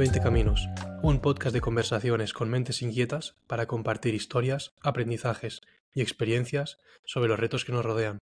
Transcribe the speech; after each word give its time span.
20 0.00 0.18
Caminos, 0.22 0.66
un 1.02 1.20
podcast 1.20 1.52
de 1.52 1.60
conversaciones 1.60 2.32
con 2.32 2.48
mentes 2.48 2.80
inquietas 2.80 3.36
para 3.46 3.66
compartir 3.66 4.14
historias, 4.14 4.72
aprendizajes 4.80 5.60
y 5.92 6.00
experiencias 6.00 6.78
sobre 7.04 7.28
los 7.28 7.38
retos 7.38 7.66
que 7.66 7.72
nos 7.72 7.84
rodean. 7.84 8.18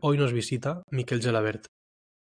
Hoy 0.00 0.16
nos 0.16 0.32
visita 0.32 0.82
Miquel 0.90 1.20
Gelabert. 1.20 1.66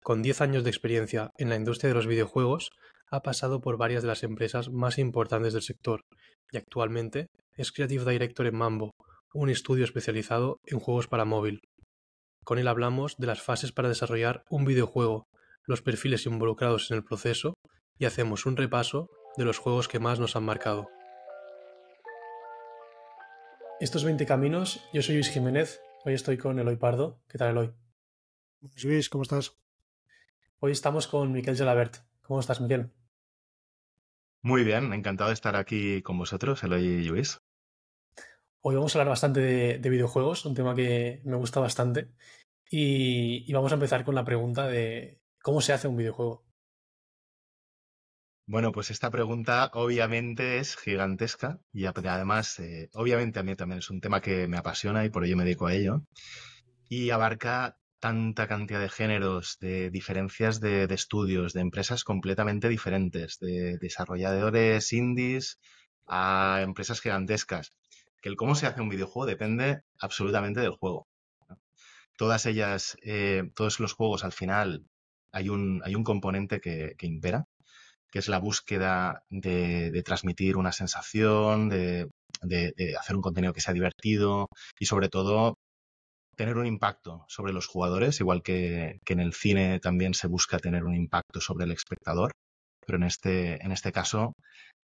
Con 0.01 0.23
10 0.23 0.43
años 0.43 0.63
de 0.63 0.71
experiencia 0.71 1.33
en 1.39 1.49
la 1.49 1.57
industria 1.57 1.89
de 1.89 1.97
los 1.97 2.07
videojuegos, 2.07 2.71
ha 3.11 3.23
pasado 3.23 3.61
por 3.61 3.79
varias 3.79 4.03
de 4.03 4.09
las 4.09 4.23
empresas 4.23 4.71
más 4.71 4.97
importantes 4.99 5.55
del 5.55 5.63
sector 5.63 6.03
y 6.53 6.57
actualmente 6.57 7.27
es 7.57 7.73
Creative 7.73 8.13
Director 8.13 8.47
en 8.47 8.55
Mambo, 8.55 8.93
un 9.35 9.51
estudio 9.51 9.85
especializado 9.85 10.59
en 10.67 10.79
juegos 10.79 11.09
para 11.09 11.25
móvil. 11.25 11.63
Con 12.45 12.61
él 12.61 12.69
hablamos 12.69 13.17
de 13.19 13.27
las 13.27 13.43
fases 13.43 13.73
para 13.73 13.89
desarrollar 13.89 14.45
un 14.51 14.65
videojuego, 14.65 15.27
los 15.67 15.83
perfiles 15.83 16.27
involucrados 16.27 16.93
en 16.93 16.99
el 16.99 17.05
proceso 17.05 17.55
y 17.99 18.05
hacemos 18.05 18.47
un 18.47 18.57
repaso 18.57 19.11
de 19.37 19.45
los 19.45 19.59
juegos 19.59 19.89
que 19.89 19.99
más 19.99 20.19
nos 20.19 20.37
han 20.37 20.45
marcado. 20.45 20.89
Estos 23.81 24.05
20 24.05 24.27
caminos, 24.27 24.89
yo 24.93 25.03
soy 25.03 25.17
Luis 25.17 25.31
Jiménez, 25.31 25.81
hoy 26.05 26.15
estoy 26.15 26.39
con 26.39 26.59
Eloy 26.59 26.77
Pardo. 26.77 27.21
¿Qué 27.29 27.39
tal, 27.39 27.51
Eloy? 27.51 27.73
Luis, 28.85 29.09
¿cómo 29.09 29.23
estás? 29.23 29.59
Hoy 30.61 30.73
estamos 30.73 31.09
con 31.09 31.33
Miquel 31.33 31.57
Gelabert. 31.57 31.97
¿Cómo 32.23 32.39
estás, 32.39 32.61
Miquel? 32.61 32.93
Muy 34.43 34.63
bien, 34.63 34.93
encantado 34.93 35.31
de 35.31 35.35
estar 35.35 35.57
aquí 35.57 36.03
con 36.03 36.19
vosotros, 36.19 36.63
Eloy 36.63 36.85
y 36.85 37.05
Luis. 37.05 37.41
Hoy 38.61 38.77
vamos 38.77 38.95
a 38.95 38.99
hablar 38.99 39.11
bastante 39.11 39.41
de, 39.79 39.91
videojuegos, 39.91 40.45
un 40.47 40.55
tema 40.55 40.77
que 40.77 41.21
me 41.25 41.37
gusta 41.37 41.59
bastante. 41.59 42.13
y, 42.71 43.53
vamos 43.53 43.73
a 43.73 43.75
empezar 43.75 44.05
con 44.05 44.15
la 44.15 44.25
pregunta 44.25 44.69
de 44.69 45.21
cómo 45.43 45.61
se 45.61 45.73
hace 45.73 45.89
un 45.89 45.97
videojuego. 45.97 46.52
Bueno, 48.47 48.73
pues 48.73 48.91
esta 48.91 49.11
pregunta 49.11 49.71
obviamente 49.73 50.59
es 50.59 50.77
gigantesca 50.77 51.61
y 51.73 51.87
además, 51.87 52.59
eh, 52.59 52.91
obviamente 52.95 53.39
a 53.39 53.43
mí 53.45 53.55
también 53.57 53.79
es 53.79 53.91
un 53.91 54.01
tema 54.01 54.21
que 54.21 54.49
me 54.49 54.57
apasiona 54.59 55.05
y 55.05 55.11
por 55.11 55.25
ello 55.25 55.37
me 55.37 55.45
dedico 55.45 55.67
a 55.67 55.75
ello. 55.75 56.03
Y 56.89 57.11
abarca 57.11 57.79
tanta 58.01 58.49
cantidad 58.49 58.81
de 58.81 58.89
géneros, 58.89 59.59
de 59.61 59.91
diferencias 59.91 60.61
de, 60.61 60.85
estudios, 60.93 61.53
de 61.53 61.61
empresas 61.61 62.05
completamente 62.05 62.69
diferentes, 62.69 63.39
de 63.39 63.79
desarrolladores 63.79 64.93
indies 64.93 65.61
a 66.07 66.61
empresas 66.63 67.01
gigantescas, 67.01 67.73
que 68.21 68.29
el 68.29 68.37
cómo 68.37 68.55
se 68.57 68.67
hace 68.67 68.81
un 68.83 68.89
videojuego 68.89 69.27
depende 69.27 69.83
absolutamente 70.01 70.61
del 70.61 70.73
juego. 70.73 71.09
Todas 72.17 72.47
ellas, 72.47 72.97
eh, 73.03 73.51
todos 73.55 73.81
los 73.81 73.95
juegos 73.95 74.25
al 74.25 74.33
final 74.33 74.85
hay 75.33 75.49
un, 75.49 75.81
hay 75.85 75.95
un 75.95 76.05
componente 76.05 76.61
que 76.61 76.97
impera, 77.03 77.47
que 78.13 78.19
es 78.19 78.29
la 78.29 78.39
búsqueda 78.39 79.25
de, 79.31 80.03
transmitir 80.05 80.57
una 80.59 80.71
sensación, 80.71 81.71
de, 81.71 82.09
hacer 82.99 83.17
un 83.17 83.23
contenido 83.23 83.55
que 83.55 83.63
sea 83.63 83.73
divertido 83.73 84.49
y 84.79 84.87
sobre 84.87 85.09
todo 85.09 85.57
tener 86.37 86.59
un 86.59 86.67
impacto 86.67 87.25
sobre 87.29 87.53
los 87.53 87.67
jugadores, 87.67 88.21
igual 88.21 88.43
que, 88.43 89.01
en 89.07 89.21
el 89.21 89.33
cine 89.33 89.81
también 89.81 90.13
se 90.15 90.29
busca 90.29 90.59
tener 90.59 90.85
un 90.85 90.95
impacto 90.95 91.41
sobre 91.41 91.65
el 91.65 91.73
espectador, 91.73 92.33
pero 92.87 92.99
en 92.99 93.05
este, 93.05 93.65
en 93.65 93.73
este 93.73 93.93
caso 93.93 94.35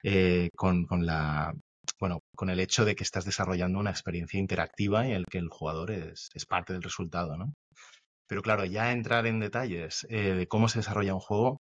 eh, 0.03 0.49
con, 0.57 0.87
la 1.05 1.53
bueno, 2.01 2.21
con 2.35 2.49
el 2.49 2.61
hecho 2.61 2.85
de 2.87 2.95
que 2.97 3.05
estás 3.05 3.25
desarrollando 3.27 3.79
una 3.79 3.91
experiencia 3.91 4.41
interactiva 4.41 5.07
en 5.07 5.13
el 5.13 5.27
que 5.27 5.39
el 5.39 5.49
jugador 5.49 5.91
es, 5.91 6.31
parte 6.49 6.73
del 6.73 6.83
resultado, 6.83 7.37
¿no? 7.37 7.53
Pero 8.27 8.43
claro, 8.43 8.65
ya 8.65 8.93
entrar 8.93 9.27
en 9.27 9.41
detalles 9.41 10.07
eh, 10.11 10.35
de 10.35 10.47
cómo 10.47 10.69
se 10.69 10.81
desarrolla 10.81 11.15
un 11.15 11.21
juego 11.21 11.61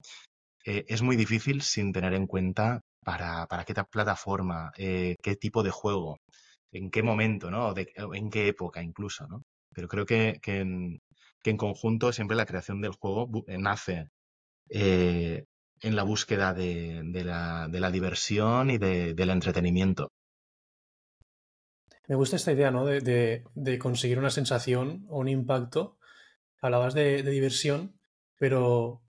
eh, 0.65 0.85
es 0.87 1.01
muy 1.01 1.15
difícil 1.15 1.61
sin 1.61 1.91
tener 1.91 2.13
en 2.13 2.27
cuenta 2.27 2.81
para, 3.03 3.47
qué 3.65 3.73
plataforma, 3.89 4.71
eh, 4.77 5.15
qué 5.21 5.35
tipo 5.35 5.63
de 5.63 5.71
juego, 5.71 6.19
en 6.71 6.91
qué 6.91 7.01
momento, 7.03 7.49
¿no? 7.49 7.73
en 7.75 8.29
qué 8.29 8.47
época 8.47 8.83
incluso, 8.83 9.27
¿no? 9.27 9.43
Pero 9.73 9.87
creo 9.87 10.05
que, 10.05 10.39
en, 10.45 11.01
conjunto 11.57 12.13
siempre 12.13 12.37
la 12.37 12.45
creación 12.45 12.81
del 12.81 12.91
juego 12.93 13.43
eh, 13.47 13.57
nace 13.57 14.07
en 14.69 15.95
la 15.95 16.03
búsqueda 16.03 16.53
de, 16.53 17.03
la, 17.25 17.91
diversión 17.91 18.69
y 18.69 18.77
del 18.77 19.29
entretenimiento. 19.29 20.11
Me 22.07 22.15
gusta 22.15 22.35
esta 22.35 22.51
idea, 22.51 22.71
¿no? 22.71 22.85
De, 22.85 23.43
conseguir 23.79 24.19
una 24.19 24.29
sensación 24.29 25.05
o 25.09 25.19
un 25.19 25.29
impacto. 25.29 25.97
Hablabas 26.61 26.93
de, 26.93 27.23
de 27.23 27.31
diversión, 27.31 27.99
pero 28.37 29.01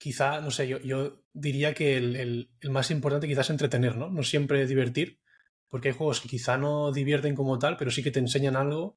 quizá, 0.00 0.40
no 0.40 0.50
sé, 0.50 0.66
yo, 0.66 0.80
yo 0.80 1.22
diría 1.34 1.74
que 1.74 1.98
el, 1.98 2.50
más 2.70 2.90
importante 2.90 3.28
quizás 3.28 3.46
es 3.46 3.50
entretener, 3.50 3.96
¿no? 3.96 4.08
No 4.08 4.22
siempre 4.22 4.66
divertir, 4.66 5.20
porque 5.68 5.88
hay 5.88 5.94
juegos 5.94 6.22
que 6.22 6.28
quizá 6.28 6.56
no 6.56 6.90
divierten 6.90 7.36
como 7.36 7.58
tal, 7.58 7.76
pero 7.76 7.90
sí 7.90 8.02
que 8.02 8.10
te 8.10 8.18
enseñan 8.18 8.56
algo, 8.56 8.96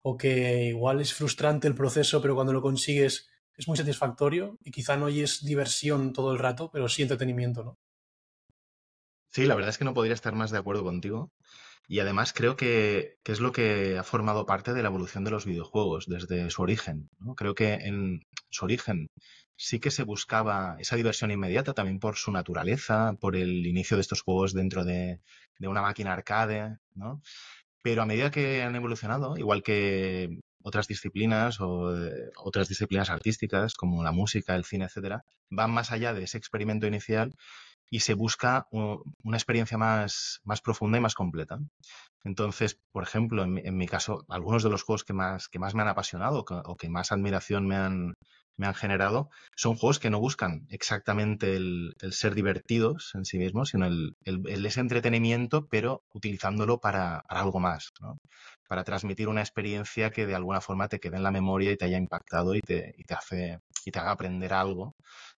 o 0.00 0.16
que 0.16 0.66
igual 0.66 1.00
es 1.00 1.12
frustrante 1.12 1.66
el 1.66 1.74
proceso, 1.74 2.22
pero 2.22 2.36
cuando 2.36 2.52
lo 2.52 2.62
consigues 2.62 3.28
es 3.56 3.66
muy 3.66 3.76
satisfactorio, 3.76 4.56
y 4.62 4.70
quizá 4.70 4.96
no 4.96 5.08
es 5.08 5.44
diversión 5.44 6.12
todo 6.12 6.32
el 6.32 6.38
rato, 6.38 6.70
pero 6.72 6.88
sí 6.88 7.02
entretenimiento, 7.02 7.64
¿no? 7.64 7.78
Sí, 9.30 9.46
la 9.46 9.56
verdad 9.56 9.70
es 9.70 9.78
que 9.78 9.84
no 9.84 9.94
podría 9.94 10.14
estar 10.14 10.34
más 10.36 10.52
de 10.52 10.58
acuerdo 10.58 10.84
contigo. 10.84 11.32
Y 11.88 11.98
además 11.98 12.32
creo 12.32 12.56
que, 12.56 13.18
es 13.24 13.40
lo 13.40 13.52
que 13.52 13.98
ha 13.98 14.04
formado 14.04 14.46
parte 14.46 14.72
de 14.72 14.82
la 14.82 14.88
evolución 14.88 15.24
de 15.24 15.32
los 15.32 15.44
videojuegos 15.44 16.06
desde 16.06 16.48
su 16.50 16.62
origen. 16.62 17.10
Creo 17.36 17.54
que 17.54 17.74
en 17.74 18.22
su 18.50 18.64
origen 18.64 19.08
sí 19.56 19.80
que 19.80 19.90
se 19.90 20.04
buscaba 20.04 20.76
esa 20.78 20.96
diversión 20.96 21.30
inmediata 21.30 21.74
también 21.74 22.00
por 22.00 22.16
su 22.16 22.32
naturaleza, 22.32 23.14
por 23.20 23.36
el 23.36 23.66
inicio 23.66 23.96
de 23.96 24.02
estos 24.02 24.22
juegos 24.22 24.52
dentro 24.52 24.84
de, 24.84 25.20
una 25.60 25.82
máquina 25.82 26.12
arcade, 26.12 26.78
¿no? 26.94 27.22
Pero 27.82 28.02
a 28.02 28.06
medida 28.06 28.30
que 28.30 28.62
han 28.62 28.76
evolucionado, 28.76 29.36
igual 29.36 29.62
que 29.62 30.40
otras 30.62 30.88
disciplinas 30.88 31.60
o 31.60 31.94
eh, 31.96 32.30
otras 32.36 32.68
disciplinas 32.68 33.10
artísticas 33.10 33.74
como 33.74 34.02
la 34.02 34.12
música, 34.12 34.56
el 34.56 34.64
cine, 34.64 34.86
etcétera, 34.86 35.24
van 35.50 35.70
más 35.70 35.92
allá 35.92 36.14
de 36.14 36.24
ese 36.24 36.38
experimento 36.38 36.86
inicial 36.86 37.34
y 37.94 38.00
se 38.00 38.14
busca 38.14 38.66
una 38.72 39.36
experiencia 39.36 39.78
más, 39.78 40.40
más 40.42 40.60
profunda 40.60 40.98
y 40.98 41.00
más 41.00 41.14
completa. 41.14 41.60
Entonces, 42.24 42.80
por 42.90 43.04
ejemplo, 43.04 43.44
en 43.44 43.76
mi, 43.76 43.86
caso, 43.86 44.24
algunos 44.28 44.64
de 44.64 44.70
los 44.70 44.82
juegos 44.82 45.04
que 45.04 45.12
más, 45.12 45.46
que 45.46 45.60
más 45.60 45.76
me 45.76 45.82
han 45.82 45.88
apasionado 45.88 46.44
o 46.48 46.76
que 46.76 46.88
más 46.88 47.12
admiración 47.12 47.68
me 47.68 47.76
han, 47.76 48.14
me 48.56 48.66
han 48.66 48.74
generado 48.74 49.30
son 49.54 49.76
juegos 49.76 50.00
que 50.00 50.10
no 50.10 50.18
buscan 50.18 50.66
exactamente 50.70 51.54
el, 51.54 51.94
ser 52.10 52.34
divertidos 52.34 53.12
en 53.14 53.24
sí 53.24 53.38
mismos, 53.38 53.68
sino 53.68 53.86
el, 53.86 54.16
ese 54.24 54.80
entretenimiento, 54.80 55.68
pero 55.68 56.02
utilizándolo 56.12 56.80
para, 56.80 57.22
algo 57.28 57.60
más, 57.60 57.90
para 58.68 58.82
transmitir 58.82 59.28
una 59.28 59.40
experiencia 59.40 60.10
que 60.10 60.26
de 60.26 60.34
alguna 60.34 60.60
forma 60.60 60.88
te 60.88 60.98
quede 60.98 61.18
en 61.18 61.22
la 61.22 61.30
memoria 61.30 61.70
y 61.70 61.76
te 61.76 61.84
haya 61.84 61.98
impactado 61.98 62.56
y 62.56 62.60
te, 62.60 62.92
y 62.98 63.04
te 63.04 63.14
hace 63.14 63.60
y 63.86 63.90
te 63.90 63.98
haga 63.98 64.12
aprender 64.12 64.52
algo 64.54 64.94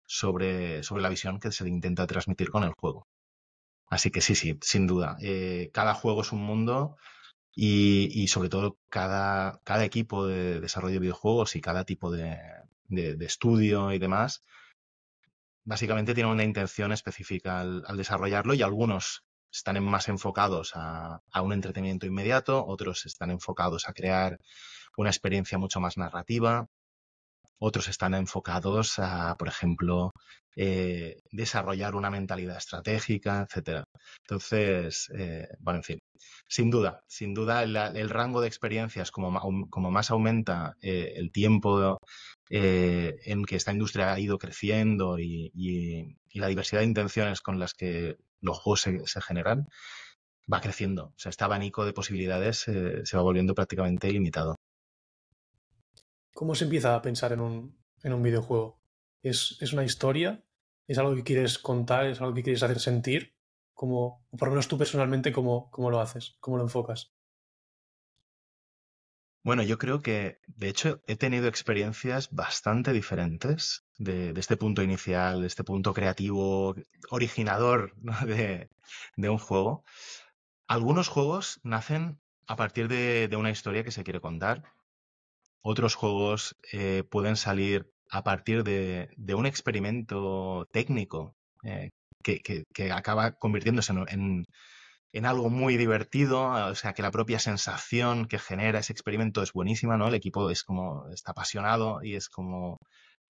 sobre, 0.07 0.83
sobre 0.83 1.03
la 1.03 1.09
visión 1.09 1.41
que 1.41 1.53
se 1.53 1.69
intenta 1.69 2.07
transmitir 2.07 2.51
con 2.51 2.65
el 2.65 2.73
juego. 2.73 3.07
Así 3.89 4.11
que 4.11 4.21
sí, 4.21 4.35
sí, 4.35 4.59
sin 4.63 4.87
duda. 4.87 5.17
Eh, 5.21 5.71
cada 5.73 5.95
juego 5.95 6.23
es 6.23 6.33
un 6.33 6.43
mundo 6.43 6.97
y, 7.55 8.29
sobre 8.29 8.49
todo 8.49 8.79
cada, 8.91 9.61
cada, 9.65 9.85
equipo 9.85 10.27
de 10.27 10.61
desarrollo 10.61 10.95
de 10.95 11.01
videojuegos 11.01 11.57
y 11.57 11.61
cada 11.61 11.85
tipo 11.85 12.11
de, 12.11 12.39
estudio 13.21 13.93
y 13.93 13.99
demás, 13.99 14.43
básicamente 15.65 16.15
tiene 16.15 16.31
una 16.31 16.45
intención 16.45 16.93
específica 16.93 17.61
al, 17.61 17.97
desarrollarlo 17.97 18.55
y 18.55 18.63
algunos 18.63 19.25
están 19.51 19.83
más 19.85 20.09
enfocados 20.09 20.73
a, 20.75 21.23
a, 21.31 21.43
un 21.43 21.53
entretenimiento 21.53 22.07
inmediato, 22.07 22.65
otros 22.67 23.07
están 23.07 23.31
enfocados 23.31 23.89
a 23.89 23.95
crear 23.95 24.39
una 24.97 25.11
experiencia 25.11 25.59
mucho 25.59 25.81
más 25.81 25.97
narrativa, 25.97 26.69
otros 27.59 27.89
están 27.89 28.15
enfocados 28.15 28.99
a, 28.99 29.37
por 29.37 29.49
ejemplo, 29.49 30.13
eh, 30.59 31.21
desarrollar 31.31 31.95
una 31.95 32.11
mentalidad 32.11 32.57
estratégica, 32.57 33.47
etcétera. 33.47 33.85
Entonces, 34.23 35.11
eh, 35.15 35.49
bueno, 35.61 35.81
en 35.81 35.85
fin, 35.85 35.99
sin 36.49 36.71
duda, 36.71 37.03
sin 37.09 37.35
duda 37.35 37.63
el, 37.63 38.11
rango 38.11 38.41
de 38.41 38.49
experiencias, 38.49 39.11
como, 39.11 39.31
más 39.91 40.11
aumenta 40.11 40.75
eh, 40.81 41.13
el 41.17 41.31
tiempo 41.31 41.99
en 42.49 43.45
que 43.45 43.57
esta 43.57 43.73
industria 43.73 44.13
ha 44.13 44.21
ido 44.21 44.39
creciendo 44.39 45.19
y, 45.19 45.53
la 46.35 46.49
diversidad 46.49 46.81
de 46.81 46.87
intenciones 46.87 47.41
con 47.41 47.59
las 47.59 47.75
que 47.75 48.17
los 48.41 48.59
juegos 48.59 48.83
se, 48.83 49.21
generan, 49.23 49.67
va 50.53 50.61
creciendo. 50.61 51.07
O 51.07 51.19
sea, 51.19 51.31
este 51.31 51.45
abanico 51.45 51.85
de 51.85 51.93
posibilidades 51.93 52.59
se 52.61 53.17
va 53.17 53.23
volviendo 53.23 53.55
prácticamente 53.55 54.09
ilimitado. 54.09 54.56
¿Cómo 56.37 56.55
se 56.55 56.65
empieza 56.65 56.95
a 56.95 57.01
pensar 57.01 57.33
en 57.33 57.41
un, 57.41 57.79
en 58.03 58.13
un 58.13 58.23
videojuego? 58.23 58.79
¿Es, 59.23 59.57
¿Es, 59.63 59.73
una 59.73 59.85
historia? 59.85 60.45
¿Es 60.87 60.99
algo 60.99 61.15
que 61.15 61.25
quieres 61.25 61.59
contar? 61.59 62.05
¿Es 62.05 62.21
algo 62.21 62.35
que 62.35 62.43
quieres 62.43 62.63
hacer 62.63 62.79
sentir? 62.79 63.35
¿Cómo, 63.73 64.23
o 64.31 64.37
por 64.37 64.49
lo 64.49 64.53
menos 64.53 64.69
tú 64.69 64.77
personalmente, 64.77 65.33
¿cómo, 65.33 65.71
cómo 65.71 65.91
lo 65.91 65.99
haces? 65.99 66.37
¿Cómo 66.41 66.59
lo 66.59 66.65
enfocas? 66.65 67.15
Bueno, 69.43 69.63
yo 69.63 69.79
creo 69.79 70.03
que, 70.03 70.41
de 70.47 70.69
hecho, 70.69 71.01
he 71.07 71.17
tenido 71.17 71.49
experiencias 71.49 72.29
bastante 72.31 72.93
diferentes 72.93 73.87
de, 73.97 74.35
este 74.37 74.59
punto 74.59 74.83
inicial, 74.83 75.41
de 75.41 75.47
este 75.47 75.65
punto 75.65 75.95
creativo, 75.95 76.75
originador 77.09 77.95
de, 78.27 78.69
un 79.17 79.39
juego. 79.39 79.85
Algunos 80.67 81.09
juegos 81.09 81.61
nacen 81.63 82.21
a 82.47 82.57
partir 82.57 82.89
de, 82.89 83.35
una 83.39 83.51
historia 83.51 83.85
que 83.85 83.91
se 83.91 84.05
quiere 84.05 84.21
contar. 84.21 84.65
Otros 85.69 85.97
juegos 85.97 86.55
eh, 86.73 87.03
pueden 87.11 87.35
salir 87.35 87.91
a 88.09 88.23
partir 88.23 88.63
de, 88.63 89.09
un 89.35 89.47
experimento 89.47 90.69
técnico 90.71 91.35
eh, 91.65 91.91
que, 92.23 92.93
acaba 92.93 93.33
convirtiéndose 93.33 93.93
en, 94.09 94.45
en 95.13 95.27
algo 95.27 95.51
muy 95.51 95.77
divertido, 95.77 96.43
o 96.71 96.75
sea, 96.77 96.93
que 96.93 97.03
la 97.03 97.11
propia 97.11 97.41
sensación 97.41 98.27
que 98.29 98.39
genera 98.39 98.79
ese 98.79 98.93
experimento 98.93 99.43
es 99.43 99.53
buenísima, 99.53 99.97
¿no? 99.97 100.07
El 100.07 100.15
equipo 100.15 100.51
es 100.51 100.63
como, 100.63 101.09
está 101.09 101.33
apasionado 101.33 102.01
y 102.01 102.15
es 102.15 102.29
como 102.29 102.79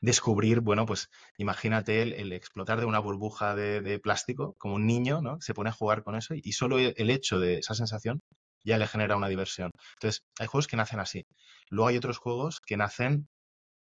descubrir, 0.02 0.60
bueno, 0.60 0.84
pues 0.84 1.08
imagínate 1.38 2.02
el, 2.02 2.32
explotar 2.34 2.80
de 2.80 2.84
una 2.84 2.98
burbuja 2.98 3.54
de, 3.54 3.98
plástico 3.98 4.54
como 4.58 4.74
un 4.74 4.86
niño, 4.86 5.22
¿no? 5.22 5.40
Se 5.40 5.54
pone 5.54 5.70
a 5.70 5.72
jugar 5.72 6.02
con 6.02 6.16
eso 6.16 6.34
y, 6.34 6.52
solo 6.52 6.78
el, 6.78 7.10
hecho 7.10 7.40
de 7.40 7.60
esa 7.60 7.74
sensación 7.74 8.20
ya 8.64 8.78
le 8.78 8.86
genera 8.86 9.16
una 9.16 9.28
diversión. 9.28 9.70
Entonces, 9.94 10.22
hay 10.38 10.46
juegos 10.46 10.66
que 10.66 10.76
nacen 10.76 11.00
así. 11.00 11.26
Luego 11.70 11.88
hay 11.88 11.96
otros 11.96 12.18
juegos 12.18 12.60
que 12.60 12.76
nacen 12.76 13.28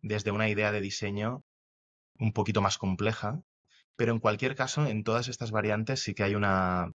desde 0.02 0.32
una 0.32 0.50
idea 0.50 0.72
de 0.72 0.82
diseño 0.82 1.44
un 2.20 2.34
poquito 2.34 2.62
más 2.62 2.78
compleja, 2.78 3.42
pero 3.96 4.14
en 4.14 4.20
cualquier 4.20 4.56
caso, 4.56 4.86
en 4.86 5.04
todas 5.04 5.28
estas 5.28 5.52
variantes 5.52 6.02
sí 6.02 6.14
que 6.14 6.24
hay 6.24 6.36
una, 6.36 6.92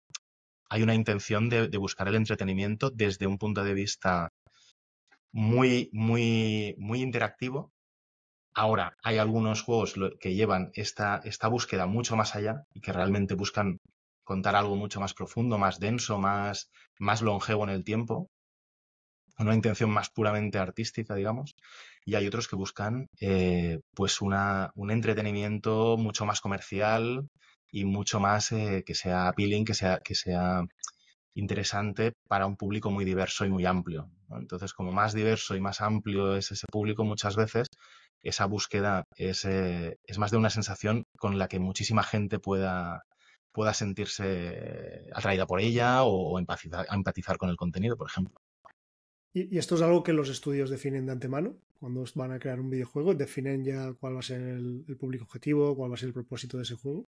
hay 0.69 0.83
una 0.83 0.95
intención 0.95 1.49
de, 1.49 1.69
buscar 1.77 2.09
el 2.09 2.15
entretenimiento 2.15 2.91
desde 2.91 3.27
un 3.27 3.39
punto 3.39 3.65
de 3.65 3.75
vista 3.75 4.29
muy, 5.33 5.91
muy, 5.93 6.75
muy 6.79 7.03
interactivo. 7.03 7.73
Ahora, 8.55 8.97
hay 9.03 9.19
algunos 9.19 9.63
juegos 9.63 9.95
que 10.21 10.35
llevan 10.35 10.71
esta, 10.75 11.21
esta 11.25 11.49
búsqueda 11.49 11.87
mucho 11.87 12.17
más 12.17 12.37
allá 12.37 12.65
y 12.75 12.81
que 12.81 12.93
realmente 12.93 13.35
buscan 13.35 13.79
contar 14.25 14.57
algo 14.57 14.77
mucho 14.77 15.01
más 15.01 15.15
profundo, 15.15 15.59
más 15.59 15.79
denso, 15.79 16.19
más, 16.19 16.71
más 16.99 17.23
longevo 17.23 17.65
en 17.65 17.71
el 17.71 17.85
tiempo, 17.85 18.29
una 19.39 19.55
intención 19.55 19.91
más 19.91 20.11
puramente 20.11 20.59
artística, 20.59 21.15
digamos, 21.15 21.55
y 22.05 22.15
hay 22.15 22.27
otros 22.27 22.49
que 22.49 22.57
buscan 22.57 23.07
eh, 23.21 23.81
pues 23.95 24.21
una, 24.21 24.71
un 24.75 24.91
entretenimiento 24.91 25.97
mucho 25.97 26.27
más 26.27 26.41
comercial, 26.41 27.27
y 27.73 27.85
mucho 27.85 28.21
más 28.21 28.53
eh, 28.53 28.85
que 28.87 28.95
sea 28.95 29.29
appealing, 29.29 29.65
que 29.65 29.75
sea, 29.75 29.99
que 30.05 30.15
sea 30.15 30.63
interesante 31.35 32.13
para 32.29 32.47
un 32.47 32.57
público 32.57 32.91
muy 32.91 33.05
diverso 33.05 33.47
y 33.47 33.51
muy 33.51 33.65
amplio. 33.67 34.11
Entonces, 34.31 34.75
como 34.75 34.93
más 34.93 35.15
diverso 35.15 35.57
y 35.57 35.61
más 35.61 35.81
amplio 35.81 36.37
es 36.37 36.53
ese 36.53 36.67
público, 36.71 37.05
muchas 37.05 37.37
veces 37.37 37.69
esa 38.23 38.47
búsqueda 38.47 39.05
es, 39.17 39.45
eh, 39.47 39.97
es 40.05 40.19
más 40.19 40.31
de 40.31 40.37
una 40.37 40.51
sensación 40.51 41.05
con 41.19 41.39
la 41.39 41.49
que 41.49 41.59
muchísima 41.59 42.03
gente 42.03 42.39
pueda, 42.39 43.03
pueda 43.53 43.75
sentirse 43.75 45.09
atraída 45.15 45.47
por 45.47 45.61
ella 45.61 46.05
o, 46.05 46.39
empatizar, 46.39 46.87
empatizar, 46.91 47.37
con 47.39 47.51
el 47.51 47.57
contenido, 47.57 47.97
por 47.97 48.09
ejemplo. 48.09 48.41
¿Y, 49.33 49.59
esto 49.59 49.77
es 49.77 49.83
algo 49.83 50.03
que 50.03 50.13
los 50.13 50.29
estudios 50.29 50.71
definen 50.71 51.07
de 51.07 51.13
antemano? 51.13 51.57
Cuando 51.79 52.05
van 52.15 52.33
a 52.33 52.39
crear 52.39 52.61
un 52.61 52.71
videojuego, 52.71 53.15
¿definen 53.15 53.65
ya 53.65 53.93
cuál 53.95 54.17
va 54.17 54.21
a 54.21 54.23
ser 54.23 54.41
el 54.41 54.97
público 54.99 55.25
objetivo, 55.25 55.77
cuál 55.77 55.91
va 55.91 55.95
a 55.95 55.99
ser 55.99 56.09
el 56.09 56.15
propósito 56.15 56.57
de 56.57 56.63
ese 56.63 56.77
juego? 56.77 57.07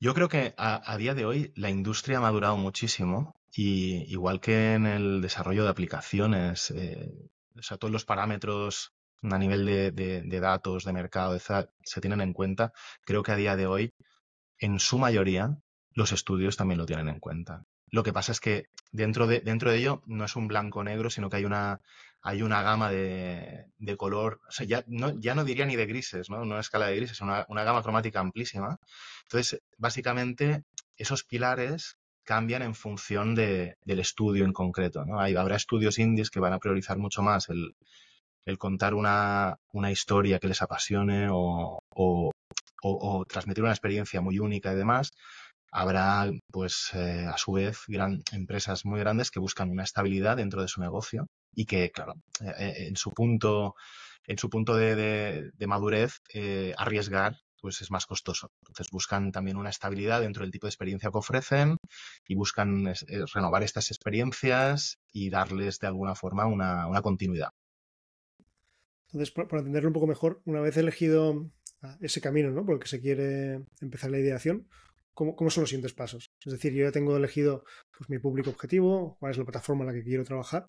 Yo 0.00 0.12
creo 0.12 0.28
que 0.28 0.52
a, 0.58 0.96
día 0.98 1.14
de 1.14 1.24
hoy 1.24 1.52
la 1.56 1.70
industria 1.70 2.18
ha 2.18 2.20
madurado 2.20 2.56
muchísimo 2.58 3.34
y 3.50 4.04
igual 4.12 4.40
que 4.40 4.74
en 4.74 4.86
el 4.86 5.22
desarrollo 5.22 5.64
de 5.64 5.70
aplicaciones, 5.70 6.70
eh, 6.72 7.10
o 7.56 7.62
sea, 7.62 7.78
todos 7.78 7.90
los 7.90 8.04
parámetros 8.04 8.92
a 9.22 9.38
nivel 9.38 9.64
de, 9.64 10.40
datos, 10.40 10.84
de 10.84 10.92
mercado, 10.92 11.38
se 11.38 12.00
tienen 12.02 12.20
en 12.20 12.34
cuenta, 12.34 12.74
creo 13.06 13.22
que 13.22 13.32
a 13.32 13.36
día 13.36 13.56
de 13.56 13.66
hoy, 13.66 13.94
en 14.58 14.78
su 14.78 14.98
mayoría, 14.98 15.58
los 15.92 16.12
estudios 16.12 16.56
también 16.56 16.78
lo 16.78 16.86
tienen 16.86 17.08
en 17.08 17.20
cuenta. 17.20 17.64
Lo 17.90 18.02
que 18.02 18.12
pasa 18.12 18.32
es 18.32 18.40
que 18.40 18.66
dentro 18.90 19.26
de, 19.26 19.40
dentro 19.40 19.70
de 19.70 19.78
ello 19.78 20.02
no 20.06 20.24
es 20.24 20.34
un 20.36 20.48
blanco-negro, 20.48 21.10
sino 21.10 21.30
que 21.30 21.36
hay 21.36 21.44
una, 21.44 21.80
hay 22.22 22.42
una 22.42 22.62
gama 22.62 22.90
de, 22.90 23.66
color, 23.96 24.40
o 24.48 24.50
sea, 24.50 24.66
ya 24.66 24.82
no, 24.88 25.18
ya 25.20 25.34
no 25.34 25.44
diría 25.44 25.66
ni 25.66 25.76
de 25.76 25.86
grises, 25.86 26.30
¿no? 26.30 26.40
Una 26.42 26.60
escala 26.60 26.86
de 26.86 26.96
grises, 26.96 27.20
una, 27.20 27.46
una 27.48 27.64
gama 27.64 27.82
cromática 27.82 28.20
amplísima. 28.20 28.78
Entonces, 29.22 29.62
básicamente, 29.78 30.64
esos 30.96 31.22
pilares 31.22 31.98
cambian 32.24 32.62
en 32.62 32.74
función 32.74 33.34
de, 33.34 33.76
del 33.84 34.00
estudio 34.00 34.44
en 34.44 34.52
concreto, 34.52 35.04
¿no? 35.04 35.20
Hay, 35.20 35.36
habrá 35.36 35.56
estudios 35.56 35.98
indies 35.98 36.30
que 36.30 36.40
van 36.40 36.54
a 36.54 36.58
priorizar 36.58 36.98
mucho 36.98 37.22
más 37.22 37.48
el, 37.48 37.76
contar 38.58 38.94
una, 38.94 39.58
historia 39.90 40.38
que 40.38 40.48
les 40.48 40.62
apasione 40.62 41.28
o, 41.30 41.78
o, 41.90 42.30
transmitir 43.28 43.64
una 43.64 43.72
experiencia 43.72 44.20
muy 44.20 44.38
única 44.38 44.72
y 44.72 44.76
demás 44.76 45.10
habrá, 45.74 46.30
pues, 46.52 46.90
eh, 46.94 47.26
a 47.26 47.36
su 47.36 47.52
vez, 47.52 47.80
gran, 47.88 48.22
empresas 48.32 48.84
muy 48.84 49.00
grandes 49.00 49.32
que 49.32 49.40
buscan 49.40 49.70
una 49.70 49.82
estabilidad 49.82 50.36
dentro 50.36 50.62
de 50.62 50.68
su 50.68 50.80
negocio 50.80 51.26
y 51.52 51.66
que, 51.66 51.90
claro, 51.90 52.14
eh, 52.40 52.54
eh, 52.58 52.74
en 52.86 52.96
su 52.96 53.10
punto, 53.10 53.74
en 54.24 54.38
su 54.38 54.48
punto 54.48 54.76
de, 54.76 55.50
madurez, 55.66 56.20
arriesgar 56.78 57.36
pues 57.60 57.80
es 57.80 57.90
más 57.90 58.06
costoso. 58.06 58.50
Entonces 58.60 58.88
buscan 58.92 59.32
también 59.32 59.56
una 59.56 59.70
estabilidad 59.70 60.20
dentro 60.20 60.44
del 60.44 60.52
tipo 60.52 60.66
de 60.66 60.70
experiencia 60.70 61.10
que 61.10 61.18
ofrecen 61.18 61.78
y 62.28 62.34
buscan 62.34 62.92
renovar 63.32 63.62
estas 63.62 63.90
experiencias 63.90 64.98
y 65.10 65.30
darles 65.30 65.78
de 65.78 65.86
alguna 65.86 66.14
forma 66.14 66.44
una, 66.46 67.00
continuidad. 67.00 67.48
Entonces, 69.06 69.30
para, 69.32 69.48
entenderlo 69.58 69.88
un 69.88 69.94
poco 69.94 70.06
mejor, 70.06 70.42
una 70.44 70.60
vez 70.60 70.76
elegido 70.76 71.50
ese 72.00 72.20
camino 72.20 72.50
¿no? 72.50 72.64
por 72.64 72.74
el 72.74 72.80
que 72.80 72.88
se 72.88 73.00
quiere 73.00 73.64
empezar 73.80 74.10
la 74.10 74.18
ideación, 74.18 74.66
¿cómo, 75.14 75.50
son 75.50 75.62
los 75.62 75.70
siguientes 75.70 75.94
pasos? 75.94 76.26
Es 76.44 76.52
decir, 76.52 76.72
yo 76.72 76.84
ya 76.84 76.92
tengo 76.92 77.16
elegido 77.16 77.64
pues, 77.96 78.10
mi 78.10 78.18
público 78.18 78.50
objetivo, 78.50 79.16
cuál 79.18 79.32
es 79.32 79.38
la 79.38 79.44
plataforma 79.44 79.82
en 79.82 79.88
la 79.88 79.94
que 79.94 80.04
quiero 80.04 80.24
trabajar, 80.24 80.68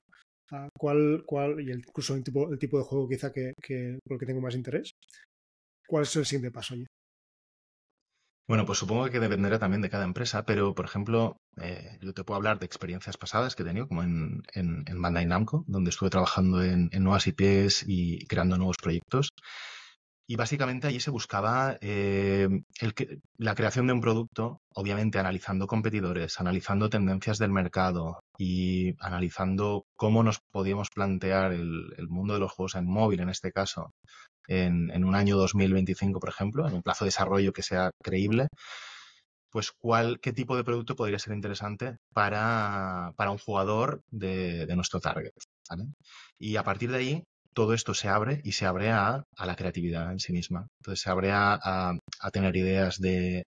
cuál, 0.78 1.24
cuál 1.26 1.60
y 1.60 1.72
incluso 1.72 2.16
el 2.16 2.24
tipo, 2.24 2.52
el 2.52 2.60
tipo 2.60 2.78
de 2.78 2.84
juego 2.84 3.10
quizá 3.10 3.32
que, 3.32 3.54
por 4.06 4.16
el 4.16 4.20
que 4.20 4.26
tengo 4.26 4.42
más 4.42 4.56
interés. 4.56 4.92
¿Cuál 5.88 6.04
es 6.04 6.16
el 6.16 6.26
siguiente 6.26 6.52
paso 6.52 6.74
allí? 6.74 6.86
Bueno, 8.48 8.66
pues 8.68 8.78
supongo 8.78 9.10
que 9.10 9.20
dependerá 9.20 9.58
también 9.58 9.82
de 9.82 9.90
cada 9.90 10.04
empresa, 10.04 10.46
pero 10.46 10.76
por 10.76 10.86
ejemplo, 10.86 11.38
eh, 11.60 11.98
yo 12.00 12.14
te 12.14 12.24
puedo 12.24 12.36
hablar 12.36 12.60
de 12.60 12.68
experiencias 12.68 13.18
pasadas 13.18 13.56
que 13.56 13.64
he 13.64 13.66
tenido, 13.66 13.88
como 13.88 14.04
en, 14.04 14.44
en, 14.54 15.02
Bandai 15.02 15.26
Namco, 15.26 15.64
donde 15.68 15.90
estuve 15.90 16.12
trabajando 16.12 16.64
en 16.64 16.92
nuevas 16.94 17.26
IPs 17.26 17.86
y 17.88 18.24
creando 18.28 18.58
nuevos 18.58 18.78
proyectos. 18.80 19.30
Y 20.28 20.38
básicamente 20.38 20.88
allí 20.88 21.00
se 21.00 21.12
buscaba 21.12 21.78
eh, 21.82 22.50
la 23.38 23.54
creación 23.54 23.86
de 23.86 23.94
un 23.94 24.02
producto, 24.02 24.62
obviamente 24.74 25.20
analizando 25.20 25.68
competidores, 25.68 26.40
analizando 26.40 26.90
tendencias 26.90 27.38
del 27.38 27.52
mercado 27.52 28.24
y 28.38 28.96
analizando 29.00 29.86
cómo 29.96 30.24
nos 30.24 30.40
podíamos 30.52 30.90
plantear 30.90 31.52
el, 31.52 32.08
mundo 32.10 32.34
de 32.34 32.40
los 32.40 32.52
juegos 32.52 32.74
en 32.76 32.88
móvil, 32.88 33.20
en 33.20 33.30
este 33.30 33.52
caso, 33.52 33.94
en, 34.48 35.06
un 35.06 35.14
año 35.14 35.38
2025, 35.38 36.20
por 36.20 36.30
ejemplo, 36.30 36.68
en 36.68 36.74
un 36.74 36.82
plazo 36.82 37.06
de 37.06 37.10
desarrollo 37.10 37.54
que 37.54 37.62
sea 37.62 37.92
creíble, 38.02 38.48
pues 39.52 39.72
cuál, 39.72 40.20
qué 40.20 40.34
tipo 40.34 40.58
de 40.58 40.64
producto 40.64 40.96
podría 40.96 41.20
ser 41.20 41.34
interesante 41.34 41.98
para, 42.14 43.14
un 43.20 43.38
jugador 43.38 44.02
de, 44.10 44.66
nuestro 44.76 45.00
target. 45.00 45.32
Y 46.40 46.56
a 46.56 46.64
partir 46.64 46.92
de 46.92 46.98
ahí 46.98 47.24
todo 47.56 47.74
esto 47.74 47.94
se 47.94 48.10
abre 48.10 48.42
y 48.44 48.52
se 48.52 48.66
abre 48.66 48.92
a, 48.92 49.26
la 49.38 49.56
creatividad 49.56 50.12
en 50.12 50.20
sí 50.20 50.34
misma. 50.34 50.68
Entonces 50.82 51.02
se 51.02 51.10
abre 51.10 51.32
a, 51.32 51.98
tener 52.32 52.56
ideas 52.58 53.00
de, 53.00 53.46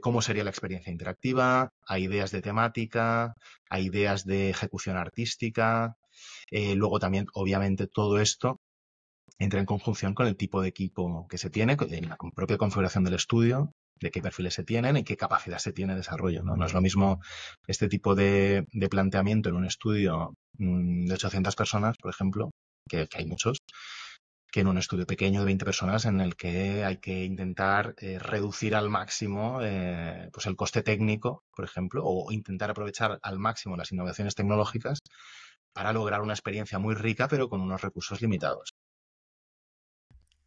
cómo 0.00 0.22
sería 0.22 0.44
la 0.44 0.50
experiencia 0.50 0.92
interactiva, 0.92 1.70
a 1.86 1.98
ideas 1.98 2.30
de 2.30 2.40
temática, 2.40 3.34
a 3.68 3.80
ideas 3.80 4.24
de 4.24 4.50
ejecución 4.50 4.96
artística. 4.96 5.96
Eh, 6.50 6.76
luego 6.76 7.00
también, 7.00 7.26
obviamente, 7.34 7.88
todo 7.88 8.20
esto 8.20 8.60
entra 9.38 9.58
en 9.58 9.66
conjunción 9.66 10.14
con 10.14 10.28
el 10.28 10.36
tipo 10.36 10.62
de 10.62 10.68
equipo 10.68 11.26
que 11.28 11.36
se 11.36 11.50
tiene, 11.50 11.76
en 11.90 12.08
la 12.08 12.16
propia 12.34 12.58
configuración 12.58 13.02
del 13.02 13.14
estudio, 13.14 13.72
de 14.00 14.10
qué 14.12 14.22
perfiles 14.22 14.54
se 14.54 14.62
tienen 14.62 14.96
y 14.96 15.04
qué 15.04 15.16
capacidad 15.16 15.58
se 15.58 15.72
tiene 15.72 15.94
de 15.94 15.98
desarrollo. 15.98 16.44
No, 16.44 16.64
es 16.64 16.74
lo 16.74 16.80
mismo 16.80 17.20
este 17.66 17.88
tipo 17.88 18.14
de, 18.14 18.66
de 18.72 18.88
planteamiento 18.88 19.48
en 19.48 19.56
un 19.56 19.64
estudio 19.64 20.34
mm, 20.58 21.06
de 21.06 21.14
800 21.14 21.56
personas, 21.56 21.96
por 21.98 22.10
ejemplo, 22.10 22.50
que, 22.88 23.08
hay 23.14 23.26
muchos, 23.26 23.58
que 24.50 24.60
en 24.60 24.68
un 24.68 24.78
estudio 24.78 25.06
pequeño 25.06 25.40
de 25.40 25.46
20 25.46 25.64
personas 25.64 26.04
en 26.04 26.20
el 26.20 26.36
que 26.36 26.84
hay 26.84 26.98
que 26.98 27.24
intentar 27.24 27.94
eh, 27.98 28.18
reducir 28.18 28.74
al 28.74 28.90
máximo 28.90 29.60
eh, 29.62 30.28
pues 30.32 30.46
el 30.46 30.56
coste 30.56 30.82
técnico, 30.82 31.44
por 31.56 31.64
ejemplo, 31.64 32.02
o 32.04 32.30
intentar 32.32 32.70
aprovechar 32.70 33.18
al 33.22 33.38
máximo 33.38 33.76
las 33.76 33.92
innovaciones 33.92 34.34
tecnológicas 34.34 35.00
para 35.72 35.92
lograr 35.92 36.20
una 36.20 36.34
experiencia 36.34 36.78
muy 36.78 36.94
rica 36.94 37.28
pero 37.28 37.48
con 37.48 37.60
unos 37.60 37.80
recursos 37.80 38.20
limitados. 38.20 38.74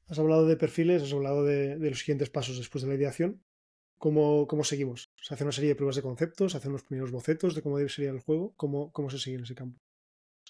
Has 0.07 0.19
hablado 0.19 0.45
de 0.45 0.55
perfiles, 0.55 1.01
has 1.01 1.13
hablado 1.13 1.43
de, 1.43 1.77
los 1.79 1.99
siguientes 1.99 2.29
pasos 2.29 2.57
después 2.57 2.83
de 2.83 2.89
la 2.89 2.95
ideación. 2.95 3.41
¿Cómo, 3.97 4.45
¿Cómo, 4.45 4.63
seguimos? 4.63 5.09
¿Se 5.19 5.33
hace 5.33 5.43
una 5.43 5.51
serie 5.51 5.69
de 5.69 5.75
pruebas 5.75 5.95
de 5.95 6.03
conceptos? 6.03 6.51
¿Se 6.51 6.57
hacen 6.59 6.73
los 6.73 6.83
primeros 6.83 7.11
bocetos 7.11 7.55
de 7.55 7.63
cómo 7.63 7.77
debe 7.77 7.89
ser 7.89 8.09
el 8.09 8.19
juego? 8.19 8.53
¿Cómo, 8.55 8.91
¿Cómo 8.91 9.09
se 9.09 9.17
sigue 9.17 9.37
en 9.37 9.43
ese 9.43 9.55
campo? 9.55 9.79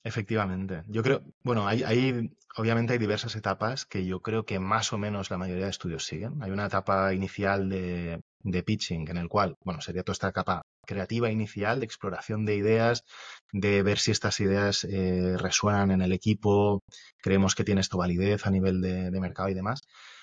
Efectivamente. 0.06 0.84
Yo 0.88 1.02
creo, 1.04 1.24
bueno, 1.44 1.68
hay, 1.68 1.84
hay, 1.84 2.30
obviamente 2.56 2.94
hay 2.94 3.00
diversas 3.00 3.36
etapas 3.36 3.86
que 3.86 4.06
yo 4.06 4.22
creo 4.22 4.46
que 4.46 4.60
más 4.60 4.94
o 4.94 4.98
menos 4.98 5.32
la 5.32 5.38
mayoría 5.38 5.66
de 5.66 5.72
estudios 5.72 6.06
siguen. 6.06 6.42
Hay 6.44 6.52
una 6.52 6.68
etapa 6.68 7.14
inicial 7.14 7.68
de, 7.70 8.22
de 8.46 8.64
pitching 8.64 9.10
en 9.10 9.18
el 9.18 9.28
cual, 9.28 9.58
bueno, 9.64 9.82
sería 9.82 10.04
toda 10.04 10.14
esta 10.14 10.32
capa 10.32 10.62
creativa 10.86 11.32
inicial 11.32 11.80
de 11.80 11.86
exploración 11.86 12.46
de 12.46 12.56
ideas, 12.56 13.04
de 13.52 13.82
ver 13.82 13.98
si 13.98 14.12
estas 14.12 14.40
ideas 14.40 14.84
eh, 14.84 15.36
resuenan 15.38 15.90
en 15.90 16.02
el 16.02 16.14
equipo, 16.14 16.84
creemos 17.18 17.56
que 17.56 17.64
tiene 17.64 17.82
esto 17.82 17.98
validez 17.98 18.46
a 18.46 18.52
nivel 18.52 18.82
de, 18.82 19.20
mercado 19.20 19.50
y 19.50 19.56
demás. 19.56 19.82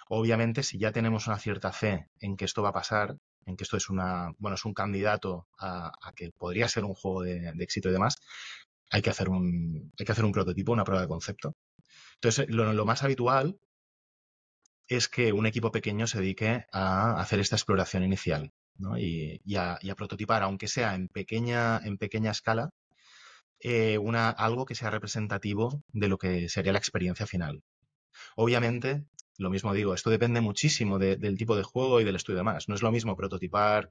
Obviamente, 0.08 0.62
si 0.62 0.78
ya 0.78 0.92
tenemos 0.92 1.26
una 1.26 1.38
cierta 1.38 1.72
fe 1.72 2.06
en 2.20 2.36
que 2.36 2.44
esto 2.44 2.62
va 2.62 2.68
a 2.68 2.72
pasar, 2.72 3.16
en 3.46 3.56
que 3.56 3.64
esto 3.64 3.76
es 3.76 3.90
una, 3.90 4.30
bueno, 4.38 4.54
es 4.54 4.64
un 4.64 4.74
candidato 4.74 5.48
a, 5.58 5.90
que 6.14 6.30
podría 6.38 6.68
ser 6.68 6.84
un 6.84 6.94
juego 6.94 7.22
de, 7.22 7.52
éxito 7.58 7.88
y 7.88 7.92
demás, 7.92 8.16
hay 8.92 9.02
que 9.02 9.11
hacer 9.11 9.28
un, 9.28 9.92
hay 9.99 10.06
que 10.06 10.12
hacer 10.12 10.25
un 10.25 10.32
prototipo, 10.32 10.72
una 10.72 10.84
prueba 10.84 11.02
de 11.02 11.08
concepto. 11.08 11.56
Entonces, 12.16 12.46
lo, 12.49 12.84
más 12.84 13.02
habitual 13.02 13.58
es 14.87 15.08
que 15.08 15.32
un 15.32 15.46
equipo 15.46 15.72
pequeño 15.72 16.06
se 16.06 16.18
dedique 16.20 16.66
a 16.72 17.18
hacer 17.20 17.40
esta 17.40 17.56
exploración 17.56 18.04
inicial 18.04 18.52
y, 18.99 19.56
a, 19.56 19.78
prototipar, 19.96 20.42
aunque 20.42 20.68
sea 20.68 20.94
en 20.94 21.08
pequeña, 21.08 21.78
en 21.78 21.96
pequeña 21.96 22.30
escala, 22.30 22.70
eh, 23.61 23.96
una, 23.96 24.28
algo 24.28 24.66
que 24.66 24.75
sea 24.75 24.90
representativo 24.90 25.82
de 25.88 26.08
lo 26.08 26.18
que 26.18 26.49
sería 26.50 26.72
la 26.72 26.78
experiencia 26.78 27.26
final. 27.26 27.62
Obviamente, 28.37 29.06
lo 29.38 29.49
mismo 29.49 29.72
digo, 29.72 29.94
esto 29.94 30.11
depende 30.11 30.42
muchísimo 30.42 30.99
del 30.99 31.38
tipo 31.38 31.56
de 31.56 31.62
juego 31.62 32.00
y 32.00 32.04
del 32.04 32.16
estudio 32.16 32.38
de 32.38 32.44
más. 32.44 32.68
No 32.68 32.75
es 32.75 32.82
lo 32.82 32.92
mismo 32.92 33.16
prototipar 33.16 33.90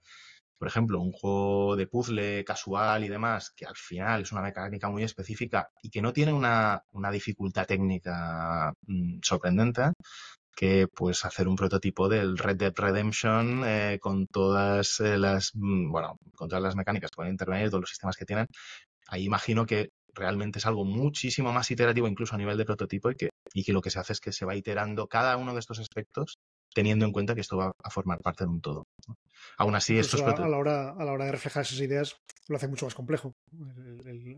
por 0.61 0.67
ejemplo, 0.67 0.99
un 1.01 1.11
juego 1.11 1.75
de 1.75 1.87
puzzle 1.87 2.45
casual 2.45 3.03
y 3.03 3.07
demás, 3.07 3.49
que 3.49 3.65
al 3.65 3.75
final 3.75 4.21
es 4.21 4.31
una 4.31 4.43
mecánica 4.43 4.89
muy 4.91 5.01
específica 5.01 5.71
y 5.81 5.89
que 5.89 6.03
no 6.03 6.13
tiene 6.13 6.33
una, 6.33 6.83
dificultad 7.11 7.65
técnica 7.65 8.71
mm, 8.85 9.21
sorprendente, 9.23 9.93
que 10.55 10.87
pues 10.87 11.25
hacer 11.25 11.47
un 11.47 11.55
prototipo 11.55 12.07
del 12.07 12.37
Red 12.37 12.57
Dead 12.57 12.73
Redemption 12.75 13.63
eh, 13.65 13.97
con 13.99 14.27
todas 14.27 14.99
eh, 14.99 15.17
las 15.17 15.49
mm, 15.55 15.89
bueno 15.91 16.19
con 16.35 16.47
todas 16.47 16.61
las 16.63 16.75
mecánicas 16.75 17.09
que 17.09 17.15
pueden 17.15 17.31
intervenir, 17.31 17.71
todos 17.71 17.81
los 17.81 17.89
sistemas 17.89 18.15
que 18.15 18.25
tienen, 18.25 18.45
ahí 19.07 19.25
imagino 19.25 19.65
que 19.65 19.89
realmente 20.13 20.59
es 20.59 20.67
algo 20.67 20.85
muchísimo 20.85 21.51
más 21.51 21.71
iterativo 21.71 22.07
incluso 22.07 22.35
a 22.35 22.37
nivel 22.37 22.57
de 22.57 22.65
prototipo 22.65 23.09
y 23.09 23.15
que, 23.15 23.29
y 23.55 23.63
que 23.63 23.73
lo 23.73 23.81
que 23.81 23.89
se 23.89 23.97
hace 23.97 24.13
es 24.13 24.19
que 24.19 24.31
se 24.31 24.45
va 24.45 24.55
iterando 24.55 25.07
cada 25.07 25.37
uno 25.37 25.53
de 25.55 25.59
estos 25.59 25.79
aspectos 25.79 26.37
teniendo 26.73 27.05
en 27.05 27.11
cuenta 27.11 27.35
que 27.35 27.41
esto 27.41 27.57
va 27.57 27.73
a 27.83 27.89
formar 27.89 28.19
parte 28.19 28.43
de 28.43 28.49
un 28.49 28.61
todo. 28.61 28.87
Aún 29.57 29.75
así, 29.75 29.97
esto 29.97 30.17
es... 30.17 30.23
A, 30.23 30.47
la 30.47 30.57
hora, 30.57 30.91
a 30.91 31.03
la 31.03 31.11
hora 31.11 31.25
de 31.25 31.31
reflejar 31.31 31.63
esas 31.63 31.79
ideas 31.79 32.15
lo 32.47 32.57
hace 32.57 32.67
mucho 32.67 32.85
más 32.85 32.95
complejo. 32.95 33.35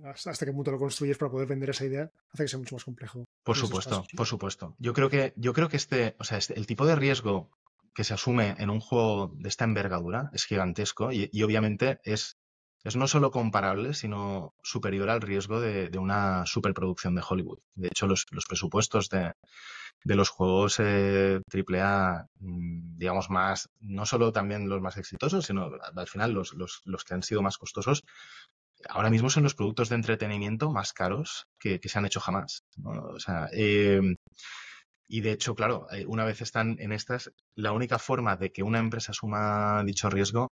hasta 0.03 0.45
que 0.45 0.51
mucho 0.51 0.71
lo 0.71 0.77
construyes 0.77 1.17
para 1.17 1.31
poder 1.31 1.47
vender 1.47 1.71
esa 1.71 1.85
idea, 1.85 2.11
hace 2.31 2.43
que 2.43 2.47
sea 2.47 2.59
mucho 2.59 2.75
más 2.75 2.83
complejo. 2.83 3.25
Por 3.43 3.57
supuesto, 3.57 4.05
por 4.15 4.27
supuesto. 4.27 4.75
Yo 4.79 4.93
creo 4.93 5.09
que, 5.09 5.33
yo 5.35 5.53
creo 5.53 5.69
que 5.69 5.77
este, 5.77 6.15
o 6.19 6.23
sea, 6.23 6.37
este, 6.37 6.57
el 6.57 6.67
tipo 6.67 6.85
de 6.85 6.95
riesgo 6.95 7.49
que 7.93 8.03
se 8.03 8.13
asume 8.13 8.55
en 8.57 8.69
un 8.69 8.79
juego 8.79 9.33
de 9.35 9.49
esta 9.49 9.65
envergadura 9.65 10.29
es 10.33 10.45
gigantesco 10.45 11.11
y, 11.11 11.29
obviamente 11.43 11.99
es, 12.03 12.37
es 12.83 12.95
no 12.95 13.07
solo 13.07 13.31
comparable, 13.31 13.93
sino 13.93 14.55
superior 14.63 15.09
al 15.09 15.21
riesgo 15.21 15.59
de, 15.59 15.89
de 15.89 15.97
una 15.99 16.45
superproducción 16.45 17.15
de 17.15 17.23
Hollywood. 17.27 17.59
De 17.75 17.87
hecho, 17.87 18.07
los, 18.07 18.25
los 18.31 18.45
presupuestos 18.45 19.09
de, 19.09 19.33
de 20.03 20.15
los 20.15 20.29
juegos 20.29 20.79
eh, 20.79 21.41
AAA, 21.51 22.27
mm, 22.39 22.97
digamos, 22.97 23.29
más, 23.29 23.69
no 23.79 24.05
solo 24.05 24.31
también 24.31 24.69
los 24.69 24.81
más 24.81 24.97
exitosos, 24.97 25.45
sino 25.45 25.71
al 25.95 26.07
final 26.07 26.33
los, 26.33 26.53
los, 26.53 26.81
los, 26.85 27.03
que 27.03 27.13
han 27.13 27.23
sido 27.23 27.41
más 27.41 27.57
costosos, 27.57 28.03
ahora 28.89 29.09
mismo 29.09 29.29
son 29.29 29.43
los 29.43 29.55
productos 29.55 29.89
de 29.89 29.95
entretenimiento 29.95 30.71
más 30.71 30.93
caros 30.93 31.47
que, 31.59 31.79
se 31.83 31.99
han 31.99 32.05
hecho 32.05 32.19
jamás. 32.19 32.63
O 32.83 33.19
sea, 33.19 33.49
eh, 33.53 34.15
y 35.07 35.21
de 35.21 35.31
hecho, 35.31 35.55
claro, 35.55 35.87
eh, 35.91 36.05
una 36.07 36.25
vez 36.25 36.41
están 36.41 36.77
en 36.79 36.91
estas, 36.91 37.31
la 37.55 37.71
única 37.71 37.99
forma 37.99 38.35
de 38.35 38.51
que 38.51 38.63
una 38.63 38.79
empresa 38.79 39.11
asuma 39.11 39.83
dicho 39.85 40.09
riesgo 40.09 40.49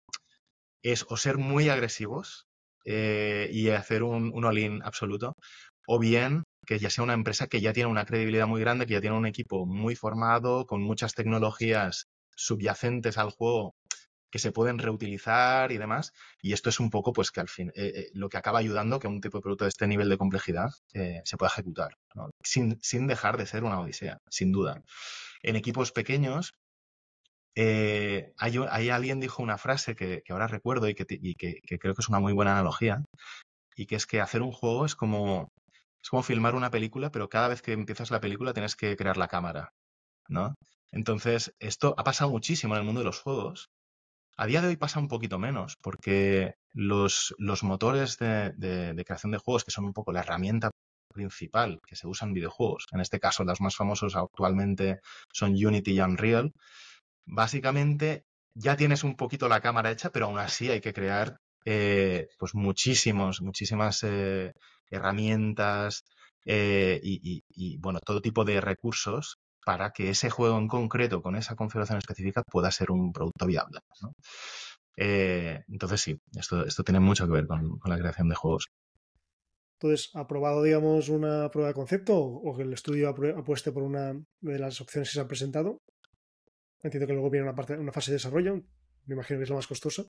es 0.83 1.07
o 1.09 1.17
ser 1.17 1.39
muy 1.39 1.69
agresivos 1.71 2.47
eh, 2.85 3.49
y 3.53 3.71
hacer 3.71 4.03
un, 4.03 4.31
un 4.35 4.45
all-in 4.45 4.83
absoluto, 4.85 5.35
o 5.87 5.99
bien 5.99 6.45
que 6.67 6.79
ya 6.79 6.91
sea 6.91 7.05
una 7.05 7.15
empresa 7.15 7.47
que 7.47 7.61
ya 7.61 7.73
tiene 7.73 7.91
una 7.91 8.07
credibilidad 8.07 8.47
muy 8.47 8.61
grande, 8.61 8.87
que 8.87 8.95
ya 8.95 9.01
tiene 9.01 9.17
un 9.17 9.27
equipo 9.27 9.67
muy 9.67 9.95
formado, 9.97 10.67
con 10.67 10.83
muchas 10.83 11.15
tecnologías 11.15 12.09
subyacentes 12.37 13.19
al 13.19 13.31
juego 13.31 13.75
que 14.31 14.41
se 14.41 14.51
pueden 14.51 14.79
reutilizar 14.79 15.71
y 15.71 15.79
demás. 15.79 16.13
Y 16.43 16.55
esto 16.55 16.69
es 16.69 16.81
un 16.81 16.91
poco, 16.91 17.13
pues, 17.13 17.31
que 17.31 17.41
al 17.41 17.49
fin, 17.49 17.71
eh, 17.77 17.93
eh, 17.95 18.11
lo 18.15 18.29
que 18.29 18.37
acaba 18.37 18.59
ayudando 18.59 18.99
que 18.99 19.07
un 19.07 19.21
tipo 19.21 19.39
de 19.39 19.43
producto 19.43 19.65
de 19.65 19.69
este 19.69 19.87
nivel 19.87 20.09
de 20.09 20.19
complejidad 20.19 20.71
eh, 20.93 21.21
se 21.25 21.37
pueda 21.37 21.53
ejecutar, 21.53 21.97
sin, 22.43 22.79
sin, 22.83 23.07
dejar 23.07 23.37
de 23.37 23.47
ser 23.47 23.63
una 23.63 23.81
odisea, 23.81 24.19
sin 24.29 24.51
duda. 24.51 24.83
En 25.43 25.55
equipos 25.55 25.93
pequeños, 25.93 26.55
hay, 27.57 28.89
alguien 28.91 29.21
dijo 29.21 29.41
una 29.41 29.57
frase 29.57 29.95
que, 29.95 30.23
que 30.25 30.33
ahora 30.33 30.49
recuerdo 30.49 30.89
y, 30.89 30.95
que, 30.97 31.07
y 31.09 31.37
que, 31.37 31.61
que 31.65 31.79
creo 31.79 31.95
que 31.95 32.03
es 32.03 32.09
una 32.09 32.19
muy 32.19 32.33
buena 32.33 32.55
analogía, 32.55 33.05
y 33.77 33.87
que 33.87 33.97
es 33.97 34.07
que 34.07 34.21
hacer 34.21 34.43
un 34.43 34.53
juego 34.53 34.87
es 34.87 34.95
como 34.95 35.53
es 36.05 36.11
como 36.11 36.23
filmar 36.23 36.55
una 36.55 36.71
película, 36.71 37.11
pero 37.11 37.31
cada 37.31 37.49
vez 37.49 37.63
que 37.63 37.73
empiezas 37.73 38.11
la 38.11 38.21
película 38.21 38.53
tienes 38.53 38.77
que 38.77 38.95
crear 38.95 39.17
la 39.17 39.27
cámara, 39.27 39.73
¿no? 40.29 40.55
Entonces, 40.93 41.55
esto 41.61 41.95
ha 41.97 42.05
pasado 42.05 42.31
muchísimo 42.31 42.75
en 42.75 42.81
el 42.81 42.85
mundo 42.85 43.01
de 43.01 43.07
los 43.07 43.21
juegos. 43.21 43.71
A 44.37 44.45
día 44.45 44.61
de 44.61 44.69
hoy 44.69 44.77
pasa 44.77 45.01
un 45.01 45.09
poquito 45.09 45.39
menos, 45.39 45.79
porque 45.81 46.57
los, 46.75 47.35
los 47.39 47.63
motores 47.63 48.19
de, 48.19 48.53
de, 48.53 49.05
creación 49.07 49.33
de 49.33 49.39
juegos, 49.39 49.65
que 49.65 49.71
son 49.71 49.87
un 49.87 49.95
poco 49.95 50.13
la 50.13 50.21
herramienta 50.21 50.71
principal 51.11 51.81
que 51.87 51.97
se 51.97 52.07
usa 52.07 52.29
en 52.29 52.35
videojuegos, 52.35 52.85
en 52.93 53.01
este 53.01 53.19
caso 53.19 53.45
los 53.45 53.63
más 53.63 53.75
famosos 53.75 54.15
actualmente 54.15 55.01
son 55.33 55.53
Unity 55.53 55.93
y 55.93 56.01
Unreal, 56.01 56.53
básicamente 57.25 58.25
ya 58.55 58.77
tienes 58.77 59.05
un 59.05 59.17
poquito 59.17 59.49
la 59.49 59.63
cámara 59.63 59.91
hecha, 59.91 60.11
pero 60.11 60.27
aún 60.27 60.39
así 60.39 60.71
hay 60.71 60.83
que 60.83 60.93
crear 60.93 61.39
eh, 61.65 62.29
pues 62.39 62.55
muchísimos, 62.55 63.41
muchísimas 63.41 64.03
eh, 64.03 64.53
herramientas 64.95 66.05
eh, 66.45 67.01
y, 67.03 67.79
bueno, 67.79 68.01
todo 68.01 68.21
tipo 68.21 68.45
de 68.45 68.61
recursos 68.61 69.39
para 69.65 69.93
que 69.93 70.11
ese 70.11 70.31
juego 70.31 70.59
en 70.59 70.69
concreto, 70.69 71.23
con 71.23 71.37
esa 71.37 71.57
configuración 71.57 71.99
específica, 71.99 72.43
pueda 72.43 72.71
ser 72.71 72.91
un 72.91 73.13
producto 73.13 73.47
viable. 73.47 73.81
entonces 74.97 76.01
sí, 76.01 76.21
esto, 76.37 76.65
esto 76.67 76.85
tiene 76.85 77.01
mucho 77.01 77.27
que 77.27 77.33
ver 77.33 77.47
con, 77.47 77.81
la 77.85 77.99
creación 77.99 78.29
de 78.29 78.35
juegos. 78.35 78.69
Entonces, 79.81 80.11
¿ha 80.15 80.27
probado, 80.27 80.63
digamos, 80.63 81.09
una 81.09 81.51
prueba 81.51 81.69
de 81.69 81.75
concepto 81.75 82.17
o 82.17 82.57
que 82.57 82.63
el 82.63 82.73
estudio 82.73 83.09
apueste 83.09 83.73
por 83.73 83.83
una 83.83 84.15
de 84.41 84.59
las 84.59 84.81
opciones 84.81 85.09
que 85.09 85.15
se 85.15 85.21
han 85.21 85.29
presentado? 85.29 85.79
Entiendo 86.83 87.07
que 87.07 87.15
luego 87.15 87.31
viene 87.31 87.45
una, 87.47 87.55
parte, 87.55 87.77
una 87.77 87.93
fase 87.93 88.11
de 88.11 88.17
desarrollo, 88.17 88.63
me 89.07 89.15
imagino 89.15 89.39
que 89.39 89.45
es 89.45 89.51
la 89.51 89.57
más 89.57 89.67
costosa 89.67 90.05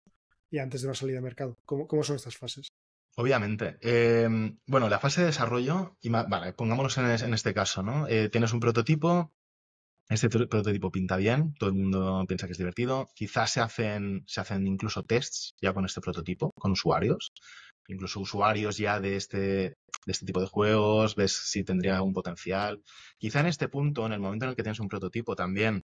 y 0.51 0.59
antes 0.59 0.81
de 0.81 0.87
una 0.87 0.95
salida 0.95 1.17
de 1.17 1.23
mercado. 1.23 1.55
¿Cómo, 1.65 2.03
son 2.03 2.17
estas 2.17 2.37
fases? 2.37 2.67
Obviamente. 3.17 3.77
Em, 3.81 4.57
bueno, 4.67 4.89
la 4.89 4.99
fase 4.99 5.21
de 5.21 5.27
desarrollo, 5.27 5.97
vale, 6.03 6.53
pongámonos 6.53 6.97
en, 6.97 7.33
este 7.33 7.53
caso, 7.53 7.81
¿no? 7.81 8.07
Eh, 8.07 8.29
tienes 8.29 8.51
un 8.51 8.59
prototipo, 8.59 9.31
este 10.09 10.29
prototipo 10.29 10.91
pinta 10.91 11.17
bien, 11.17 11.53
todo 11.55 11.69
el 11.69 11.75
mundo 11.75 12.25
piensa 12.27 12.45
que 12.45 12.51
es 12.51 12.57
divertido. 12.57 13.07
Quizás 13.15 13.51
se 13.51 13.61
hacen, 13.61 14.23
se 14.27 14.41
hacen 14.41 14.67
incluso 14.67 15.03
tests 15.03 15.55
ya 15.61 15.73
con 15.73 15.85
este 15.85 16.01
prototipo, 16.01 16.51
con 16.59 16.71
usuarios. 16.71 17.31
Incluso 17.87 18.19
usuarios 18.19 18.77
ya 18.77 18.99
de 18.99 19.15
este, 19.15 19.37
de 19.37 19.75
este 20.07 20.25
tipo 20.25 20.41
de 20.41 20.47
juegos, 20.47 21.15
ves 21.15 21.33
si 21.33 21.63
tendría 21.63 22.01
un 22.01 22.13
potencial. 22.13 22.83
Quizá 23.17 23.39
en 23.39 23.47
este 23.47 23.69
punto, 23.69 24.05
en 24.05 24.13
el 24.13 24.19
momento 24.19 24.45
en 24.45 24.49
el 24.49 24.55
que 24.55 24.63
tienes 24.63 24.79
un 24.79 24.89
prototipo, 24.89 25.35
también 25.35 25.83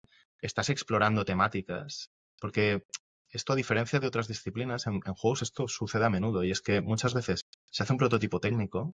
estás 0.41 0.69
explorando 0.69 1.25
temáticas. 1.25 2.09
Porque 2.39 2.83
esto 3.33 3.53
a 3.53 3.55
diferencia 3.55 3.99
de 3.99 4.07
otras 4.07 4.27
disciplinas, 4.27 4.87
en, 4.87 5.01
juegos 5.01 5.41
esto 5.41 5.67
sucede 5.67 6.05
a 6.05 6.09
menudo 6.09 6.43
y 6.43 6.51
es 6.51 6.61
que 6.61 6.81
muchas 6.81 7.13
veces 7.13 7.45
se 7.71 7.83
hace 7.83 7.93
un 7.93 7.97
prototipo 7.97 8.39
técnico 8.39 8.93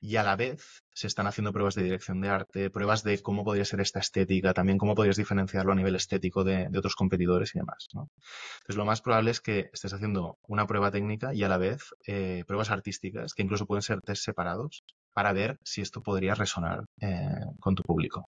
y 0.00 0.16
a 0.16 0.22
la 0.22 0.36
vez 0.36 0.82
se 0.92 1.06
están 1.06 1.26
haciendo 1.26 1.52
pruebas 1.52 1.74
de 1.74 1.82
dirección 1.82 2.20
de 2.20 2.28
arte, 2.28 2.70
pruebas 2.70 3.02
de 3.02 3.22
cómo 3.22 3.44
podría 3.44 3.64
ser 3.64 3.80
esta 3.80 4.00
estética, 4.00 4.52
también 4.52 4.76
cómo 4.76 4.94
podrías 4.94 5.16
diferenciarlo 5.16 5.72
a 5.72 5.74
nivel 5.74 5.94
estético 5.94 6.44
de, 6.44 6.68
otros 6.76 6.96
competidores 6.96 7.54
y 7.54 7.58
demás. 7.58 7.88
Entonces 7.92 8.76
lo 8.76 8.84
más 8.84 9.00
probable 9.00 9.30
es 9.30 9.40
que 9.40 9.70
estés 9.72 9.94
haciendo 9.94 10.38
una 10.42 10.66
prueba 10.66 10.90
técnica 10.90 11.32
y 11.32 11.44
a 11.44 11.48
la 11.48 11.56
vez 11.56 11.94
eh, 12.06 12.44
pruebas 12.46 12.70
artísticas, 12.70 13.32
que 13.32 13.42
incluso 13.42 13.66
pueden 13.66 13.82
ser 13.82 14.00
test 14.02 14.24
separados, 14.24 14.84
para 15.12 15.32
ver 15.32 15.58
si 15.64 15.80
esto 15.80 16.02
podría 16.02 16.34
resonar 16.34 16.84
eh, 17.00 17.28
con 17.58 17.74
tu 17.74 17.82
público. 17.82 18.28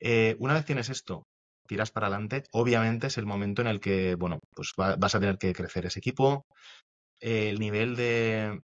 Eh, 0.00 0.36
una 0.40 0.54
vez 0.54 0.64
tienes 0.64 0.88
esto 0.88 1.26
tiras 1.66 1.90
para 1.90 2.06
adelante, 2.08 2.44
obviamente 2.52 3.08
es 3.08 3.18
el 3.18 3.26
momento 3.26 3.62
en 3.62 3.68
el 3.68 3.80
que, 3.80 4.14
bueno, 4.16 4.40
pues 4.54 4.72
vas 4.76 5.14
a 5.14 5.20
tener 5.20 5.38
que 5.38 5.52
crecer 5.52 5.86
ese 5.86 5.98
equipo. 6.00 6.46
el 7.20 7.58
nivel 7.60 7.96
de, 7.96 8.60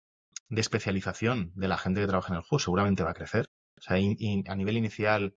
especialización 0.50 1.52
de 1.54 1.68
la 1.68 1.78
gente 1.78 2.00
que 2.00 2.06
trabaja 2.06 2.32
en 2.32 2.38
el 2.38 2.42
juego 2.42 2.60
seguramente 2.60 3.02
va 3.04 3.10
a 3.10 3.14
crecer. 3.14 3.46
O 3.78 3.82
sea, 3.82 3.96
a 3.96 4.56
nivel 4.56 4.76
inicial, 4.76 5.34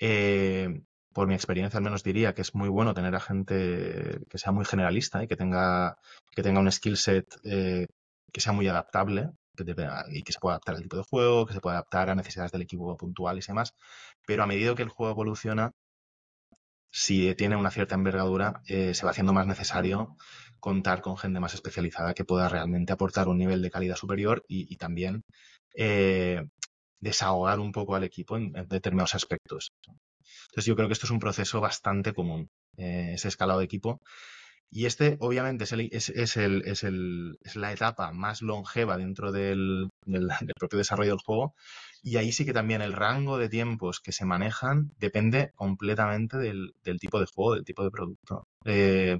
eh, 0.00 0.82
por 1.12 1.28
mi 1.28 1.34
experiencia 1.34 1.78
al 1.78 1.84
menos 1.84 2.02
diría 2.02 2.34
que 2.34 2.42
es 2.42 2.54
muy 2.54 2.68
bueno 2.68 2.94
tener 2.94 3.14
a 3.14 3.20
gente 3.20 4.20
que 4.28 4.38
sea 4.38 4.52
muy 4.52 4.64
generalista 4.64 5.22
y 5.22 5.28
que 5.28 5.36
tenga, 5.36 5.96
que 6.32 6.42
tenga 6.42 6.60
un 6.60 6.72
skill 6.72 6.96
set 6.96 7.26
eh, 7.44 7.86
que 8.32 8.40
sea 8.40 8.52
muy 8.52 8.68
adaptable 8.68 9.30
y 10.08 10.22
que 10.22 10.32
se 10.32 10.40
puede 10.40 10.54
adaptar 10.54 10.76
al 10.76 10.82
tipo 10.82 10.96
de 10.96 11.04
juego, 11.04 11.46
que 11.46 11.52
se 11.54 11.60
puede 11.60 11.76
adaptar 11.76 12.10
a 12.10 12.14
necesidades 12.14 12.52
del 12.52 12.62
equipo 12.62 12.96
puntual 12.96 13.38
y 13.38 13.42
demás. 13.46 13.74
Pero 14.26 14.42
a 14.42 14.46
medida 14.46 14.74
que 14.74 14.82
el 14.82 14.88
juego 14.88 15.12
evoluciona, 15.12 15.72
si 16.92 17.34
tiene 17.34 17.56
una 17.56 17.70
cierta 17.70 17.94
envergadura, 17.94 18.62
eh, 18.66 18.94
se 18.94 19.04
va 19.04 19.10
haciendo 19.12 19.32
más 19.32 19.46
necesario 19.46 20.16
contar 20.60 21.00
con 21.00 21.16
gente 21.16 21.40
más 21.40 21.54
especializada 21.54 22.14
que 22.14 22.24
pueda 22.24 22.48
realmente 22.48 22.92
aportar 22.92 23.28
un 23.28 23.38
nivel 23.38 23.62
de 23.62 23.70
calidad 23.70 23.96
superior 23.96 24.44
y, 24.46 24.76
también 24.76 25.24
eh, 25.74 26.44
desahogar 27.00 27.58
un 27.60 27.72
poco 27.72 27.96
al 27.96 28.04
equipo 28.04 28.36
en, 28.36 28.52
determinados 28.68 29.14
aspectos. 29.14 29.72
Entonces 30.50 30.66
yo 30.66 30.76
creo 30.76 30.88
que 30.88 30.92
esto 30.92 31.06
es 31.06 31.10
un 31.10 31.18
proceso 31.18 31.60
bastante 31.60 32.12
común, 32.12 32.50
eh, 32.76 33.12
ese 33.14 33.28
escalado 33.28 33.60
de 33.60 33.64
equipo. 33.64 34.00
Y 34.70 34.86
este, 34.86 35.16
obviamente, 35.20 35.64
es, 35.64 35.72
es, 36.10 36.36
el, 36.36 36.62
es, 36.66 36.84
el, 36.84 37.38
es 37.42 37.56
la 37.56 37.72
etapa 37.72 38.12
más 38.12 38.42
longeva 38.42 38.96
dentro 38.96 39.32
del, 39.32 39.90
del, 40.06 40.30
propio 40.58 40.78
desarrollo 40.78 41.10
del 41.10 41.20
juego. 41.24 41.54
Y 42.02 42.16
ahí 42.16 42.32
sí 42.32 42.44
que 42.44 42.52
también 42.52 42.82
el 42.82 42.92
rango 42.92 43.38
de 43.38 43.48
tiempos 43.48 44.00
que 44.00 44.12
se 44.12 44.24
manejan 44.24 44.92
depende 44.98 45.52
completamente 45.54 46.36
del, 46.36 46.74
tipo 47.00 47.20
de 47.20 47.26
juego, 47.26 47.54
del 47.54 47.64
tipo 47.64 47.84
de 47.84 47.90
producto. 47.90 48.44
Eh, 48.64 49.18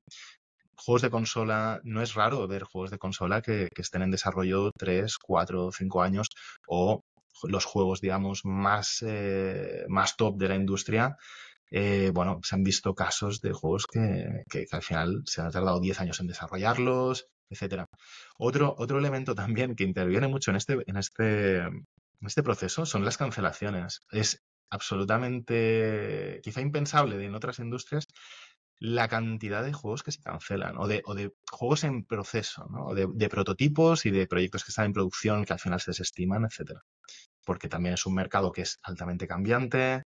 juegos 0.77 1.03
de 1.03 1.11
consola, 1.11 1.81
no 1.85 2.03
es 2.03 2.15
raro 2.15 2.47
ver 2.49 2.65
juegos 2.65 2.91
de 2.91 2.99
consola 2.99 3.41
que, 3.41 3.69
que 3.75 3.83
estén 3.83 4.03
en 4.03 4.11
desarrollo 4.11 4.73
3, 4.77 5.17
4, 5.19 5.71
5 5.73 6.03
años 6.03 6.29
o 6.67 7.03
los 7.45 7.65
juegos, 7.65 8.01
digamos, 8.01 8.41
más, 8.45 9.03
eh, 9.07 9.85
más 9.89 10.17
top 10.17 10.37
de 10.39 10.49
la 10.49 10.57
industria 10.57 11.17
eh, 11.75 12.11
bueno, 12.12 12.39
se 12.43 12.55
han 12.55 12.62
visto 12.62 12.95
casos 12.95 13.41
de 13.41 13.53
juegos 13.53 13.87
que, 13.87 14.45
al 14.71 14.83
final 14.83 15.23
se 15.25 15.41
han 15.41 15.51
tardado 15.51 15.81
10 15.81 16.01
años 16.01 16.21
en 16.21 16.27
desarrollarlos, 16.27 17.29
etcétera. 17.49 17.87
Otro, 18.39 18.75
otro 18.77 18.99
elemento 18.99 19.35
también 19.35 19.75
que 19.75 19.85
interviene 19.85 20.29
mucho 20.29 20.51
en 20.51 20.59
este, 20.59 20.85
este, 20.87 21.62
este 22.29 22.43
proceso 22.43 22.87
son 22.87 23.05
las 23.05 23.17
cancelaciones. 23.19 24.00
Es 24.11 24.43
absolutamente, 24.71 26.41
quizá 26.43 26.61
impensable 26.61 27.23
en 27.25 27.35
otras 27.35 27.59
industrias, 27.59 28.07
la 28.79 29.09
cantidad 29.09 29.62
de 29.62 29.73
juegos 29.73 30.02
que 30.02 30.12
se 30.12 30.23
cancelan 30.23 30.76
o 30.79 30.88
de, 30.88 31.02
o 31.05 31.14
de 31.14 31.33
juegos 31.50 31.85
en 31.85 32.05
proceso, 32.05 32.67
¿no? 32.71 32.95
de, 32.95 33.07
de, 33.12 33.29
prototipos 33.29 34.07
y 34.07 34.11
de 34.11 34.26
proyectos 34.26 34.64
que 34.64 34.71
están 34.71 34.87
en 34.87 34.93
producción 34.93 35.45
que 35.45 35.52
al 35.52 35.61
final 35.61 35.81
se 35.81 35.93
desestiman, 35.93 36.45
etcétera. 36.45 36.83
Porque 37.45 37.69
también 37.69 37.95
es 37.95 38.07
un 38.07 38.14
mercado 38.14 38.50
que 38.50 38.62
es 38.62 38.79
altamente 38.83 39.29
cambiante, 39.29 40.02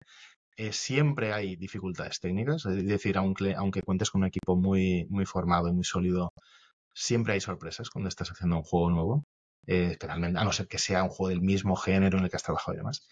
eh, 0.59 0.73
siempre 0.73 1.35
hay 1.35 1.57
dificultades 1.57 2.19
técnicas, 2.19 2.65
es 2.65 2.87
decir, 2.87 3.19
aunque, 3.19 3.55
aunque 3.55 3.83
cuentes 3.83 4.11
con 4.11 4.23
un 4.23 4.29
equipo 4.29 4.57
muy, 4.57 5.07
muy 5.11 5.27
formado 5.27 5.69
y 5.69 5.73
muy 5.73 5.85
sólido, 5.85 6.33
siempre 6.95 7.35
hay 7.35 7.41
sorpresas 7.41 7.91
cuando 7.91 8.09
estás 8.09 8.31
haciendo 8.31 8.57
un 8.57 8.63
juego 8.63 8.91
nuevo, 8.91 9.25
eh, 9.67 9.89
especialmente 9.93 10.39
a 10.39 10.45
no 10.45 10.53
ser 10.53 10.69
que 10.69 10.79
sea 10.79 11.03
un 11.03 11.11
juego 11.11 11.31
del 11.31 11.43
mismo 11.43 11.77
género 11.77 12.19
en 12.19 12.25
el 12.25 12.31
que 12.31 12.37
has 12.37 12.43
trabajado 12.43 12.75
y 12.75 12.79
demás. 12.79 13.07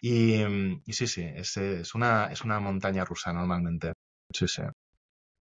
Y, 0.00 0.44
mm, 0.44 0.82
sí, 0.88 1.06
sí, 1.06 1.22
es, 1.22 1.94
una, 1.94 2.26
es 2.32 2.42
una 2.42 2.60
montaña 2.60 3.04
rusa 3.04 3.32
normalmente. 3.32 3.92
Sí, 4.32 4.48
sí. 4.48 4.62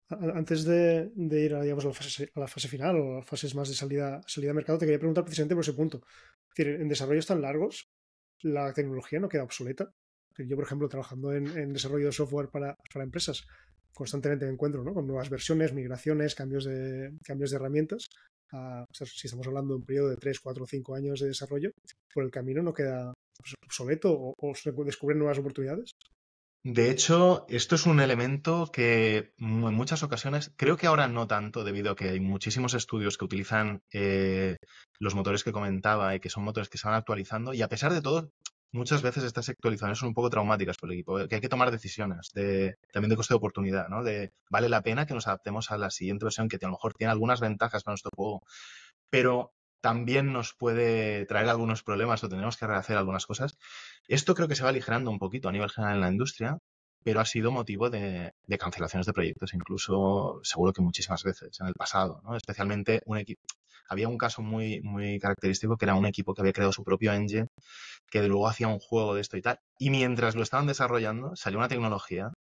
Antes 0.10 0.66
de, 0.66 1.12
ir 1.16 1.54
a, 1.54 1.62
digamos, 1.62 1.86
a, 1.86 1.90
la 1.90 1.94
fase, 1.94 2.32
a 2.34 2.40
la 2.40 2.48
fase 2.48 2.68
final 2.68 2.96
o 2.98 3.18
a 3.20 3.22
fases 3.22 3.54
más 3.54 3.70
de 3.70 3.76
salida, 3.76 4.22
salida 4.26 4.50
de 4.50 4.56
mercado, 4.56 4.80
te 4.80 4.86
quería 4.86 4.98
preguntar 4.98 5.24
precisamente 5.24 5.56
por 5.56 5.64
ese 5.64 5.74
punto. 5.74 6.02
En 6.58 6.90
desarrollos 6.90 7.28
tan 7.28 7.42
largos, 7.42 7.90
la 8.42 8.74
tecnología 8.74 9.20
no 9.20 9.30
queda 9.30 9.44
obsoleta. 9.44 9.94
Yo, 10.38 10.56
por 10.56 10.66
ejemplo, 10.66 10.90
trabajando 10.90 11.34
en, 11.34 11.74
desarrollo 11.74 12.08
de 12.08 12.12
software 12.12 12.50
para, 12.50 12.78
empresas, 12.96 13.46
constantemente 13.94 14.46
me 14.46 14.54
encuentro 14.54 14.84
con 14.94 15.08
nuevas 15.08 15.30
versiones, 15.30 15.74
migraciones, 15.74 16.36
cambios 16.36 16.66
de, 16.66 17.12
cambios 17.24 17.52
de 17.52 17.58
herramientas. 17.58 18.10
si 18.94 19.28
estamos 19.28 19.48
hablando 19.48 19.74
de 19.74 19.80
un 19.80 19.86
periodo 19.86 20.10
de 20.10 20.18
3, 20.18 20.40
4 20.40 20.64
o 20.64 20.68
5 20.68 20.96
años 20.96 21.20
de 21.20 21.28
desarrollo, 21.28 21.72
por 22.14 22.24
el 22.24 22.32
camino 22.32 22.62
no 22.62 22.74
queda 22.74 23.14
obsoleto 23.66 24.12
o, 24.12 24.34
o 24.38 24.56
se 24.56 24.72
descubren 24.72 25.20
nuevas 25.20 25.40
oportunidades. 25.40 25.92
De 26.64 26.92
hecho, 26.92 27.46
esto 27.48 27.76
es 27.76 27.86
un 27.86 28.02
elemento 28.02 28.70
que 28.72 29.34
en 29.38 29.74
muchas 29.74 30.04
ocasiones, 30.04 30.52
creo 30.58 30.76
que 30.76 30.88
ahora 30.88 31.08
no 31.08 31.26
tanto, 31.26 31.64
debido 31.64 31.92
a 31.92 31.96
que 31.96 32.10
hay 32.10 32.20
muchísimos 32.20 32.74
estudios 32.74 33.18
que 33.18 33.24
utilizan 33.24 33.82
eh, 33.94 34.58
los 35.00 35.16
motores 35.16 35.46
que 35.46 35.54
comentaba 35.54 36.14
y 36.16 36.20
que 36.20 36.30
son 36.30 36.44
motores 36.44 36.68
que 36.68 36.78
se 36.78 36.86
van 36.86 36.98
actualizando, 36.98 37.54
y 37.54 37.62
a 37.62 37.70
pesar 37.70 37.94
de 37.94 38.02
todo, 38.02 38.30
muchas 38.72 39.02
veces 39.02 39.24
estas 39.24 39.50
actualizaciones 39.50 39.98
son 39.98 40.10
un 40.10 40.14
poco 40.14 40.30
traumáticas 40.30 40.78
para 40.78 40.94
el 40.94 41.00
equipo, 41.00 41.28
que 41.28 41.36
hay 41.36 41.42
que 41.42 41.50
tomar 41.50 41.72
decisiones 41.72 42.32
de, 42.34 42.78
también 42.92 43.10
de 43.10 43.16
coste 43.16 43.34
de 43.34 43.38
oportunidad, 43.38 43.90
¿no? 43.90 44.04
De 44.04 44.32
vale 44.50 44.70
la 44.70 44.82
pena 44.82 45.06
que 45.06 45.14
nos 45.14 45.28
adaptemos 45.28 45.72
a 45.72 45.78
la 45.78 45.90
siguiente 45.90 46.26
versión 46.26 46.50
que 46.50 46.58
a 46.58 46.68
lo 46.68 46.74
mejor 46.74 46.94
tiene 46.94 47.12
algunas 47.12 47.40
ventajas 47.40 47.84
para 47.84 47.94
nuestro 47.94 48.12
juego, 48.16 48.44
pero 49.10 49.54
también 49.82 50.34
nos 50.34 50.54
puede 50.54 51.26
traer 51.26 51.50
algunos 51.50 51.84
problemas 51.84 52.24
o 52.24 52.30
tendremos 52.30 52.58
que 52.58 52.68
rehacer 52.68 52.98
algunas 52.98 53.26
cosas. 53.26 53.58
Esto 54.08 54.36
creo 54.36 54.48
que 54.48 54.56
se 54.56 54.64
va 54.64 54.70
aligerando 54.70 55.10
un 55.12 55.20
poquito 55.20 55.50
a 55.50 55.52
nivel 55.52 55.70
general 55.70 55.96
en 55.96 56.02
la 56.02 56.12
industria, 56.12 56.58
pero 57.04 57.22
ha 57.22 57.26
sido 57.26 57.52
motivo 57.52 57.90
de, 57.90 58.34
de 58.44 58.58
cancelaciones 58.58 59.06
de 59.06 59.14
proyectos, 59.14 59.54
incluso 59.54 60.42
seguro 60.44 60.74
que 60.74 60.82
muchísimas 60.82 61.24
veces 61.24 61.60
en 61.62 61.68
el 61.68 61.74
pasado, 61.74 62.22
¿no? 62.24 62.36
Especialmente 62.36 63.02
un 63.06 63.18
equipo 63.18 63.42
había 63.90 64.08
un 64.08 64.18
caso 64.18 64.42
muy, 64.42 64.82
muy 64.82 65.20
característico 65.20 65.78
que 65.78 65.86
era 65.86 65.96
un 65.96 66.06
equipo 66.06 66.34
que 66.34 66.42
había 66.42 66.54
creado 66.54 66.72
su 66.74 66.84
propio 66.84 67.14
engine, 67.14 67.48
que 68.10 68.24
luego 68.28 68.48
hacía 68.48 68.68
un 68.68 68.80
juego 68.80 69.16
de 69.16 69.22
esto 69.22 69.38
y 69.38 69.42
tal. 69.42 69.60
Y 69.80 69.90
mientras 69.90 70.36
lo 70.36 70.44
estaban 70.44 70.68
desarrollando, 70.68 71.36
salió 71.36 71.60
una 71.60 71.68
tecnología 71.68 72.32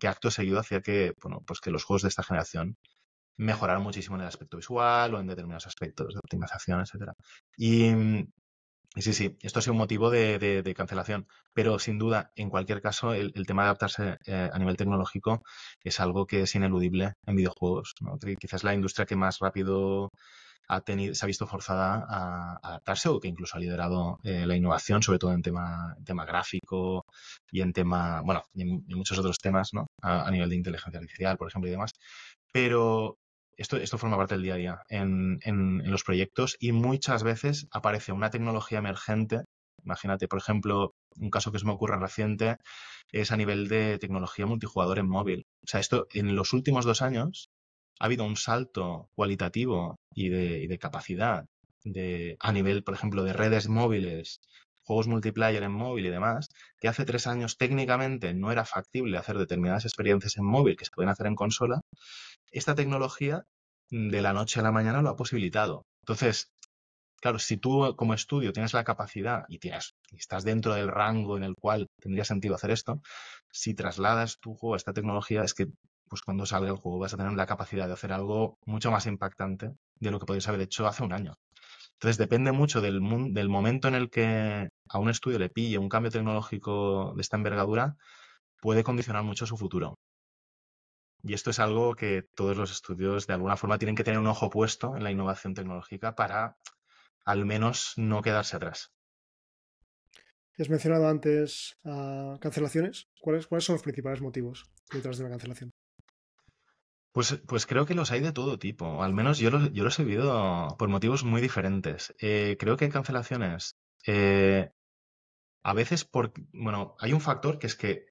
que 0.00 0.08
acto 0.08 0.30
seguido 0.30 0.58
hacía 0.60 0.80
que, 0.80 1.14
bueno, 1.22 1.42
pues 1.46 1.60
que 1.60 1.70
los 1.70 1.84
juegos 1.84 2.02
de 2.02 2.08
esta 2.08 2.22
generación 2.22 2.76
mejoraran 3.36 3.82
muchísimo 3.82 4.16
en 4.16 4.22
el 4.22 4.28
aspecto 4.28 4.56
visual 4.56 5.14
o 5.14 5.20
en 5.20 5.26
determinados 5.26 5.66
aspectos 5.66 6.14
de 6.14 6.20
optimización, 6.20 6.80
etc. 6.80 7.12
Y, 7.56 7.90
sí, 8.96 9.12
sí, 9.12 9.36
esto 9.42 9.58
ha 9.58 9.62
sido 9.62 9.72
un 9.72 9.78
motivo 9.78 10.10
de, 10.10 10.74
cancelación, 10.76 11.26
pero 11.52 11.78
sin 11.78 11.98
duda, 11.98 12.32
en 12.36 12.50
cualquier 12.50 12.80
caso, 12.80 13.12
el, 13.12 13.32
tema 13.46 13.62
de 13.62 13.66
adaptarse 13.68 14.18
eh, 14.26 14.50
a 14.52 14.58
nivel 14.58 14.76
tecnológico 14.76 15.42
es 15.82 16.00
algo 16.00 16.26
que 16.26 16.42
es 16.42 16.54
ineludible 16.54 17.14
en 17.26 17.36
videojuegos. 17.36 17.94
Quizás 18.38 18.64
la 18.64 18.74
industria 18.74 19.06
que 19.06 19.16
más 19.16 19.38
rápido 19.40 20.10
ha 20.68 20.80
tenido, 20.80 21.14
se 21.14 21.24
ha 21.24 21.28
visto 21.28 21.46
forzada 21.46 22.06
a, 22.08 22.58
adaptarse 22.62 23.08
o 23.08 23.20
que 23.20 23.28
incluso 23.28 23.56
ha 23.56 23.60
liderado 23.60 24.18
eh, 24.24 24.46
la 24.46 24.56
innovación, 24.56 25.02
sobre 25.02 25.18
todo 25.18 25.32
en 25.32 25.42
tema, 25.42 25.96
tema 26.04 26.24
gráfico 26.24 27.04
y 27.50 27.60
en 27.60 27.72
tema, 27.72 28.22
bueno, 28.22 28.42
muchos 28.54 29.18
otros 29.18 29.38
temas, 29.38 29.70
¿no? 29.72 29.86
A, 30.02 30.30
nivel 30.30 30.50
de 30.50 30.56
inteligencia 30.56 30.98
artificial, 30.98 31.36
por 31.36 31.48
ejemplo, 31.48 31.68
y 31.68 31.72
demás. 31.72 31.92
Pero 32.52 33.16
esto, 33.56 33.76
esto 33.76 33.98
forma 33.98 34.16
parte 34.16 34.34
del 34.34 34.42
día 34.42 34.54
a 34.54 34.56
día 34.56 34.82
en, 34.88 35.38
en, 35.42 35.82
en 35.84 35.90
los 35.90 36.04
proyectos 36.04 36.56
y 36.58 36.72
muchas 36.72 37.22
veces 37.22 37.66
aparece 37.72 38.12
una 38.12 38.30
tecnología 38.30 38.78
emergente. 38.78 39.42
Imagínate, 39.84 40.28
por 40.28 40.38
ejemplo, 40.38 40.92
un 41.16 41.30
caso 41.30 41.52
que 41.52 41.58
se 41.58 41.66
me 41.66 41.72
ocurre 41.72 41.98
reciente 41.98 42.56
es 43.12 43.32
a 43.32 43.36
nivel 43.36 43.68
de 43.68 43.98
tecnología 43.98 44.46
multijugador 44.46 44.98
en 44.98 45.08
móvil. 45.08 45.46
O 45.62 45.66
sea, 45.68 45.80
esto 45.80 46.06
en 46.12 46.34
los 46.36 46.52
últimos 46.52 46.84
dos 46.84 47.02
años 47.02 47.43
ha 47.98 48.06
habido 48.06 48.24
un 48.24 48.36
salto 48.36 49.08
cualitativo 49.14 49.96
y 50.14 50.28
de, 50.28 50.78
capacidad 50.78 51.44
de, 51.84 52.36
a 52.40 52.52
nivel, 52.52 52.82
por 52.82 52.94
ejemplo, 52.94 53.24
de 53.24 53.32
redes 53.32 53.68
móviles, 53.68 54.40
juegos 54.82 55.08
multiplayer 55.08 55.62
en 55.62 55.72
móvil 55.72 56.06
y 56.06 56.10
demás, 56.10 56.48
que 56.78 56.88
hace 56.88 57.04
tres 57.04 57.26
años 57.26 57.56
técnicamente 57.56 58.34
no 58.34 58.52
era 58.52 58.64
factible 58.64 59.18
hacer 59.18 59.38
determinadas 59.38 59.84
experiencias 59.84 60.36
en 60.36 60.44
móvil 60.44 60.76
que 60.76 60.84
se 60.84 60.90
pueden 60.90 61.10
hacer 61.10 61.26
en 61.26 61.36
consola, 61.36 61.80
esta 62.50 62.74
tecnología 62.74 63.44
de 63.90 64.22
la 64.22 64.32
noche 64.32 64.60
a 64.60 64.62
la 64.62 64.72
mañana 64.72 65.02
lo 65.02 65.10
ha 65.10 65.16
posibilitado. 65.16 65.86
Entonces, 66.02 66.52
claro, 67.20 67.38
si 67.38 67.56
tú 67.56 67.94
como 67.96 68.14
estudio 68.14 68.52
tienes 68.52 68.74
la 68.74 68.84
capacidad 68.84 69.44
y, 69.48 69.58
tienes, 69.58 69.94
y 70.10 70.16
estás 70.16 70.44
dentro 70.44 70.74
del 70.74 70.88
rango 70.88 71.36
en 71.36 71.44
el 71.44 71.54
cual 71.54 71.88
tendría 72.00 72.24
sentido 72.24 72.54
hacer 72.54 72.70
esto, 72.70 73.00
si 73.50 73.74
trasladas 73.74 74.38
tu 74.40 74.54
juego 74.54 74.74
a 74.74 74.76
esta 74.76 74.92
tecnología, 74.92 75.42
es 75.42 75.54
que 75.54 75.68
pues 76.14 76.22
cuando 76.22 76.46
salga 76.46 76.70
el 76.70 76.76
juego 76.76 77.00
vas 77.00 77.12
a 77.12 77.16
tener 77.16 77.32
la 77.32 77.44
capacidad 77.44 77.88
de 77.88 77.94
hacer 77.94 78.12
algo 78.12 78.56
mucho 78.66 78.92
más 78.92 79.04
impactante 79.06 79.72
de 79.96 80.10
lo 80.12 80.20
que 80.20 80.26
podías 80.26 80.46
haber 80.46 80.60
hecho 80.60 80.86
hace 80.86 81.02
un 81.02 81.12
año. 81.12 81.40
Entonces 81.94 82.18
depende 82.18 82.52
mucho 82.52 82.80
del, 82.80 83.00
del 83.32 83.48
momento 83.48 83.88
en 83.88 83.96
el 83.96 84.10
que 84.10 84.68
a 84.88 84.98
un 85.00 85.10
estudio 85.10 85.40
le 85.40 85.48
pille 85.48 85.76
un 85.76 85.88
cambio 85.88 86.12
tecnológico 86.12 87.14
de 87.16 87.20
esta 87.20 87.36
envergadura, 87.36 87.96
puede 88.60 88.84
condicionar 88.84 89.24
mucho 89.24 89.44
su 89.44 89.56
futuro. 89.56 89.98
Y 91.24 91.34
esto 91.34 91.50
es 91.50 91.58
algo 91.58 91.96
que 91.96 92.22
todos 92.36 92.56
los 92.56 92.70
estudios 92.70 93.26
de 93.26 93.34
alguna 93.34 93.56
forma 93.56 93.78
tienen 93.78 93.96
que 93.96 94.04
tener 94.04 94.20
un 94.20 94.28
ojo 94.28 94.50
puesto 94.50 94.94
en 94.94 95.02
la 95.02 95.10
innovación 95.10 95.54
tecnológica 95.54 96.14
para 96.14 96.58
al 97.24 97.44
menos 97.44 97.94
no 97.96 98.22
quedarse 98.22 98.54
atrás. 98.54 98.92
Has 100.60 100.70
mencionado 100.70 101.08
antes 101.08 101.76
uh, 101.82 102.38
cancelaciones. 102.38 103.08
¿Cuáles, 103.20 103.48
¿Cuáles 103.48 103.64
son 103.64 103.74
los 103.74 103.82
principales 103.82 104.20
motivos 104.20 104.70
detrás 104.92 105.18
de 105.18 105.24
la 105.24 105.30
cancelación? 105.30 105.72
Pues, 107.14 107.40
pues 107.46 107.64
creo 107.64 107.86
que 107.86 107.94
los 107.94 108.10
hay 108.10 108.20
de 108.20 108.32
todo 108.32 108.58
tipo. 108.58 109.04
Al 109.04 109.14
menos 109.14 109.38
yo 109.38 109.48
los, 109.50 109.72
yo 109.72 109.84
los 109.84 109.96
he 110.00 110.04
vivido 110.04 110.74
por 110.76 110.88
motivos 110.88 111.22
muy 111.22 111.40
diferentes. 111.40 112.12
Eh, 112.18 112.56
creo 112.58 112.76
que 112.76 112.86
hay 112.86 112.90
cancelaciones. 112.90 113.76
Eh, 114.04 114.68
a 115.62 115.74
veces 115.74 116.04
por, 116.04 116.32
bueno, 116.52 116.96
hay 116.98 117.12
un 117.12 117.20
factor 117.20 117.60
que 117.60 117.68
es 117.68 117.76
que 117.76 118.06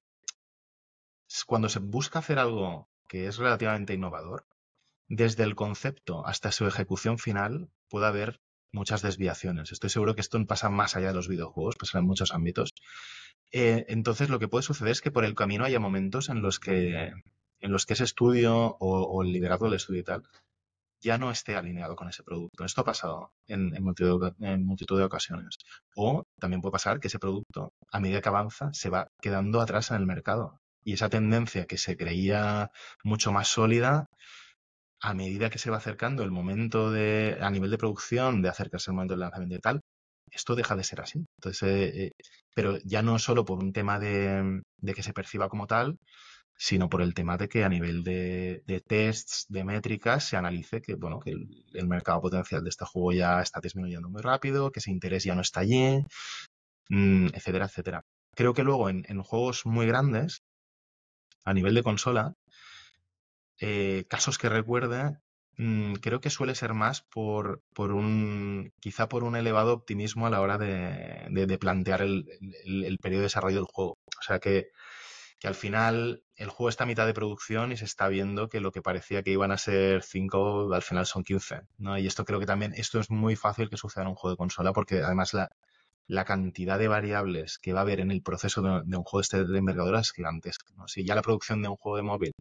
cuando 1.46 1.68
se 1.68 1.80
busca 1.80 2.20
hacer 2.20 2.38
algo 2.38 2.88
que 3.06 3.26
es 3.26 3.36
relativamente 3.36 3.92
innovador, 3.92 4.46
desde 5.06 5.42
el 5.42 5.54
concepto 5.54 6.26
hasta 6.26 6.50
su 6.50 6.66
ejecución 6.66 7.18
final 7.18 7.68
puede 7.90 8.06
haber 8.06 8.40
muchas 8.72 9.02
desviaciones. 9.02 9.70
Estoy 9.70 9.90
seguro 9.90 10.14
que 10.14 10.22
esto 10.22 10.42
pasa 10.46 10.70
más 10.70 10.96
allá 10.96 11.08
de 11.08 11.14
los 11.14 11.28
videojuegos, 11.28 11.76
pasa 11.76 11.98
en 11.98 12.06
muchos 12.06 12.32
ámbitos. 12.32 12.72
Eh, 13.52 13.84
entonces, 13.88 14.30
lo 14.30 14.38
que 14.38 14.48
puede 14.48 14.62
suceder 14.62 14.92
es 14.92 15.02
que 15.02 15.10
por 15.10 15.26
el 15.26 15.34
camino 15.34 15.66
haya 15.66 15.78
momentos 15.78 16.30
en 16.30 16.40
los 16.40 16.58
que, 16.58 17.12
en 17.64 17.72
los 17.72 17.86
que 17.86 17.94
ese 17.94 18.04
estudio 18.04 18.76
o, 18.78 19.22
el 19.22 19.32
liderazgo 19.32 19.64
del 19.64 19.76
estudio 19.76 20.00
y 20.00 20.04
tal 20.04 20.22
ya 21.00 21.18
no 21.18 21.30
esté 21.30 21.54
alineado 21.54 21.96
con 21.96 22.08
ese 22.08 22.22
producto. 22.22 22.64
Esto 22.64 22.80
ha 22.80 22.84
pasado 22.84 23.32
en, 23.46 23.72
multitud, 23.82 24.98
de 24.98 25.04
ocasiones. 25.04 25.58
O 25.96 26.24
también 26.40 26.62
puede 26.62 26.72
pasar 26.72 26.98
que 26.98 27.08
ese 27.08 27.18
producto, 27.18 27.74
a 27.92 28.00
medida 28.00 28.22
que 28.22 28.30
avanza, 28.30 28.72
se 28.72 28.88
va 28.88 29.08
quedando 29.20 29.60
atrás 29.60 29.90
en 29.90 29.98
el 29.98 30.06
mercado. 30.06 30.60
Y 30.82 30.94
esa 30.94 31.10
tendencia 31.10 31.66
que 31.66 31.76
se 31.76 31.98
creía 31.98 32.70
mucho 33.02 33.32
más 33.32 33.48
sólida, 33.48 34.06
a 35.02 35.12
medida 35.12 35.50
que 35.50 35.58
se 35.58 35.70
va 35.70 35.76
acercando 35.76 36.22
el 36.22 36.30
momento 36.30 36.90
de, 36.90 37.36
a 37.38 37.50
nivel 37.50 37.70
de 37.70 37.78
producción, 37.78 38.40
de 38.40 38.48
acercarse 38.48 38.90
al 38.90 38.94
momento 38.94 39.12
del 39.12 39.20
lanzamiento 39.20 39.56
y 39.56 39.60
tal, 39.60 39.80
esto 40.30 40.54
deja 40.54 40.76
de 40.76 40.84
ser 40.84 41.00
así. 41.02 41.26
Entonces, 41.38 41.68
eh, 41.68 42.04
eh, 42.06 42.12
pero 42.54 42.78
ya 42.84 43.02
no 43.02 43.18
solo 43.18 43.44
por 43.44 43.58
un 43.58 43.72
tema 43.72 43.98
de, 43.98 44.62
que 44.94 45.02
se 45.02 45.12
perciba 45.12 45.48
como 45.48 45.66
tal, 45.66 45.98
sino 46.56 46.88
por 46.88 47.02
el 47.02 47.14
tema 47.14 47.36
de 47.36 47.48
que 47.48 47.64
a 47.64 47.68
nivel 47.68 48.04
de, 48.04 48.62
tests, 48.86 49.46
de 49.48 49.64
métricas, 49.64 50.24
se 50.28 50.36
analice 50.36 50.80
que, 50.82 50.94
bueno, 50.94 51.20
que 51.20 51.30
el, 51.30 51.86
mercado 51.88 52.20
potencial 52.22 52.62
de 52.64 52.70
este 52.70 52.84
juego 52.84 53.12
ya 53.12 53.40
está 53.42 53.60
disminuyendo 53.60 54.08
muy 54.08 54.22
rápido, 54.22 54.70
que 54.70 54.80
ese 54.80 54.90
interés 54.90 55.24
ya 55.24 55.34
no 55.34 55.42
está 55.42 55.60
allí, 55.60 56.04
mm, 56.88 57.28
etcétera, 57.34 57.66
etcétera. 57.66 58.04
Creo 58.34 58.54
que 58.54 58.64
luego 58.64 58.88
en, 58.90 59.22
juegos 59.22 59.66
muy 59.66 59.86
grandes, 59.86 60.42
a 61.44 61.54
nivel 61.54 61.74
de 61.74 61.82
consola, 61.82 62.34
eh, 63.60 64.04
casos 64.08 64.38
que 64.38 64.48
recuerde, 64.48 65.18
Mm, 65.56 65.94
creo 65.94 66.20
que 66.20 66.30
suele 66.30 66.54
ser 66.56 66.74
más 66.74 67.02
por, 67.02 67.62
por 67.74 67.92
un, 67.92 68.72
quizá 68.80 69.08
por 69.08 69.22
un 69.22 69.36
elevado 69.36 69.72
optimismo 69.72 70.26
a 70.26 70.30
la 70.30 70.40
hora 70.40 70.58
de, 70.58 71.58
plantear 71.60 72.02
el, 72.02 72.24
periodo 73.00 73.20
de 73.20 73.24
desarrollo 73.24 73.56
del 73.56 73.66
juego. 73.66 73.98
O 74.18 74.22
sea 74.22 74.40
que, 74.40 74.68
que, 75.44 75.48
al 75.48 75.54
final 75.54 76.22
el 76.36 76.48
juego 76.48 76.68
está 76.68 76.84
a 76.84 76.86
mitad 76.86 77.06
de 77.06 77.14
producción 77.14 77.72
y 77.72 77.76
se 77.76 77.84
está 77.84 78.08
viendo 78.08 78.48
que 78.48 78.60
lo 78.60 78.72
que 78.72 78.82
parecía 78.82 79.22
que 79.22 79.30
iban 79.30 79.52
a 79.52 79.58
ser 79.58 80.02
5 80.02 80.72
al 80.72 80.82
final 80.82 81.06
son 81.06 81.22
15. 81.22 81.62
¿no? 81.78 81.98
Y 81.98 82.06
esto 82.06 82.24
creo 82.24 82.40
que 82.40 82.46
también, 82.46 82.72
esto 82.76 82.98
es 83.00 83.10
muy 83.10 83.36
fácil 83.36 83.68
que 83.68 83.76
suceda 83.76 84.02
en 84.02 84.08
un 84.10 84.14
juego 84.14 84.32
de 84.32 84.38
consola 84.38 84.72
porque 84.72 85.02
además 85.02 85.34
la, 85.34 85.50
la 86.06 86.24
cantidad 86.24 86.78
de 86.78 86.88
variables 86.88 87.58
que 87.58 87.72
va 87.72 87.80
a 87.80 87.82
haber 87.82 88.00
en 88.00 88.10
el 88.10 88.22
proceso 88.22 88.62
de, 88.62 88.96
un 88.96 89.04
juego 89.04 89.18
de 89.18 89.22
este 89.22 89.44
de 89.44 89.58
envergadura 89.58 90.00
es 90.00 90.12
gigantesca. 90.12 90.72
Si 90.86 91.04
ya 91.04 91.14
la 91.14 91.22
producción 91.22 91.62
de 91.62 91.68
un 91.68 91.76
juego 91.76 91.96
de 91.96 92.02
móvil 92.02 92.32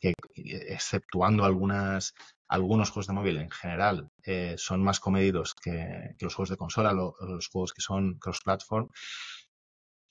que 0.00 0.14
exceptuando 0.36 1.44
algunas, 1.44 2.14
algunos 2.48 2.90
juegos 2.90 3.08
de 3.08 3.12
móvil 3.14 3.38
en 3.38 3.50
general 3.50 4.10
eh, 4.24 4.54
son 4.56 4.82
más 4.82 5.00
comedidos 5.00 5.54
que, 5.54 6.14
los 6.20 6.34
juegos 6.34 6.50
de 6.50 6.56
consola, 6.56 6.92
los 6.92 7.48
juegos 7.48 7.72
que 7.72 7.82
son 7.82 8.18
cross-platform. 8.18 8.88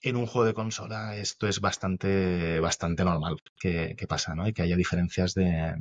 En 0.02 0.16
un 0.16 0.28
juego 0.28 0.46
de 0.46 0.54
consola 0.54 1.16
esto 1.16 1.48
es 1.48 1.60
bastante, 1.60 2.60
bastante 2.60 3.04
normal 3.04 3.38
que, 3.60 3.96
pasa, 4.08 4.36
¿no? 4.36 4.48
Y 4.48 4.54
que 4.54 4.62
haya 4.62 4.76
diferencias 4.76 5.34
de, 5.34 5.76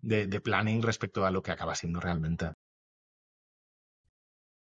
de, 0.00 0.40
planning 0.40 0.82
respecto 0.82 1.26
a 1.26 1.30
lo 1.30 1.42
que 1.42 1.50
acaba 1.50 1.74
siendo 1.74 2.00
realmente. 2.00 2.52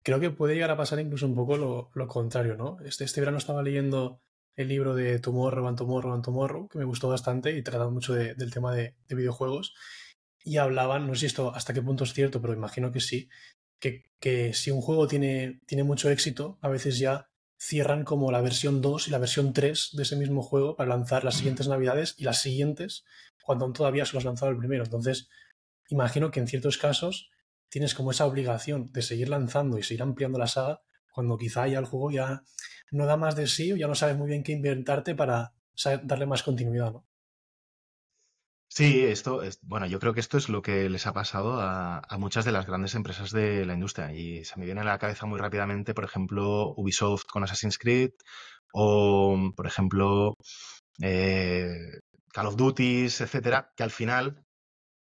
Creo 0.04 0.20
que 0.20 0.30
puede 0.30 0.54
llegar 0.54 0.72
a 0.72 0.78
pasar 0.78 1.00
incluso 1.00 1.26
un 1.26 1.36
poco 1.36 1.58
lo, 1.58 1.92
lo 1.94 2.08
contrario, 2.08 2.56
¿no? 2.56 2.78
Este, 2.86 3.04
este 3.04 3.20
verano 3.20 3.38
estaba 3.38 3.62
leyendo 3.62 4.22
el 4.58 4.68
libro 4.70 4.96
de 4.96 5.20
Tomorrow 5.20 5.68
and 5.68 5.78
Tomorrow 5.78 6.14
and 6.14 6.24
Tomorrow, 6.24 6.68
que 6.68 6.80
me 6.80 6.86
gustó 6.86 7.08
bastante 7.08 7.56
y 7.56 7.62
trataba 7.62 7.92
mucho 7.92 8.14
del 8.14 8.52
tema 8.52 8.74
de, 8.74 8.96
videojuegos. 9.08 9.76
Y 10.44 10.58
hablaban, 10.58 11.08
no 11.08 11.14
sé 11.14 11.22
si 11.22 11.26
esto 11.28 11.54
hasta 11.54 11.74
qué 11.74 11.82
punto 11.82 12.04
es 12.04 12.14
cierto, 12.14 12.42
pero 12.42 12.54
imagino 12.54 12.92
que 12.92 13.00
sí, 13.00 13.30
que, 13.80 14.54
si 14.54 14.72
un 14.72 14.82
juego 14.82 15.08
tiene, 15.08 15.60
tiene 15.68 15.84
mucho 15.84 16.10
éxito, 16.10 16.58
a 16.62 16.70
veces 16.70 16.98
ya 16.98 17.30
cierran 17.58 18.04
como 18.04 18.32
la 18.32 18.42
versión 18.42 18.82
2 18.82 19.08
y 19.08 19.12
la 19.12 19.18
versión 19.18 19.54
3 19.54 19.92
de 19.94 20.04
ese 20.04 20.16
mismo 20.16 20.44
juego 20.44 20.76
para 20.76 20.90
lanzar 20.90 21.24
las 21.24 21.36
siguientes 21.36 21.68
navidades 21.68 22.16
y 22.18 22.24
las 22.24 22.42
siguientes 22.42 23.04
cuando 23.44 23.66
aún 23.66 23.74
todavía 23.74 24.06
se 24.06 24.14
los 24.14 24.22
has 24.22 24.26
lanzado 24.26 24.52
el 24.52 24.58
primero. 24.58 24.84
Entonces, 24.84 25.30
imagino 25.90 26.32
que 26.32 26.40
en 26.40 26.48
ciertos 26.48 26.78
casos 26.78 27.30
tienes 27.70 27.96
como 27.96 28.12
esa 28.12 28.26
obligación 28.26 28.92
de 28.92 29.02
seguir 29.02 29.30
lanzando 29.30 29.78
y 29.78 29.84
seguir 29.84 30.04
ampliando 30.04 30.38
la 30.38 30.48
saga 30.48 30.82
cuando 31.12 31.38
quizá 31.38 31.68
ya 31.68 31.80
el 31.80 31.86
juego 31.86 32.12
ya 32.12 32.44
no 32.92 33.06
da 33.06 33.18
más 33.18 33.36
de 33.36 33.48
sí 33.48 33.72
o 33.72 33.76
ya 33.76 33.88
no 33.88 33.96
sabes 33.96 34.18
muy 34.18 34.28
bien 34.28 34.44
qué 34.44 34.52
inventarte 34.52 35.16
para 35.16 35.54
darle 36.04 36.26
más 36.26 36.44
continuidad, 36.44 36.92
¿no? 36.92 37.07
Sí, 38.70 39.04
esto 39.06 39.42
es, 39.44 39.60
bueno, 39.64 39.88
yo 39.88 40.00
creo 40.00 40.14
que 40.14 40.20
esto 40.20 40.38
es 40.38 40.50
lo 40.50 40.62
que 40.62 40.90
les 40.90 41.08
ha 41.08 41.14
pasado 41.14 41.60
a, 41.62 42.02
muchas 42.20 42.46
de 42.46 42.52
las 42.52 42.66
grandes 42.66 42.96
empresas 42.96 43.32
de 43.32 43.66
la 43.66 43.74
industria. 43.74 44.14
Y 44.14 44.44
se 44.46 44.60
me 44.60 44.66
viene 44.66 44.82
a 44.82 44.84
la 44.84 45.00
cabeza 45.00 45.26
muy 45.26 45.40
rápidamente, 45.40 45.94
por 45.94 46.04
ejemplo, 46.04 46.74
Ubisoft 46.76 47.26
con 47.26 47.44
Assassin's 47.44 47.78
Creed 47.78 48.12
o, 48.74 49.52
por 49.56 49.68
ejemplo, 49.68 50.36
eh, 51.02 51.70
Call 52.34 52.48
of 52.48 52.58
Duty, 52.58 53.06
etcétera, 53.06 53.72
que 53.76 53.84
al 53.84 53.92
final, 53.92 54.44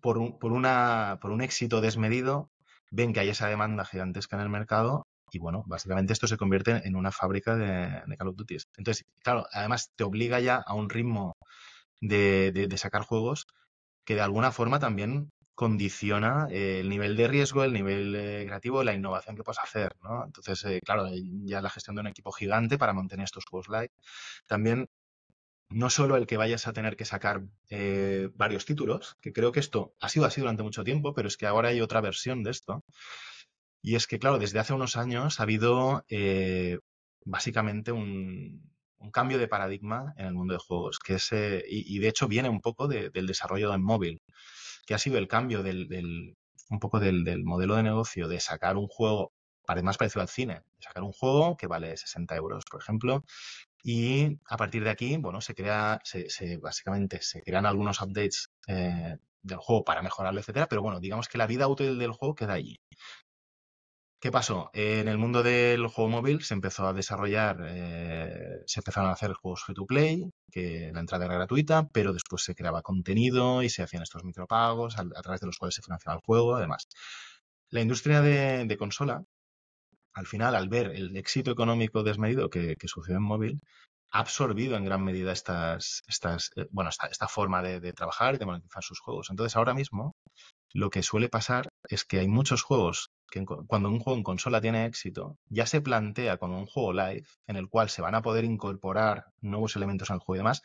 por 0.00 0.18
un, 0.18 0.38
por, 0.38 0.52
una, 0.52 1.18
por 1.20 1.30
un 1.32 1.42
éxito 1.42 1.80
desmedido, 1.80 2.50
ven 2.90 3.12
que 3.12 3.20
hay 3.20 3.30
esa 3.30 3.48
demanda 3.48 3.84
gigantesca 3.84 4.36
en 4.36 4.42
el 4.42 4.50
mercado 4.50 5.06
y 5.32 5.38
bueno, 5.38 5.64
básicamente 5.66 6.12
esto 6.12 6.26
se 6.28 6.36
convierte 6.36 6.86
en 6.86 6.96
una 6.96 7.10
fábrica 7.10 7.56
de, 7.56 8.16
Call 8.16 8.28
of 8.28 8.36
Duty. 8.36 8.56
Entonces, 8.76 9.04
claro, 9.22 9.46
además 9.52 9.92
te 9.96 10.04
obliga 10.04 10.40
ya 10.40 10.56
a 10.56 10.74
un 10.74 10.88
ritmo 10.88 11.36
de, 12.08 12.76
sacar 12.76 13.02
juegos 13.02 13.46
que 14.04 14.14
de 14.14 14.20
alguna 14.20 14.52
forma 14.52 14.78
también 14.78 15.32
condiciona 15.54 16.48
eh, 16.50 16.80
el 16.80 16.88
nivel 16.88 17.16
de 17.16 17.28
riesgo, 17.28 17.64
el 17.64 17.72
nivel 17.72 18.14
eh, 18.16 18.44
creativo, 18.46 18.82
la 18.82 18.94
innovación 18.94 19.36
que 19.36 19.44
puedes 19.44 19.60
hacer, 19.60 19.94
¿no? 20.02 20.24
Entonces, 20.24 20.64
eh, 20.64 20.80
claro, 20.84 21.08
ya 21.44 21.62
la 21.62 21.70
gestión 21.70 21.96
de 21.96 22.00
un 22.00 22.08
equipo 22.08 22.32
gigante 22.32 22.76
para 22.76 22.92
mantener 22.92 23.24
estos 23.24 23.44
juegos 23.46 23.68
live. 23.68 23.92
También, 24.46 24.88
no 25.70 25.90
solo 25.90 26.16
el 26.16 26.26
que 26.26 26.36
vayas 26.36 26.66
a 26.66 26.72
tener 26.72 26.96
que 26.96 27.04
sacar 27.04 27.42
varios 28.34 28.64
títulos, 28.64 29.16
que 29.20 29.32
creo 29.32 29.52
que 29.52 29.60
esto 29.60 29.94
ha 30.00 30.08
sido 30.08 30.26
así 30.26 30.40
durante 30.40 30.62
mucho 30.62 30.84
tiempo, 30.84 31.14
pero 31.14 31.28
es 31.28 31.36
que 31.36 31.46
ahora 31.46 31.70
hay 31.70 31.80
otra 31.80 32.00
versión 32.00 32.42
de 32.42 32.50
esto, 32.50 32.84
y 33.84 33.96
es 33.96 34.06
que, 34.06 34.18
claro, 34.18 34.38
desde 34.38 34.58
hace 34.58 34.72
unos 34.72 34.96
años 34.96 35.38
ha 35.38 35.42
habido 35.42 36.04
eh, 36.08 36.78
básicamente 37.26 37.92
un, 37.92 38.73
cambio 39.10 39.38
de 39.38 39.48
paradigma 39.48 40.14
en 40.16 40.26
el 40.26 40.34
mundo 40.34 40.54
de 40.54 40.58
juegos, 40.58 40.98
que 40.98 41.14
es, 41.14 41.32
eh, 41.32 41.62
y, 41.66 41.98
de 41.98 42.08
hecho 42.08 42.28
viene 42.28 42.48
un 42.48 42.60
poco 42.60 42.88
del 42.88 43.26
desarrollo 43.26 43.70
del 43.70 43.80
móvil, 43.80 44.20
que 44.86 44.94
ha 44.94 44.98
sido 44.98 45.18
el 45.18 45.28
cambio 45.28 45.62
del, 45.62 46.36
un 46.70 46.78
poco 46.78 47.00
del, 47.00 47.44
modelo 47.44 47.76
de 47.76 47.82
negocio 47.82 48.28
de 48.28 48.40
sacar 48.40 48.76
un 48.76 48.88
juego 48.88 49.32
más 49.82 49.96
parecido 49.96 50.22
al 50.22 50.28
cine, 50.28 50.54
de 50.54 50.82
sacar 50.82 51.02
un 51.02 51.12
juego 51.12 51.56
que 51.56 51.66
vale 51.66 51.96
60 51.96 52.36
euros, 52.36 52.64
por 52.70 52.82
ejemplo, 52.82 53.24
y 53.82 54.38
a 54.48 54.56
partir 54.56 54.84
de 54.84 54.90
aquí, 54.90 55.16
bueno, 55.16 55.40
se 55.40 55.54
crea, 55.54 56.00
se, 56.04 56.58
básicamente 56.58 57.20
se 57.22 57.42
crean 57.42 57.66
algunos 57.66 58.00
updates 58.00 58.50
eh, 58.66 59.16
del 59.42 59.58
juego 59.58 59.84
para 59.84 60.02
mejorarlo, 60.02 60.40
etcétera, 60.40 60.66
pero 60.68 60.82
bueno, 60.82 61.00
digamos 61.00 61.28
que 61.28 61.38
la 61.38 61.46
vida 61.46 61.68
útil 61.68 61.98
del 61.98 62.12
juego 62.12 62.34
queda 62.34 62.54
allí. 62.54 62.78
¿Qué 64.24 64.32
pasó? 64.32 64.70
En 64.72 65.06
el 65.06 65.18
mundo 65.18 65.42
del 65.42 65.86
juego 65.88 66.08
móvil 66.08 66.42
se 66.42 66.54
empezó 66.54 66.86
a 66.86 66.94
desarrollar, 66.94 67.58
eh, 67.68 68.62
se 68.64 68.80
empezaron 68.80 69.10
a 69.10 69.12
hacer 69.12 69.34
juegos 69.34 69.62
free 69.64 69.74
to 69.74 69.84
play, 69.84 70.30
que 70.50 70.90
la 70.94 71.00
entrada 71.00 71.26
era 71.26 71.34
gratuita, 71.34 71.86
pero 71.92 72.14
después 72.14 72.42
se 72.42 72.54
creaba 72.54 72.80
contenido 72.80 73.62
y 73.62 73.68
se 73.68 73.82
hacían 73.82 74.02
estos 74.02 74.24
micropagos 74.24 74.96
a, 74.98 75.04
través 75.20 75.42
de 75.42 75.46
los 75.46 75.58
cuales 75.58 75.74
se 75.74 75.82
financiaba 75.82 76.16
el 76.16 76.22
juego, 76.24 76.56
además. 76.56 76.88
La 77.68 77.82
industria 77.82 78.22
de, 78.22 78.76
consola, 78.78 79.22
al 80.14 80.26
final, 80.26 80.54
al 80.54 80.70
ver 80.70 80.92
el 80.92 81.14
éxito 81.18 81.50
económico 81.50 82.02
desmedido 82.02 82.48
que, 82.48 82.76
sucedió 82.86 83.18
en 83.18 83.24
móvil, 83.24 83.60
ha 84.10 84.20
absorbido 84.20 84.78
en 84.78 84.86
gran 84.86 85.04
medida 85.04 85.32
estas, 85.32 86.00
estas, 86.08 86.50
eh, 86.56 86.66
bueno, 86.70 86.88
esta, 86.88 87.28
forma 87.28 87.60
de, 87.60 87.78
de, 87.78 87.92
trabajar 87.92 88.36
y 88.36 88.38
de 88.38 88.46
monetizar 88.46 88.82
sus 88.82 89.00
juegos. 89.00 89.28
Entonces, 89.28 89.54
ahora 89.54 89.74
mismo, 89.74 90.12
lo 90.72 90.88
que 90.88 91.02
suele 91.02 91.28
pasar 91.28 91.68
es 91.90 92.06
que 92.06 92.20
hay 92.20 92.28
muchos 92.28 92.62
juegos 92.62 93.10
que 93.30 93.44
cuando 93.66 93.88
un 93.88 94.00
juego 94.00 94.16
en 94.16 94.22
consola 94.22 94.60
tiene 94.60 94.86
éxito, 94.86 95.38
ya 95.48 95.66
se 95.66 95.80
plantea 95.80 96.36
como 96.38 96.58
un 96.58 96.66
juego 96.66 96.92
live 96.92 97.26
en 97.46 97.56
el 97.56 97.68
cual 97.68 97.88
se 97.90 98.02
van 98.02 98.14
a 98.14 98.22
poder 98.22 98.44
incorporar 98.44 99.26
nuevos 99.40 99.76
elementos 99.76 100.10
al 100.10 100.18
juego 100.18 100.36
y 100.36 100.38
demás, 100.38 100.62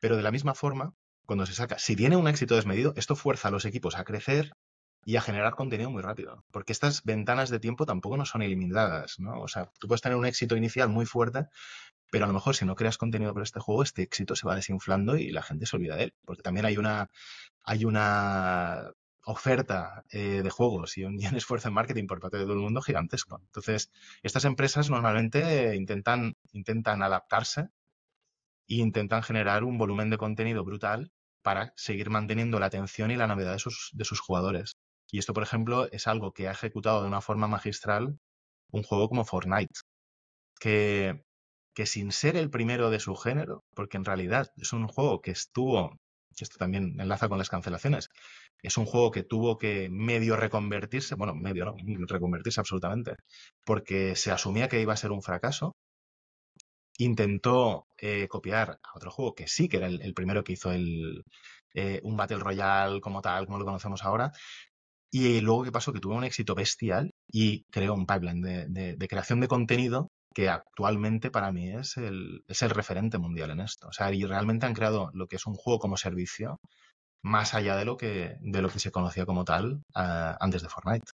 pero 0.00 0.16
de 0.16 0.22
la 0.22 0.32
misma 0.32 0.54
forma, 0.54 0.94
cuando 1.26 1.46
se 1.46 1.54
saca, 1.54 1.78
si 1.78 1.96
tiene 1.96 2.16
un 2.16 2.28
éxito 2.28 2.56
desmedido, 2.56 2.92
esto 2.96 3.14
fuerza 3.16 3.48
a 3.48 3.50
los 3.50 3.64
equipos 3.64 3.96
a 3.96 4.04
crecer 4.04 4.52
y 5.04 5.16
a 5.16 5.20
generar 5.20 5.54
contenido 5.54 5.90
muy 5.90 6.02
rápido, 6.02 6.44
porque 6.50 6.72
estas 6.72 7.02
ventanas 7.04 7.50
de 7.50 7.58
tiempo 7.58 7.86
tampoco 7.86 8.16
no 8.16 8.24
son 8.24 8.42
ilimitadas, 8.42 9.18
¿no? 9.18 9.40
O 9.40 9.48
sea, 9.48 9.70
tú 9.78 9.88
puedes 9.88 10.02
tener 10.02 10.16
un 10.16 10.26
éxito 10.26 10.56
inicial 10.56 10.88
muy 10.88 11.06
fuerte, 11.06 11.46
pero 12.10 12.24
a 12.24 12.28
lo 12.28 12.34
mejor 12.34 12.54
si 12.54 12.64
no 12.64 12.76
creas 12.76 12.98
contenido 12.98 13.32
para 13.32 13.44
este 13.44 13.60
juego, 13.60 13.82
este 13.82 14.02
éxito 14.02 14.36
se 14.36 14.46
va 14.46 14.54
desinflando 14.54 15.16
y 15.16 15.30
la 15.30 15.42
gente 15.42 15.66
se 15.66 15.76
olvida 15.76 15.96
de 15.96 16.04
él, 16.04 16.14
porque 16.24 16.42
también 16.42 16.66
hay 16.66 16.76
una 16.76 17.08
hay 17.64 17.84
una 17.84 18.92
oferta 19.24 20.04
eh, 20.10 20.42
de 20.42 20.50
juegos 20.50 20.98
y 20.98 21.04
un, 21.04 21.18
esfuerzo 21.36 21.68
en 21.68 21.74
marketing 21.74 22.06
por 22.06 22.20
parte 22.20 22.38
de 22.38 22.44
todo 22.44 22.54
el 22.54 22.60
mundo 22.60 22.82
gigantesco. 22.82 23.40
Entonces, 23.40 23.90
estas 24.22 24.44
empresas 24.44 24.90
normalmente 24.90 25.74
intentan, 25.76 26.36
intentan 26.52 27.02
adaptarse 27.02 27.68
e 28.68 28.76
intentan 28.76 29.22
generar 29.22 29.64
un 29.64 29.78
volumen 29.78 30.10
de 30.10 30.18
contenido 30.18 30.64
brutal 30.64 31.12
para 31.42 31.72
seguir 31.76 32.10
manteniendo 32.10 32.58
la 32.60 32.66
atención 32.66 33.10
y 33.10 33.16
la 33.16 33.26
novedad 33.26 33.52
de 33.52 33.58
sus, 33.58 33.90
de 33.92 34.04
sus 34.04 34.20
jugadores. 34.20 34.76
Y 35.10 35.18
esto, 35.18 35.34
por 35.34 35.42
ejemplo, 35.42 35.90
es 35.90 36.06
algo 36.06 36.32
que 36.32 36.48
ha 36.48 36.52
ejecutado 36.52 37.02
de 37.02 37.08
una 37.08 37.20
forma 37.20 37.48
magistral 37.48 38.18
un 38.70 38.82
juego 38.82 39.08
como 39.08 39.24
Fortnite, 39.24 39.80
que, 40.58 41.24
que 41.74 41.86
sin 41.86 42.12
ser 42.12 42.36
el 42.36 42.50
primero 42.50 42.90
de 42.90 43.00
su 43.00 43.14
género, 43.14 43.64
porque 43.74 43.98
en 43.98 44.04
realidad 44.04 44.50
es 44.56 44.72
un 44.72 44.88
juego 44.88 45.20
que 45.20 45.32
estuvo, 45.32 45.98
esto 46.38 46.56
también 46.58 46.98
enlaza 47.00 47.28
con 47.28 47.38
las 47.38 47.50
cancelaciones, 47.50 48.08
es 48.62 48.76
un 48.78 48.86
juego 48.86 49.10
que 49.10 49.24
tuvo 49.24 49.58
que 49.58 49.88
medio 49.90 50.36
reconvertirse, 50.36 51.14
bueno, 51.16 51.34
medio 51.34 51.64
no, 51.64 51.74
reconvertirse 52.08 52.60
absolutamente, 52.60 53.16
porque 53.64 54.16
se 54.16 54.30
asumía 54.32 54.68
que 54.68 54.80
iba 54.80 54.92
a 54.94 54.96
ser 54.96 55.12
un 55.12 55.22
fracaso. 55.22 55.76
Intentó 56.98 57.86
eh, 57.98 58.28
copiar 58.28 58.78
a 58.82 58.96
otro 58.96 59.10
juego 59.10 59.34
que 59.34 59.48
sí, 59.48 59.68
que 59.68 59.78
era 59.78 59.86
el, 59.88 60.14
primero 60.14 60.44
que 60.44 60.52
hizo 60.52 60.70
el, 60.72 61.24
eh, 61.74 62.00
un 62.04 62.16
Battle 62.16 62.38
Royale 62.38 63.00
como 63.00 63.22
tal, 63.22 63.46
como 63.46 63.58
lo 63.58 63.64
conocemos 63.64 64.04
ahora. 64.04 64.32
Y 65.10 65.40
luego, 65.40 65.64
¿qué 65.64 65.72
pasó? 65.72 65.92
Que 65.92 66.00
tuvo 66.00 66.14
un 66.16 66.24
éxito 66.24 66.54
bestial 66.54 67.12
y 67.28 67.64
creó 67.70 67.94
un 67.94 68.06
pipeline 68.06 68.40
de, 68.42 69.08
creación 69.08 69.40
de 69.40 69.48
contenido 69.48 70.10
que 70.34 70.48
actualmente 70.48 71.30
para 71.30 71.52
mí 71.52 71.70
es 71.70 71.98
el, 71.98 72.44
es 72.48 72.62
el 72.62 72.70
referente 72.70 73.18
mundial 73.18 73.50
en 73.50 73.60
esto. 73.60 73.88
O 73.88 73.92
sea, 73.92 74.12
y 74.12 74.24
realmente 74.24 74.66
han 74.66 74.74
creado 74.74 75.10
lo 75.14 75.26
que 75.28 75.36
es 75.36 75.46
un 75.46 75.54
juego 75.54 75.78
como 75.80 75.96
servicio 75.98 76.60
más 77.22 77.54
allá 77.54 77.76
de 77.76 77.84
lo 77.84 77.96
que, 77.96 78.36
de 78.40 78.62
lo 78.62 78.68
que 78.68 78.80
se 78.80 78.90
conocía 78.90 79.26
como 79.26 79.44
tal 79.44 79.74
uh, 79.94 80.36
antes 80.40 80.62
de 80.62 80.68
Fortnite. 80.68 81.12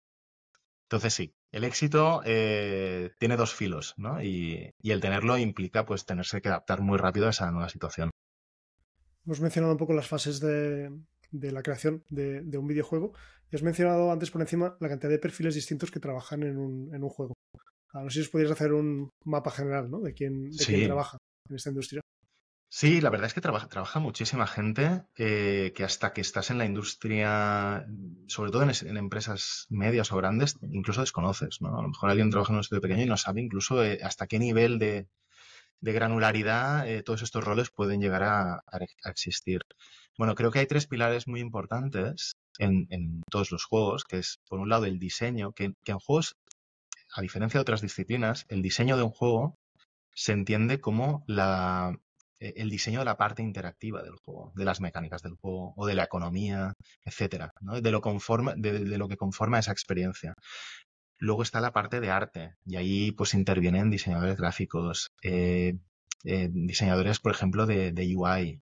Entonces 0.83 1.13
sí, 1.13 1.33
el 1.51 1.63
éxito 1.63 2.21
eh, 2.25 3.11
tiene 3.19 3.37
dos 3.37 3.53
filos, 3.53 3.93
¿no? 3.97 4.21
Y, 4.21 4.69
y, 4.81 4.91
el 4.91 5.01
tenerlo 5.01 5.37
implica 5.37 5.85
pues 5.85 6.05
tenerse 6.05 6.41
que 6.41 6.49
adaptar 6.49 6.81
muy 6.81 6.97
rápido 6.97 7.27
a 7.27 7.31
esa 7.31 7.49
nueva 7.51 7.69
situación. 7.69 8.11
Hemos 9.25 9.39
mencionado 9.39 9.73
un 9.73 9.79
poco 9.79 9.93
las 9.93 10.07
fases 10.07 10.39
de, 10.39 10.91
de 11.31 11.51
la 11.51 11.63
creación 11.63 12.03
de, 12.09 12.41
de, 12.41 12.57
un 12.57 12.67
videojuego 12.67 13.13
y 13.49 13.55
has 13.55 13.63
mencionado 13.63 14.11
antes 14.11 14.29
por 14.29 14.41
encima 14.41 14.77
la 14.79 14.89
cantidad 14.89 15.09
de 15.09 15.19
perfiles 15.19 15.55
distintos 15.55 15.89
que 15.89 15.99
trabajan 15.99 16.43
en 16.43 16.57
un, 16.57 16.93
en 16.93 17.03
un 17.03 17.09
juego. 17.09 17.33
A 17.93 18.03
no 18.03 18.09
sé 18.09 18.15
si 18.15 18.21
os 18.21 18.29
podrías 18.29 18.51
hacer 18.51 18.73
un 18.73 19.09
mapa 19.23 19.51
general 19.51 19.89
¿no? 19.89 19.99
de, 19.99 20.13
quién, 20.13 20.49
de 20.49 20.57
sí. 20.57 20.73
quién 20.73 20.85
trabaja 20.85 21.17
en 21.49 21.55
esta 21.55 21.69
industria. 21.69 22.01
Sí, 22.75 23.01
la 23.01 23.11
verdad 23.11 23.27
es 23.27 23.35
que 23.35 23.41
trabaja, 23.41 23.67
trabaja 23.67 23.99
muchísima 23.99 24.47
gente 24.47 25.03
eh, 25.15 25.73
que 25.75 25.83
hasta 25.83 26.11
que 26.11 26.21
estás 26.21 26.49
en 26.49 26.57
la 26.57 26.65
industria, 26.65 27.85
sobre 28.25 28.49
todo 28.49 28.63
en, 28.63 28.97
empresas 28.97 29.67
medias 29.69 30.11
o 30.11 30.17
grandes, 30.17 30.57
incluso 30.63 31.01
desconoces, 31.01 31.61
¿no? 31.61 31.77
A 31.77 31.83
lo 31.83 31.89
mejor 31.89 32.09
alguien 32.09 32.31
trabaja 32.31 32.51
en 32.51 32.55
un 32.55 32.61
estudio 32.61 32.81
pequeño 32.81 33.03
y 33.03 33.05
no 33.05 33.15
sabe 33.15 33.41
incluso 33.41 33.83
eh, 33.83 33.99
hasta 34.01 34.25
qué 34.25 34.39
nivel 34.39 34.79
de, 34.79 35.07
granularidad 35.81 36.89
eh, 36.89 37.03
todos 37.03 37.21
estos 37.21 37.43
roles 37.43 37.69
pueden 37.69 38.01
llegar 38.01 38.23
a, 38.23 38.63
existir. 39.05 39.61
Bueno, 40.17 40.33
creo 40.33 40.49
que 40.49 40.57
hay 40.57 40.65
tres 40.65 40.87
pilares 40.87 41.27
muy 41.27 41.41
importantes 41.41 42.37
en, 42.57 42.87
en, 42.89 43.21
todos 43.29 43.51
los 43.51 43.65
juegos, 43.65 44.03
que 44.03 44.17
es, 44.17 44.39
por 44.49 44.59
un 44.59 44.69
lado, 44.69 44.85
el 44.85 44.97
diseño, 44.97 45.51
que, 45.51 45.75
que 45.83 45.91
en 45.91 45.99
juegos, 45.99 46.37
a 47.15 47.21
diferencia 47.21 47.59
de 47.59 47.61
otras 47.61 47.81
disciplinas, 47.81 48.47
el 48.49 48.63
diseño 48.63 48.97
de 48.97 49.03
un 49.03 49.11
juego 49.11 49.59
se 50.15 50.31
entiende 50.31 50.79
como 50.79 51.23
la, 51.27 51.99
el 52.55 52.69
diseño 52.69 52.99
de 52.99 53.05
la 53.05 53.17
parte 53.17 53.41
interactiva 53.41 54.03
del 54.03 54.15
juego, 54.15 54.51
de 54.55 54.65
las 54.65 54.81
mecánicas 54.81 55.21
del 55.21 55.35
juego 55.35 55.73
o 55.75 55.85
de 55.85 55.95
la 55.95 56.03
economía, 56.03 56.73
etcétera, 57.05 57.53
de, 57.61 57.91
lo 57.91 59.07
que 59.07 59.17
conforma 59.17 59.59
esa 59.59 59.71
experiencia. 59.71 60.35
Luego 61.17 61.43
está 61.43 61.61
la 61.61 61.71
parte 61.71 62.01
de 62.01 62.09
arte 62.09 62.55
y 62.65 62.75
ahí 62.75 63.11
pues 63.11 63.33
intervienen 63.33 63.89
diseñadores 63.89 64.37
gráficos, 64.37 65.11
eh, 65.23 65.77
eh, 66.25 66.49
diseñadores, 66.51 67.19
por 67.19 67.31
ejemplo, 67.31 67.65
de, 67.65 67.93
UI, 68.15 68.61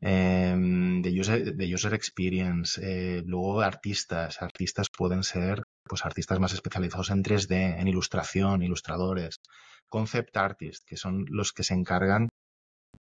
eh, 0.00 0.54
de, 0.56 1.20
user, 1.20 1.56
user 1.74 1.94
experience, 1.94 2.80
eh, 2.82 3.22
luego 3.26 3.60
artistas. 3.60 4.42
Artistas 4.42 4.88
pueden 4.96 5.22
ser 5.22 5.62
pues 5.84 6.04
artistas 6.04 6.38
más 6.38 6.52
especializados 6.52 7.10
en 7.10 7.22
3D, 7.22 7.80
en 7.80 7.88
ilustración, 7.88 8.62
ilustradores, 8.62 9.40
concept 9.88 10.36
artists, 10.36 10.84
que 10.86 10.96
son 10.96 11.24
los 11.30 11.52
que 11.52 11.64
se 11.64 11.74
encargan 11.74 12.28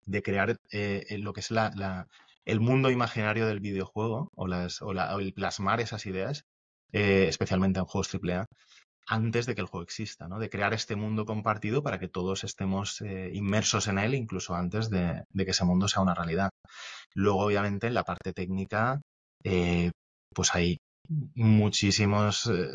de 0.08 0.22
crear 0.22 0.56
eh, 0.72 1.04
lo 1.18 1.32
que 1.32 1.40
es 1.40 1.50
el 2.44 2.60
mundo 2.60 2.90
imaginario 2.90 3.46
del 3.46 3.60
videojuego 3.60 4.30
o, 4.34 4.46
el 5.20 5.34
plasmar 5.34 5.80
esas 5.80 6.06
ideas, 6.06 6.44
eh, 6.92 7.26
especialmente 7.28 7.78
en 7.78 7.84
juegos 7.84 8.10
AAA, 8.14 8.46
antes 9.06 9.46
de 9.46 9.54
que 9.54 9.60
el 9.60 9.66
juego 9.66 9.84
exista, 9.84 10.28
¿no? 10.28 10.38
de 10.38 10.50
crear 10.50 10.72
este 10.74 10.96
mundo 10.96 11.24
compartido 11.26 11.82
para 11.82 11.98
que 11.98 12.08
todos 12.08 12.44
estemos 12.44 13.00
eh, 13.02 13.30
inmersos 13.34 13.88
en 13.88 13.98
él, 13.98 14.14
incluso 14.14 14.54
antes 14.54 14.90
de, 14.90 15.24
que 15.34 15.50
ese 15.50 15.64
mundo 15.64 15.88
sea 15.88 16.02
una 16.02 16.14
realidad. 16.14 16.50
Luego, 17.14 17.44
obviamente, 17.44 17.86
en 17.86 17.94
la 17.94 18.04
parte 18.04 18.32
técnica, 18.32 19.00
eh, 19.44 19.90
pues 20.34 20.54
hay 20.54 20.78
muchísimos, 21.34 22.46
eh, 22.46 22.68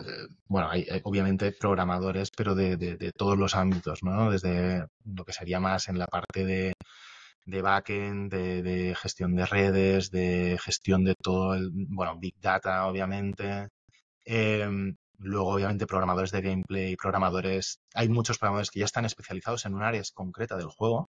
bueno, 0.47 0.69
hay, 0.69 0.87
obviamente 1.03 1.51
programadores, 1.51 2.29
pero 2.35 2.55
de, 2.55 2.77
de, 2.77 2.97
de, 2.97 3.11
todos 3.11 3.37
los 3.37 3.55
ámbitos, 3.55 4.03
¿no? 4.03 4.31
Desde 4.31 4.87
lo 5.05 5.25
que 5.25 5.33
sería 5.33 5.59
más 5.59 5.87
en 5.87 5.99
la 5.99 6.07
parte 6.07 6.45
de, 6.45 6.73
de 7.45 7.62
backend, 7.62 8.32
de, 8.32 8.62
de, 8.63 8.95
gestión 8.95 9.36
de 9.36 9.45
redes, 9.45 10.12
de 10.12 10.58
gestión 10.62 11.03
de 11.03 11.15
todo 11.15 11.56
el, 11.56 11.69
bueno, 11.73 12.17
Big 12.19 12.36
Data, 12.39 12.88
obviamente. 12.88 13.69
Eh, 14.25 14.67
luego, 15.19 15.49
obviamente, 15.53 15.88
programadores 15.88 16.32
de 16.32 16.41
gameplay, 16.41 16.95
programadores, 16.95 17.79
hay 17.93 18.10
muchos 18.10 18.38
programadores 18.38 18.71
que 18.71 18.79
ya 18.79 18.86
están 18.86 19.06
especializados 19.06 19.65
en 19.65 19.75
un 19.75 19.84
área 19.84 20.01
concreta 20.13 20.58
del 20.58 20.67
juego. 20.67 21.10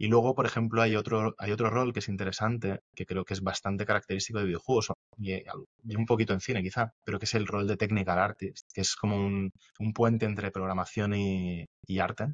Y 0.00 0.08
luego, 0.08 0.34
por 0.34 0.46
ejemplo, 0.46 0.80
hay 0.82 0.94
otro, 0.96 1.34
hay 1.38 1.50
otro 1.52 1.70
rol 1.70 1.92
que 1.92 1.98
es 2.00 2.08
interesante, 2.08 2.80
que 2.94 3.06
creo 3.06 3.24
que 3.24 3.34
es 3.34 3.42
bastante 3.42 3.84
característico 3.86 4.38
de 4.38 4.46
videojuegos, 4.46 4.92
y, 5.18 5.34
y 5.34 5.96
un 5.96 6.06
poquito 6.06 6.32
en 6.34 6.40
cine 6.40 6.62
quizá, 6.62 6.92
pero 7.04 7.18
que 7.18 7.24
es 7.26 7.34
el 7.34 7.46
rol 7.46 7.66
de 7.66 7.76
technical 7.76 8.18
artist, 8.18 8.68
que 8.72 8.82
es 8.82 8.94
como 8.96 9.16
un, 9.16 9.52
puente 9.94 10.26
entre 10.26 10.52
programación 10.52 11.14
y 11.14 11.98
arte, 11.98 12.28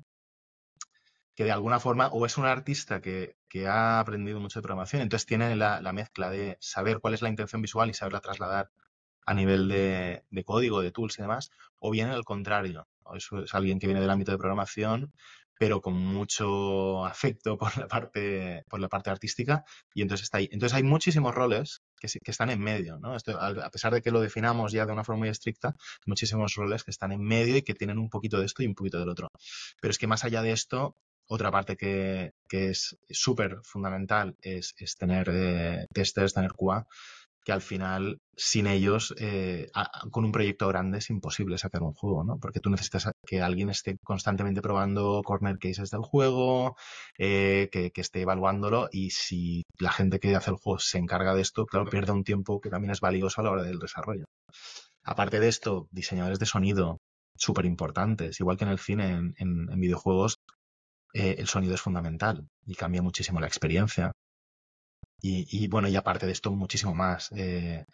que 1.35 1.45
de 1.45 1.53
alguna 1.53 1.81
forma 1.81 2.09
o 2.09 2.27
es 2.27 2.39
un 2.39 2.47
artista 2.47 3.01
que, 3.01 3.37
que 3.49 3.67
ha 3.67 4.01
aprendido 4.01 4.41
mucho 4.41 4.61
de 4.61 4.63
programación, 4.63 5.03
entonces 5.03 5.27
tiene 5.27 5.57
la, 5.57 5.81
la, 5.81 5.93
mezcla 5.93 6.31
de 6.31 6.57
saber 6.61 7.01
cuál 7.01 7.15
es 7.15 7.23
la 7.23 7.29
intención 7.29 7.63
visual 7.63 7.91
y 7.91 7.95
saberla 7.95 8.21
trasladar 8.21 8.71
a 9.27 9.35
nivel 9.35 9.69
de, 9.69 10.25
de 10.31 10.45
código, 10.45 10.81
de 10.81 10.93
tools 10.93 11.19
y 11.19 11.23
demás, 11.23 11.51
o 11.79 11.91
bien 11.91 12.09
al 12.09 12.25
contrario, 12.25 12.87
eso 13.15 13.43
es 13.45 13.55
alguien 13.55 13.79
que 13.79 13.87
viene 13.87 14.01
del 14.01 14.11
ámbito 14.11 14.33
de 14.33 14.39
programación, 14.39 15.13
pero 15.59 15.81
con 15.81 15.95
mucho 15.95 17.05
afecto 17.05 17.57
por 17.59 17.77
la 17.79 17.87
parte, 17.87 18.65
por 18.69 18.81
la 18.81 18.89
parte 18.89 19.11
artística, 19.11 19.65
y 19.95 20.03
entonces 20.03 20.25
está 20.25 20.39
ahí. 20.39 20.49
Entonces 20.53 20.77
hay 20.77 20.83
muchísimos 20.83 21.35
roles 21.35 21.83
que, 21.99 22.09
están 22.25 22.51
en 22.51 22.61
medio, 22.61 22.99
¿no? 22.99 23.15
A 23.15 23.71
pesar 23.71 23.95
de 23.95 24.03
que 24.03 24.11
lo 24.11 24.21
definamos 24.21 24.73
ya 24.73 24.85
de 24.85 24.93
una 24.93 25.05
forma 25.05 25.21
muy 25.21 25.29
estricta, 25.29 25.75
muchísimos 26.07 26.55
roles 26.55 26.85
que 26.85 26.91
están 26.91 27.13
en 27.13 27.23
medio 27.23 27.57
y 27.57 27.63
que 27.63 27.75
tienen 27.75 27.99
un 27.99 28.11
poquito 28.11 28.39
de 28.39 28.47
esto 28.47 28.63
y 28.63 28.67
un 28.67 28.75
poquito 28.75 28.99
del 28.99 29.09
otro. 29.09 29.29
Pero 29.81 29.91
es 29.91 29.99
que 29.99 30.07
más 30.07 30.25
allá 30.25 30.43
de 30.43 30.53
esto, 30.53 30.97
otra 31.27 31.51
parte 31.51 31.77
que, 31.77 32.33
que 32.49 32.71
es 32.71 32.97
súper 33.11 33.59
fundamental 33.63 34.37
es, 34.41 34.75
tener 34.99 35.29
eh, 35.33 35.87
testers, 35.93 36.35
tener 36.35 36.53
QA, 36.53 36.87
que 37.45 37.53
al 37.53 37.61
final, 37.61 38.21
sin 38.37 38.67
ellos, 38.67 39.15
eh, 39.19 39.71
con 40.11 40.25
un 40.25 40.33
proyecto 40.33 40.67
grande 40.69 40.99
es 40.99 41.11
imposible 41.11 41.59
sacar 41.59 41.83
un 41.83 41.93
juego, 41.93 42.25
¿no? 42.25 42.39
Porque 42.39 42.59
tú 42.59 42.71
necesitas 42.71 43.11
que 43.27 43.43
alguien 43.43 43.69
esté 43.69 43.99
constantemente 44.03 44.63
probando 44.63 45.23
corner 45.23 45.59
cases 45.59 45.91
del 45.91 46.01
juego, 46.01 46.77
eh, 47.19 47.69
que, 47.71 47.93
esté 47.95 48.23
evaluándolo, 48.23 48.89
y 48.91 49.11
si 49.11 49.65
la 49.79 49.93
gente 49.93 50.21
que 50.21 50.35
hace 50.35 50.51
el 50.51 50.57
juego 50.57 50.79
se 50.79 50.99
encarga 50.99 51.35
de 51.35 51.43
esto, 51.43 51.67
claro, 51.67 51.89
pierde 51.89 52.13
un 52.13 52.25
tiempo 52.25 52.61
que 52.61 52.71
también 52.71 52.93
es 52.93 53.01
valioso 53.01 53.41
a 53.41 53.45
la 53.45 53.51
hora 53.51 53.63
del 53.63 53.79
desarrollo. 53.79 54.25
Aparte 55.05 55.39
de 55.39 55.49
esto, 55.49 55.87
diseñadores 55.91 56.39
de 56.39 56.47
sonido 56.47 56.99
súper 57.37 57.67
importantes, 57.67 58.41
igual 58.41 58.57
que 58.57 58.65
en 58.65 58.71
el 58.71 58.79
cine, 58.79 59.35
en 59.37 59.81
videojuegos, 59.81 60.39
eh, 61.15 61.37
el 61.39 61.47
sonido 61.47 61.75
es 61.75 61.81
fundamental 61.81 62.49
y 62.67 62.75
cambia 62.75 63.01
muchísimo 63.01 63.41
la 63.41 63.47
experiencia. 63.47 64.13
Y, 65.27 65.69
bueno, 65.69 65.89
y 65.89 65.97
aparte 65.97 66.27
de 66.27 66.33
esto, 66.33 66.51
muchísimo 66.51 66.95
más. 66.95 67.31
Eh, 67.35 67.87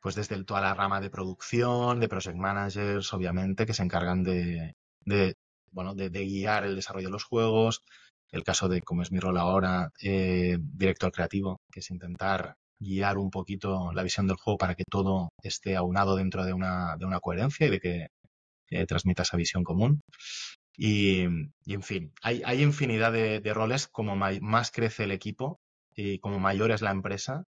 pues 0.00 0.16
desde 0.16 0.34
el, 0.34 0.44
toda 0.46 0.60
la 0.60 0.74
rama 0.74 1.00
de 1.00 1.10
producción, 1.10 2.00
de 2.00 2.08
project 2.08 2.36
managers, 2.36 3.12
obviamente, 3.14 3.66
que 3.66 3.74
se 3.74 3.84
encargan 3.84 4.24
de, 4.24 4.74
de 5.04 5.34
bueno, 5.70 5.94
de, 5.94 6.08
guiar 6.10 6.64
el 6.64 6.74
desarrollo 6.74 7.06
de 7.08 7.12
los 7.12 7.24
juegos. 7.24 7.82
El 8.32 8.42
caso 8.42 8.68
de, 8.68 8.82
como 8.82 9.02
es 9.02 9.12
mi 9.12 9.20
rol 9.20 9.38
ahora, 9.38 9.90
eh, 10.02 10.58
director 10.60 11.12
creativo, 11.12 11.60
que 11.70 11.80
es 11.80 11.90
intentar 11.90 12.56
guiar 12.80 13.18
un 13.18 13.30
poquito 13.30 13.92
la 13.92 14.02
visión 14.02 14.26
del 14.26 14.36
juego 14.36 14.58
para 14.58 14.74
que 14.74 14.84
todo 14.90 15.28
esté 15.42 15.76
aunado 15.76 16.16
dentro 16.16 16.44
de 16.44 16.52
una, 16.52 16.96
de 16.98 17.06
una 17.06 17.20
coherencia 17.20 17.66
y 17.68 17.70
de 17.70 17.80
que 17.80 18.08
transmita 18.88 19.22
esa 19.22 19.36
visión 19.36 19.62
común. 19.62 20.00
Y, 20.76 21.24
y 21.64 21.74
en 21.74 21.82
fin, 21.82 22.12
hay, 22.22 22.42
hay 22.44 22.62
infinidad 22.62 23.12
de, 23.12 23.40
de 23.40 23.54
roles. 23.54 23.88
Como 23.88 24.16
más 24.16 24.70
crece 24.70 25.04
el 25.04 25.12
equipo 25.12 25.60
y 25.94 26.18
como 26.18 26.38
mayor 26.38 26.70
es 26.70 26.82
la 26.82 26.90
empresa, 26.90 27.44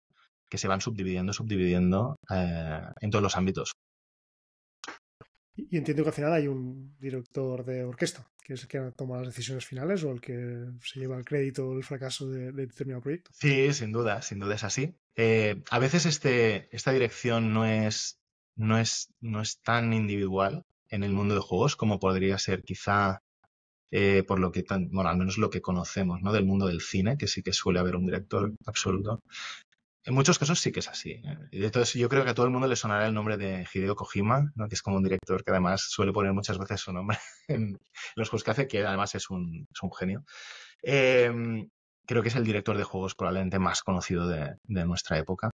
que 0.49 0.59
se 0.59 0.69
van 0.69 0.81
subdividiendo, 0.81 1.33
subdividiendo 1.33 2.19
eh, 2.31 2.81
en 3.01 3.11
todos 3.11 3.23
los 3.23 3.37
ámbitos. 3.37 3.73
Y 5.55 5.77
entiendo 5.77 6.05
que 6.05 6.11
al 6.11 6.15
final 6.15 6.33
hay 6.33 6.47
un 6.47 6.97
director 6.99 7.65
de 7.65 7.85
orquesta, 7.85 8.27
que 8.45 8.55
es 8.55 8.63
el 8.63 8.69
que 8.69 8.93
toma 8.97 9.19
las 9.19 9.27
decisiones 9.27 9.67
finales 9.67 10.05
o 10.05 10.13
el 10.13 10.21
que 10.21 10.67
se 10.81 11.01
lleva 11.01 11.19
el 11.19 11.25
crédito 11.25 11.69
o 11.69 11.77
el 11.77 11.83
fracaso 11.83 12.31
de, 12.31 12.53
de, 12.53 12.67
determinado 12.67 13.03
proyecto. 13.03 13.33
Sí, 13.35 13.73
sin 13.73 13.91
duda, 13.91 14.23
sin 14.23 14.39
duda 14.39 14.55
es 14.55 14.65
así. 14.65 14.95
Eh, 15.17 15.63
a 15.71 15.79
veces 15.81 16.07
este, 16.07 16.75
esta 16.75 16.93
dirección 16.93 17.53
no 17.53 17.67
es 17.67 18.19
no 18.59 18.79
es, 18.79 19.13
no 19.21 19.41
es 19.41 19.61
tan 19.61 19.93
individual 19.93 20.65
en 20.91 21.03
el 21.03 21.13
mundo 21.13 21.35
de 21.35 21.41
juegos 21.41 21.77
como 21.77 21.99
podría 21.99 22.39
ser 22.39 22.63
quizá 22.63 23.21
eh, 23.91 24.23
por 24.27 24.39
lo 24.39 24.53
que 24.53 24.63
tan, 24.63 24.91
bueno, 24.91 25.09
al 25.11 25.17
menos 25.17 25.39
lo 25.39 25.51
que 25.51 25.63
conocemos, 25.63 26.21
¿no? 26.21 26.33
Del 26.33 26.45
mundo 26.45 26.67
del 26.67 26.83
cine, 26.83 27.17
que 27.17 27.27
sí 27.27 27.43
que 27.43 27.53
suele 27.53 27.79
haber 27.79 27.97
un 27.97 28.07
director 28.07 28.53
absoluto. 28.67 29.23
En 30.05 30.15
muchos 30.15 30.39
casos 30.39 30.61
sí 30.61 30.73
que 30.73 30.81
es 30.81 30.89
así. 30.89 31.13
¿eh? 31.13 31.39
Entonces 31.53 31.95
yo 31.95 32.09
creo 32.09 32.25
que 32.25 32.31
a 32.31 32.35
todo 32.35 32.47
el 32.47 32.53
mundo 32.53 32.67
le 32.67 32.77
sonará 32.77 33.07
el 33.07 33.15
nombre 33.15 33.37
de 33.37 33.67
Hideo 33.73 33.95
Kojima, 33.97 34.53
¿no? 34.55 34.69
que 34.69 34.75
es 34.75 34.83
como 34.83 34.97
un 34.97 35.03
director 35.03 35.45
que 35.45 35.51
además 35.51 35.83
suele 35.83 36.13
poner 36.13 36.33
muchas 36.33 36.59
veces 36.59 36.81
su 36.81 36.93
nombre 36.93 37.19
en 37.49 37.79
los 38.17 38.29
juegos 38.29 38.45
que 38.45 38.51
hace, 38.51 38.69
que 38.69 38.85
además 38.85 39.15
es 39.15 39.31
un, 39.31 39.67
es 39.71 39.83
un 39.83 39.93
genio. 39.93 40.25
Em, 40.83 41.69
creo 42.07 42.23
que 42.23 42.29
es 42.29 42.37
el 42.37 42.45
director 42.45 42.77
de 42.77 42.85
juegos 42.85 43.15
probablemente 43.15 43.59
más 43.59 43.83
conocido 43.83 44.27
de, 44.29 44.57
de 44.65 44.85
nuestra 44.87 45.19
época. 45.19 45.51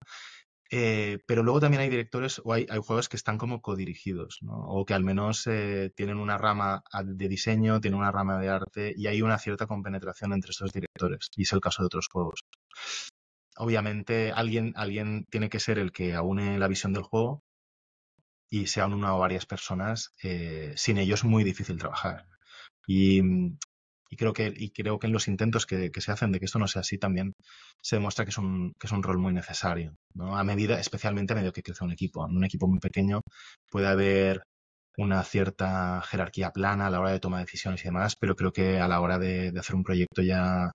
Eh, 0.70 1.18
pero 1.26 1.42
luego 1.42 1.60
también 1.60 1.82
hay 1.82 1.90
directores 1.90 2.40
o 2.42 2.52
hay, 2.52 2.66
juegos 2.66 3.08
que 3.08 3.16
están 3.16 3.38
como 3.38 3.60
codirigidos, 3.60 4.38
¿no? 4.40 4.54
o 4.54 4.84
que 4.84 4.94
al 4.94 5.04
menos 5.04 5.46
eh, 5.46 5.92
tienen 5.94 6.18
una 6.18 6.38
rama 6.38 6.82
de 7.04 7.28
diseño, 7.28 7.80
tienen 7.80 8.00
una 8.00 8.10
rama 8.10 8.38
de 8.38 8.48
arte 8.48 8.94
y 8.96 9.06
hay 9.06 9.22
una 9.22 9.38
cierta 9.38 9.66
compenetración 9.66 10.32
entre 10.32 10.50
estos 10.50 10.72
directores. 10.72 11.30
Y 11.36 11.42
es 11.42 11.52
el 11.52 11.60
caso 11.60 11.82
de 11.82 11.86
otros 11.86 12.08
juegos. 12.10 12.40
Obviamente 13.56 14.32
alguien, 14.32 14.72
alguien 14.76 15.26
tiene 15.30 15.48
que 15.48 15.60
ser 15.60 15.78
el 15.78 15.92
que 15.92 16.14
aúne 16.14 16.58
la 16.58 16.68
visión 16.68 16.92
del 16.92 17.04
juego 17.04 17.44
y 18.50 18.66
sean 18.66 18.92
una 18.92 19.14
o 19.14 19.18
varias 19.18 19.46
personas. 19.46 20.14
Eh, 20.22 20.72
sin 20.76 20.98
ellos 20.98 21.20
es 21.20 21.24
muy 21.24 21.44
difícil 21.44 21.78
trabajar. 21.78 22.26
Y, 22.86 23.20
y 24.10 24.16
creo 24.16 24.32
que, 24.32 24.52
y 24.54 24.70
creo 24.70 24.98
que 24.98 25.06
en 25.06 25.12
los 25.12 25.28
intentos 25.28 25.66
que, 25.66 25.90
se 25.96 26.12
hacen 26.12 26.32
de 26.32 26.38
que 26.38 26.46
esto 26.46 26.58
no 26.58 26.68
sea 26.68 26.80
así 26.80 26.98
también 26.98 27.32
se 27.82 27.96
demuestra 27.96 28.24
que 28.24 28.30
es 28.30 28.38
un, 28.38 28.72
que 28.78 28.86
es 28.86 28.92
un 28.92 29.02
rol 29.02 29.18
muy 29.18 29.32
necesario, 29.32 29.94
¿no? 30.14 30.36
A 30.36 30.44
medida, 30.44 30.78
especialmente 30.78 31.32
a 31.32 31.36
medida 31.36 31.52
que 31.52 31.62
crece 31.62 31.84
un 31.84 31.92
equipo. 31.92 32.26
En 32.28 32.36
un 32.36 32.44
equipo 32.44 32.66
muy 32.68 32.78
pequeño 32.80 33.20
puede 33.70 33.88
haber 33.88 34.42
una 34.96 35.22
cierta 35.24 36.02
jerarquía 36.02 36.52
plana 36.52 36.86
a 36.86 36.90
la 36.90 37.00
hora 37.00 37.10
de 37.12 37.20
tomar 37.20 37.44
decisiones 37.44 37.80
y 37.82 37.84
demás, 37.84 38.14
pero 38.16 38.36
creo 38.36 38.52
que 38.52 38.78
a 38.78 38.88
la 38.88 39.00
hora 39.00 39.18
de, 39.18 39.50
de 39.52 39.60
hacer 39.60 39.74
un 39.74 39.82
proyecto 39.82 40.22
ya 40.22 40.70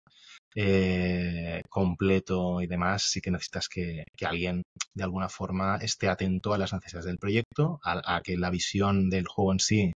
eh, 0.55 1.61
completo 1.69 2.61
y 2.61 2.67
demás, 2.67 3.03
sí 3.03 3.21
que 3.21 3.31
necesitas 3.31 3.69
que, 3.69 4.03
que, 4.17 4.25
alguien 4.25 4.63
de 4.93 5.03
alguna 5.03 5.29
forma 5.29 5.77
esté 5.77 6.09
atento 6.09 6.53
a 6.53 6.57
las 6.57 6.73
necesidades 6.73 7.05
del 7.05 7.19
proyecto, 7.19 7.79
a, 7.83 8.17
a 8.17 8.21
que 8.21 8.37
la 8.37 8.49
visión 8.49 9.09
del 9.09 9.27
juego 9.27 9.53
en 9.53 9.59
sí 9.59 9.93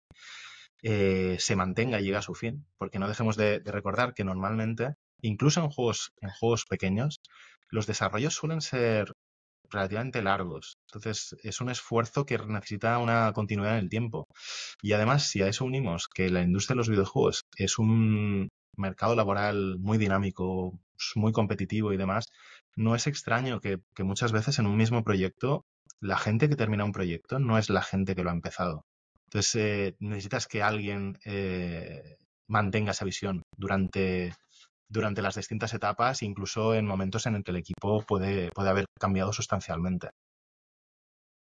eh, 0.84 1.36
se 1.40 1.56
mantenga 1.56 1.98
y 1.98 2.04
llegue 2.04 2.16
a 2.18 2.22
su 2.22 2.34
fin. 2.34 2.66
Porque 2.78 2.98
no 2.98 3.08
dejemos 3.08 3.36
de, 3.36 3.60
recordar 3.64 4.14
que 4.14 4.24
normalmente, 4.24 4.94
incluso 5.22 5.60
en 5.62 5.70
juegos, 5.70 6.12
en 6.20 6.30
juegos 6.30 6.66
pequeños, 6.66 7.20
los 7.70 7.86
desarrollos 7.86 8.34
suelen 8.34 8.60
ser 8.60 9.12
relativamente 9.70 10.22
largos. 10.22 10.78
Entonces, 10.88 11.36
es 11.42 11.60
un 11.60 11.70
esfuerzo 11.70 12.26
que 12.26 12.38
necesita 12.38 12.98
una 12.98 13.32
continuidad 13.32 13.78
en 13.78 13.84
el 13.84 13.88
tiempo. 13.90 14.26
Y 14.82 14.92
además, 14.92 15.28
si 15.28 15.42
a 15.42 15.48
eso 15.48 15.64
unimos 15.64 16.08
que 16.08 16.28
la 16.30 16.42
industria 16.42 16.74
de 16.74 16.78
los 16.78 16.90
videojuegos 16.90 17.44
es 17.56 17.78
un 17.78 18.50
mercado 18.76 19.16
laboral 19.16 19.78
muy 19.78 19.98
dinámico, 19.98 20.78
muy 21.16 21.32
competitivo 21.32 21.92
y 21.92 21.96
demás, 21.96 22.26
no 22.76 22.94
es 22.94 23.06
extraño 23.06 23.60
que, 23.60 23.78
que 23.94 24.04
muchas 24.04 24.32
veces 24.32 24.58
en 24.58 24.66
un 24.66 24.76
mismo 24.76 25.02
proyecto, 25.04 25.64
la 26.00 26.18
gente 26.18 26.48
que 26.48 26.56
termina 26.56 26.84
un 26.84 26.92
proyecto 26.92 27.38
no 27.38 27.58
es 27.58 27.70
la 27.70 27.82
gente 27.82 28.14
que 28.14 28.22
lo 28.24 28.30
ha 28.30 28.34
empezado. 28.34 28.84
Entonces, 29.26 29.54
eh, 29.56 29.96
necesitas 30.00 30.46
que 30.46 30.62
alguien 30.62 31.18
eh, 31.24 32.16
mantenga 32.48 32.92
esa 32.92 33.04
visión 33.04 33.42
durante, 33.56 34.32
durante 34.88 35.22
las 35.22 35.36
distintas 35.36 35.74
etapas, 35.74 36.22
incluso 36.22 36.74
en 36.74 36.86
momentos 36.86 37.26
en 37.26 37.36
el 37.36 37.44
que 37.44 37.50
el 37.50 37.58
equipo 37.58 38.02
puede, 38.02 38.50
puede 38.52 38.70
haber 38.70 38.86
cambiado 38.98 39.32
sustancialmente. 39.32 40.10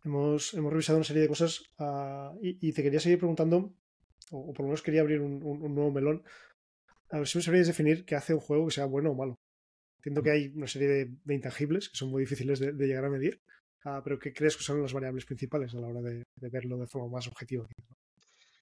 Hemos, 0.05 0.53
hemos 0.55 0.73
revisado 0.73 0.99
una 0.99 1.05
serie 1.05 1.23
de 1.23 1.29
cosas 1.29 1.63
uh, 1.79 2.39
y, 2.43 2.59
y, 2.69 2.73
te 2.73 2.83
quería 2.83 3.01
seguir 3.01 3.19
preguntando, 3.19 3.75
o, 4.31 4.39
o, 4.39 4.53
por 4.53 4.61
lo 4.61 4.69
menos 4.69 4.83
quería 4.83 5.01
abrir 5.01 5.21
un, 5.21 5.43
un, 5.43 5.63
un, 5.63 5.75
nuevo 5.75 5.91
melón. 5.91 6.23
A 7.11 7.19
ver 7.19 7.27
si 7.27 7.39
me 7.39 7.43
sabrías 7.43 7.67
definir 7.67 8.05
qué 8.05 8.15
hace 8.15 8.35
un 8.35 8.41
juego 8.41 8.67
que 8.67 8.75
sea 8.75 8.85
bueno 8.85 9.13
o 9.13 9.15
malo. 9.15 9.35
Entiendo 9.99 10.23
que 10.23 10.31
hay 10.31 10.49
una 10.55 10.67
serie 10.67 10.89
de, 10.89 11.17
de 11.25 11.35
intangibles 11.35 11.89
que 11.89 11.97
son 11.97 12.11
muy 12.11 12.21
difíciles 12.21 12.59
de, 12.61 12.73
de 12.73 12.87
llegar 12.87 13.07
a 13.07 13.11
medir, 13.11 13.41
Ah, 13.85 14.01
pero 14.03 14.19
¿qué 14.19 14.33
crees 14.33 14.57
que 14.57 14.63
son 14.63 14.81
las 14.81 14.93
variables 14.93 15.27
principales 15.27 15.75
a 15.75 15.79
la 15.79 15.89
hora 15.89 16.01
de, 16.01 16.25
verlo 16.41 16.79
de 16.79 16.87
forma 16.87 17.09
más 17.09 17.27
objetiva? 17.27 17.67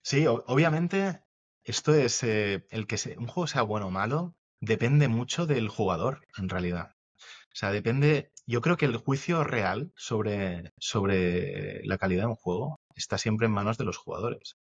Sí, 0.03 0.27
obviamente 0.27 1.23
esto 1.63 1.95
es 1.95 2.25
eh, 2.25 2.67
el 2.71 2.89
que 2.89 2.97
un 3.17 3.29
juego 3.29 3.47
sea 3.47 3.63
bueno 3.63 3.87
o 3.87 3.91
malo 3.91 4.35
depende 4.61 5.07
mucho 5.07 5.47
del 5.47 5.69
jugador 5.69 6.27
en 6.37 6.49
realidad. 6.49 6.95
O 7.19 7.55
sea, 7.55 7.71
depende. 7.71 8.33
Yo 8.47 8.61
creo 8.61 8.77
que 8.77 8.87
el 8.87 8.97
juicio 8.97 9.45
real 9.45 9.93
sobre, 9.95 10.73
sobre 10.79 11.85
la 11.85 11.99
calidad 11.99 12.23
de 12.23 12.29
un 12.29 12.35
juego 12.35 12.81
está 12.97 13.19
siempre 13.19 13.47
en 13.47 13.53
manos 13.53 13.79
de 13.79 13.85
los 13.85 13.99
jugadores. 13.99 14.57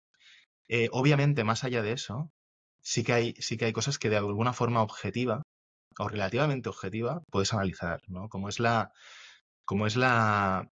Eh, 0.69 0.89
obviamente, 0.91 1.43
más 1.43 1.63
allá 1.63 1.83
de 1.83 1.91
eso, 1.91 2.31
sí 2.81 3.03
que, 3.03 3.13
hay, 3.13 3.33
sí 3.39 3.57
que 3.57 3.65
hay 3.65 3.73
cosas 3.73 3.99
que 3.99 4.09
de 4.09 4.17
alguna 4.17 4.53
forma 4.53 4.81
objetiva 4.81 5.43
o 5.99 6.07
relativamente 6.07 6.69
objetiva 6.69 7.21
puedes 7.31 7.53
analizar, 7.53 8.01
¿no? 8.07 8.29
Como 8.29 8.49
es 8.49 8.59
la, 8.59 8.91
como 9.67 9.85
es 9.85 9.97
la, 9.97 10.69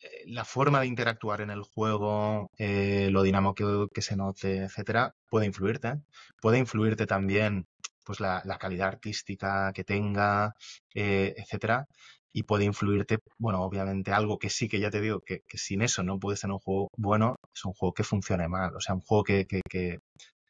eh, 0.00 0.24
la 0.26 0.44
forma 0.44 0.80
de 0.80 0.86
interactuar 0.86 1.40
en 1.40 1.50
el 1.50 1.62
juego, 1.62 2.50
eh, 2.58 3.08
lo 3.10 3.22
dinámico 3.22 3.88
que, 3.88 4.02
se 4.02 4.16
note, 4.16 4.64
etcétera, 4.64 5.14
puede 5.30 5.46
influirte. 5.46 5.94
Puede 6.40 6.58
influirte 6.58 7.06
también 7.06 7.66
pues 8.04 8.20
la, 8.20 8.42
calidad 8.58 8.88
artística 8.88 9.72
que 9.74 9.84
tenga, 9.84 10.54
eh, 10.94 11.34
etcétera. 11.36 11.86
Y 12.32 12.44
puede 12.44 12.64
influirte, 12.64 13.18
bueno, 13.38 13.62
obviamente 13.62 14.12
algo 14.12 14.38
que 14.38 14.50
sí 14.50 14.68
que 14.68 14.80
ya 14.80 14.90
te 14.90 15.00
digo, 15.00 15.20
que, 15.22 15.42
sin 15.54 15.82
eso 15.82 16.02
no 16.02 16.18
puedes 16.18 16.40
tener 16.40 16.54
un 16.54 16.60
juego 16.60 16.90
bueno, 16.96 17.36
es 17.54 17.64
un 17.64 17.72
juego 17.72 17.94
que 17.94 18.04
funcione 18.04 18.48
mal. 18.48 18.76
O 18.76 18.80
sea, 18.80 18.94
un 18.94 19.00
juego 19.02 19.24
que, 19.24 19.46
que, 19.46 19.62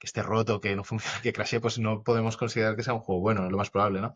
que 0.00 0.06
esté 0.06 0.22
roto, 0.22 0.60
que 0.60 0.74
no 0.74 0.82
funcione, 0.84 1.20
que 1.22 1.32
crashee, 1.32 1.60
pues 1.60 1.78
no 1.78 2.02
podemos 2.02 2.36
considerar 2.36 2.74
que 2.76 2.82
sea 2.82 2.94
un 2.94 3.00
juego 3.00 3.20
bueno, 3.20 3.44
es 3.44 3.52
lo 3.52 3.58
más 3.58 3.70
probable, 3.70 4.00
¿no? 4.00 4.14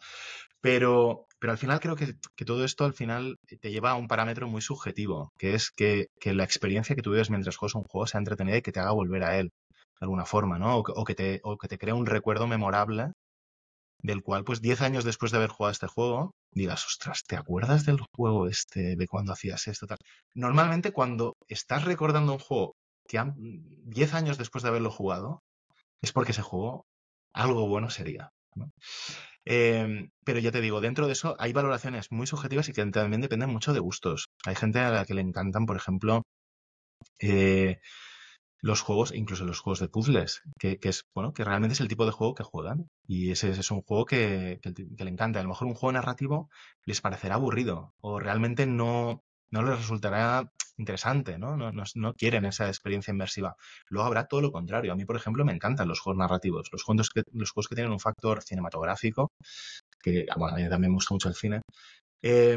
Pero, 0.65 1.27
pero 1.39 1.53
al 1.53 1.59
final 1.59 1.79
creo 1.79 1.95
que, 1.95 2.15
que, 2.37 2.47
todo 2.47 2.65
esto 2.65 2.87
al 2.87 2.95
final 2.95 3.37
te 3.61 3.71
lleva 3.71 3.91
a 3.91 3.97
un 3.97 4.09
parámetro 4.09 4.49
muy 4.49 4.63
subjetivo, 4.63 5.31
que 5.37 5.55
es 5.55 5.71
que, 5.71 6.07
que 6.19 6.33
la 6.33 6.45
experiencia 6.45 6.97
que 6.97 7.03
tú 7.03 7.11
mientras 7.29 7.57
juegas 7.57 7.75
un 7.75 7.85
juego 7.85 8.07
sea 8.07 8.21
entretenida 8.21 8.57
y 8.57 8.63
que 8.63 8.73
te 8.73 8.81
haga 8.81 8.93
volver 8.93 9.25
a 9.25 9.39
él, 9.39 9.51
de 10.01 10.05
alguna 10.07 10.25
forma, 10.25 10.59
¿no? 10.59 10.79
O, 10.79 11.05
que, 11.05 11.15
te, 11.15 11.41
o 11.45 11.59
que 11.59 11.69
te 11.69 11.77
crea 11.77 11.95
un 11.95 12.07
recuerdo 12.07 12.47
memorable 12.47 13.13
del 13.99 14.23
cual, 14.23 14.45
pues 14.45 14.63
10 14.63 14.81
años 14.81 15.05
después 15.05 15.33
de 15.33 15.37
haber 15.37 15.51
jugado 15.51 15.73
este 15.73 15.87
juego, 15.87 16.31
digas, 16.51 16.87
ostras, 16.87 17.25
¿te 17.27 17.37
acuerdas 17.37 17.85
del 17.85 18.01
juego 18.17 18.49
este, 18.49 18.97
de 18.97 19.07
cuando 19.07 19.35
hacías 19.35 19.69
esto? 19.69 19.87
Normalmente 20.35 20.93
cuando 20.93 21.37
estás 21.47 21.85
recordando 21.85 22.33
un 22.33 22.39
juego 22.39 22.75
que 23.07 23.23
10 23.37 24.15
años 24.15 24.39
después 24.39 24.63
de 24.63 24.71
haberlo 24.71 24.91
jugado, 24.91 25.43
es 26.01 26.13
porque 26.13 26.33
ese 26.33 26.41
juego 26.41 26.87
algo 27.35 27.69
bueno 27.69 27.91
sería. 27.91 28.31
Eh, 29.47 30.09
pero 30.25 30.39
ya 30.39 30.53
te 30.53 30.61
digo, 30.61 30.81
dentro 30.81 31.07
de 31.07 31.13
eso 31.13 31.37
hay 31.39 31.53
valoraciones 31.53 32.11
muy 32.11 32.27
subjetivas 32.27 32.69
y 32.69 32.73
que 32.73 32.85
también 32.87 33.21
dependen 33.21 33.51
mucho 33.51 33.73
de 33.73 33.81
gustos. 33.81 34.29
Hay 34.47 34.55
gente 34.55 34.81
a 34.81 34.91
la 34.91 35.05
que 35.05 35.15
le 35.15 35.21
encantan, 35.21 35.67
por 35.67 35.77
ejemplo, 35.77 36.23
eh, 37.21 37.81
los 38.61 38.81
juegos, 38.81 39.13
incluso 39.15 39.45
los 39.45 39.61
juegos 39.61 39.81
de 39.81 39.89
puzzles, 39.89 40.43
que, 40.59 40.79
es, 40.83 41.05
bueno, 41.15 41.35
que 41.35 41.45
realmente 41.45 41.75
es 41.75 41.81
el 41.81 41.89
tipo 41.89 42.07
de 42.07 42.13
juego 42.13 42.35
que 42.35 42.45
juegan. 42.45 42.89
Y 43.07 43.31
ese, 43.31 43.51
es 43.51 43.71
un 43.71 43.83
juego 43.83 44.07
que, 44.07 44.59
que, 44.63 45.05
le 45.05 45.11
encanta. 45.11 45.41
A 45.41 45.43
lo 45.43 45.51
mejor 45.51 45.69
un 45.69 45.75
juego 45.75 45.93
narrativo 45.93 46.49
les 46.87 47.01
parecerá 47.03 47.35
aburrido 47.35 47.95
o 48.01 48.19
realmente 48.21 48.67
no, 48.67 49.23
no 49.51 49.63
les 49.63 49.79
resultará 49.79 50.51
interesante, 50.77 51.39
¿no? 51.39 51.57
No, 51.57 51.73
no, 51.73 51.85
no 51.95 52.15
quieren 52.15 52.45
esa 52.45 52.69
experiencia 52.69 53.13
inmersiva. 53.13 53.57
Luego 53.89 54.07
habrá 54.07 54.27
todo 54.27 54.41
lo 54.41 54.53
contrario. 54.53 54.93
A 54.93 54.97
mí, 54.97 55.05
por 55.05 55.17
ejemplo, 55.17 55.45
me 55.45 55.53
encantan 55.53 55.89
los 55.89 56.01
juegos 56.01 56.19
narrativos, 56.19 56.69
los 56.73 56.83
juegos 56.83 57.11
que, 57.11 57.23
los 57.33 57.51
juegos 57.51 57.69
que 57.69 57.75
tienen 57.77 57.93
un 57.93 58.01
factor 58.01 58.43
cinematográfico, 58.43 59.31
que 60.03 60.27
bueno, 60.37 60.57
a 60.57 60.59
mí 60.59 60.69
también 60.69 60.93
me 60.93 60.97
gusta 60.97 61.15
mucho 61.15 61.29
el 61.29 61.35
cine. 61.35 61.63
Eh, 62.23 62.57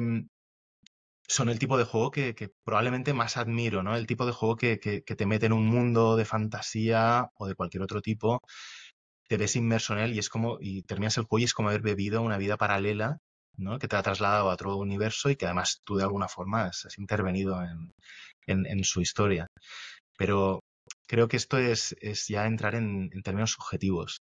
son 1.28 1.50
el 1.50 1.60
tipo 1.60 1.78
de 1.78 1.84
juego 1.84 2.10
que, 2.12 2.34
que, 2.36 2.50
probablemente 2.64 3.14
más 3.14 3.38
admiro, 3.38 3.84
¿no? 3.84 3.96
El 3.96 4.08
tipo 4.08 4.26
de 4.26 4.32
juego 4.32 4.56
que, 4.56 4.80
que, 4.80 5.04
que, 5.04 5.16
te 5.16 5.26
mete 5.26 5.46
en 5.48 5.54
un 5.54 5.68
mundo 5.68 6.16
de 6.16 6.26
fantasía 6.26 7.32
o 7.36 7.48
de 7.48 7.56
cualquier 7.56 7.84
otro 7.84 8.02
tipo, 8.02 8.42
te 9.28 9.38
ves 9.38 9.56
inmerso 9.56 9.94
en 9.94 10.00
él 10.00 10.14
y 10.16 10.20
es 10.20 10.30
como, 10.30 10.58
y 10.62 10.84
terminas 10.84 11.18
el 11.18 11.26
juego 11.26 11.42
y 11.42 11.44
es 11.46 11.54
como 11.54 11.70
haber 11.70 11.82
bebido 11.82 12.22
una 12.22 12.38
vida 12.38 12.58
paralela 12.58 13.20
¿no? 13.58 13.80
que 13.80 13.88
te 13.88 13.96
ha 13.96 14.04
trasladado 14.04 14.50
a 14.50 14.54
otro 14.54 14.78
universo 14.78 15.30
y 15.30 15.36
que 15.36 15.46
además 15.46 15.82
tú 15.84 15.96
de 15.98 16.04
alguna 16.04 16.28
forma 16.28 16.66
has, 16.66 16.88
intervenido 16.98 17.62
en, 17.64 17.92
en, 18.48 18.66
en, 18.66 18.84
su 18.84 19.02
historia. 19.02 19.48
Pero 20.18 20.62
creo 21.08 21.28
que 21.28 21.38
esto 21.38 21.58
es, 21.58 21.96
es 22.02 22.28
ya 22.28 22.46
entrar 22.46 22.76
en, 22.76 23.10
en, 23.14 23.22
términos 23.24 23.52
subjetivos. 23.52 24.22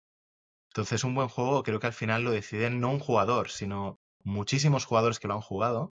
Entonces, 0.71 1.05
un 1.05 1.15
buen 1.15 1.29
juego 1.29 1.63
creo 1.63 1.81
que 1.81 1.87
al 1.89 1.93
final 1.93 2.25
lo 2.25 2.31
deciden 2.31 2.81
no 2.81 2.91
un 2.91 2.99
jugador, 3.01 3.51
sino 3.51 3.99
muchísimos 4.25 4.85
jugadores 4.87 5.19
que 5.19 5.29
lo 5.29 5.35
han 5.35 5.41
jugado. 5.41 5.93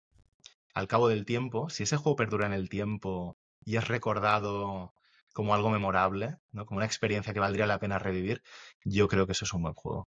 Al 0.74 0.88
cabo 0.88 1.08
del 1.08 1.26
tiempo, 1.26 1.70
si 1.70 1.84
ese 1.84 1.98
juego 1.98 2.16
perdura 2.18 2.48
en 2.48 2.54
el 2.54 2.70
tiempo 2.70 3.38
y 3.66 3.78
es 3.78 3.88
recordado 3.88 4.94
como 5.34 5.54
algo 5.54 5.70
memorable, 5.70 6.38
¿no? 6.52 6.66
como 6.66 6.78
una 6.78 6.86
experiencia 6.86 7.34
que 7.34 7.40
valdría 7.40 7.68
la 7.68 7.80
pena 7.80 8.00
revivir, 8.00 8.42
yo 8.84 9.08
creo 9.08 9.26
que 9.26 9.34
eso 9.34 9.46
es 9.46 9.54
un 9.54 9.64
buen 9.64 9.74
juego. 9.74 10.08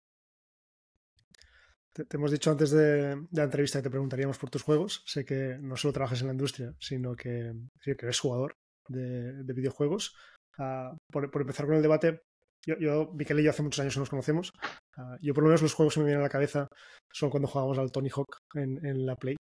Te, 1.96 2.18
hemos 2.18 2.32
dicho 2.32 2.52
antes 2.52 2.72
de, 2.72 3.26
la 3.32 3.44
entrevista 3.44 3.80
que 3.80 3.84
te 3.84 3.90
preguntaríamos 3.90 4.38
por 4.38 4.50
tus 4.50 4.64
juegos. 4.64 5.02
Sé 5.06 5.24
que 5.24 5.58
no 5.62 5.78
solo 5.78 5.94
trabajas 5.94 6.20
en 6.22 6.28
la 6.28 6.34
industria, 6.34 6.74
sino 6.78 7.16
que, 7.16 7.54
que 7.82 7.92
eres 7.92 8.20
jugador 8.20 8.58
de, 8.90 9.54
videojuegos. 9.54 10.14
Ah, 10.60 10.96
por, 11.10 11.24
empezar 11.24 11.66
con 11.66 11.76
el 11.76 11.82
debate, 11.82 12.22
yo, 12.66 12.78
yo, 12.80 13.12
Miquel 13.14 13.40
y 13.40 13.44
yo 13.44 13.52
hace 13.52 13.64
muchos 13.64 13.80
años 13.80 13.94
que 13.94 14.00
nos 14.02 14.10
conocemos. 14.10 14.52
Ah, 14.98 15.18
yo 15.22 15.34
por 15.34 15.44
lo 15.44 15.50
menos 15.50 15.62
los 15.62 15.74
juegos 15.74 15.94
que 15.94 16.02
me 16.02 16.08
vienen 16.08 16.22
a 16.22 16.26
la 16.26 16.30
cabeza 16.30 16.68
son 17.14 17.30
cuando 17.30 17.48
jugábamos 17.48 17.78
al 17.78 17.92
Tony 17.92 18.10
Hawk 18.10 18.40
en, 18.56 19.06
la 19.06 19.16
Play. 19.16 19.38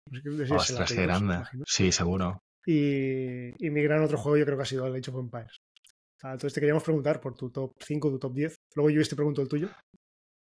Ostras, 0.51 0.93
qué 0.93 1.01
grande. 1.01 1.43
Sí, 1.65 1.91
seguro. 1.91 2.39
Y, 2.65 3.51
mi 3.59 3.83
gran 3.83 4.01
otro 4.01 4.17
juego 4.17 4.37
yo 4.37 4.45
creo 4.45 4.57
que 4.57 4.63
ha 4.63 4.67
sido 4.67 4.87
el 4.87 4.95
Age 4.95 5.11
of 5.11 5.19
Empires. 5.19 5.57
Ah, 6.23 6.31
entonces 6.31 6.53
te 6.53 6.61
queríamos 6.61 6.83
preguntar 6.83 7.19
por 7.19 7.35
tu 7.35 7.49
top 7.51 7.71
5, 7.83 8.11
tu 8.11 8.19
top 8.19 8.33
10. 8.33 8.55
Luego 8.75 8.89
yo 8.89 9.03
te 9.03 9.15
pregunto 9.15 9.41
el 9.41 9.49
tuyo. 9.49 9.69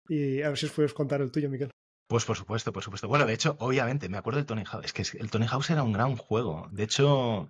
Y 0.09 0.41
a 0.41 0.49
ver 0.49 0.57
si 0.57 0.65
os 0.65 0.73
puedes 0.73 0.93
contar 0.93 1.21
el 1.21 1.31
tuyo, 1.31 1.49
Miquel. 1.49 1.71
Pues 2.11 2.25
por 2.25 2.35
supuesto, 2.35 2.73
por 2.73 2.83
supuesto. 2.83 3.07
Bueno, 3.07 3.25
de 3.25 3.31
hecho, 3.31 3.55
obviamente, 3.59 4.09
me 4.09 4.17
acuerdo 4.17 4.39
del 4.39 4.45
Tony 4.45 4.65
Hawk. 4.69 4.83
Es 4.83 4.91
que 4.91 5.17
el 5.17 5.31
Tony 5.31 5.47
Hawk 5.49 5.63
era 5.69 5.81
un 5.81 5.93
gran 5.93 6.17
juego. 6.17 6.67
De 6.69 6.83
hecho. 6.83 7.49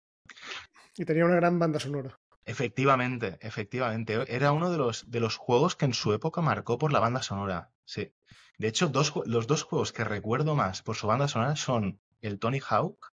Y 0.96 1.04
tenía 1.04 1.26
una 1.26 1.34
gran 1.38 1.58
banda 1.58 1.80
sonora. 1.80 2.20
Efectivamente, 2.46 3.40
efectivamente. 3.42 4.24
Era 4.28 4.52
uno 4.52 4.70
de 4.70 4.78
los, 4.78 5.10
de 5.10 5.20
los 5.20 5.36
juegos 5.36 5.76
que 5.76 5.86
en 5.86 5.96
su 5.96 6.14
época 6.14 6.42
marcó 6.42 6.78
por 6.78 6.94
la 6.94 7.00
banda 7.00 7.24
sonora. 7.24 7.72
Sí. 7.86 8.14
De 8.60 8.68
hecho, 8.68 8.90
dos, 8.90 9.14
los 9.26 9.48
dos 9.48 9.64
juegos 9.64 9.94
que 9.94 10.04
recuerdo 10.04 10.54
más 10.54 10.84
por 10.84 10.96
su 10.96 11.08
banda 11.08 11.28
sonora 11.28 11.56
son 11.56 12.00
el 12.22 12.38
Tony 12.38 12.60
Hawk 12.70 13.14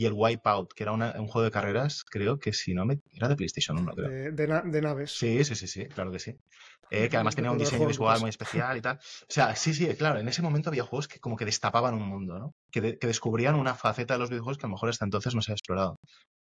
y 0.00 0.06
el 0.06 0.14
Wipeout, 0.14 0.72
que 0.72 0.82
era 0.82 0.92
un 0.92 1.26
juego 1.28 1.42
de 1.42 1.50
carreras, 1.50 2.04
creo 2.04 2.38
que 2.38 2.54
si 2.54 2.72
no 2.72 2.86
me. 2.86 3.00
Era 3.12 3.28
de 3.28 3.36
PlayStation 3.36 3.78
1, 3.78 3.92
creo. 3.92 4.32
De, 4.32 4.80
naves. 4.80 5.12
Sí, 5.12 5.44
sí, 5.44 5.54
sí, 5.54 5.66
sí, 5.66 5.84
claro 5.88 6.10
que 6.10 6.18
sí. 6.18 6.38
Eh, 6.90 7.10
que 7.10 7.16
además 7.16 7.36
tenía 7.36 7.52
un 7.52 7.58
diseño 7.58 7.86
visual 7.86 8.18
muy 8.18 8.30
especial 8.30 8.78
y 8.78 8.80
tal. 8.80 8.96
O 8.96 9.26
sea, 9.28 9.54
sí, 9.56 9.74
sí, 9.74 9.86
claro, 9.96 10.18
en 10.18 10.26
ese 10.26 10.40
momento 10.40 10.70
había 10.70 10.84
juegos 10.84 11.06
que 11.06 11.20
como 11.20 11.36
que 11.36 11.44
destapaban 11.44 11.92
un 11.92 12.08
mundo, 12.08 12.38
¿no? 12.38 12.54
Que, 12.70 12.96
que 12.96 13.06
descubrían 13.06 13.56
una 13.56 13.74
faceta 13.74 14.14
de 14.14 14.20
los 14.20 14.30
videojuegos 14.30 14.56
que 14.56 14.64
a 14.64 14.68
lo 14.68 14.76
mejor 14.76 14.88
hasta 14.88 15.04
entonces 15.04 15.34
no 15.34 15.42
se 15.42 15.50
había 15.50 15.56
explorado. 15.56 15.98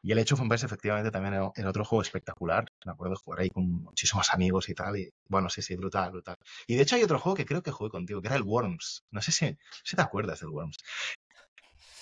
Y 0.02 0.14
el 0.14 0.20
hecho 0.20 0.36
of 0.36 0.42
Empires 0.42 0.64
efectivamente 0.64 1.12
también 1.12 1.34
era, 1.34 1.70
otro 1.70 1.84
juego 1.84 2.02
espectacular. 2.02 2.66
Me 2.86 2.92
acuerdo 2.94 3.16
de 3.16 3.22
jugar 3.22 3.42
ahí 3.42 3.50
con 3.50 3.70
muchísimos 3.84 4.30
amigos 4.34 4.70
y 4.70 4.74
tal. 4.74 4.98
Y 4.98 5.10
bueno, 5.28 5.50
sí, 5.50 5.62
sí, 5.62 5.76
brutal, 5.76 6.12
brutal. 6.12 6.36
Y 6.68 6.76
de 6.76 6.84
hecho 6.84 6.96
hay 6.96 7.04
otro 7.04 7.20
juego 7.20 7.36
que 7.36 7.46
creo 7.46 7.62
que 7.62 7.72
jugué 7.72 7.90
contigo, 7.90 8.22
que 8.22 8.28
era 8.28 8.38
el 8.38 8.44
Worms. 8.44 9.04
No 9.12 9.22
sé 9.22 9.32
si, 9.32 9.58
si 9.84 9.96
te 9.96 10.02
acuerdas 10.02 10.40
del 10.40 10.50
Worms. 10.50 10.78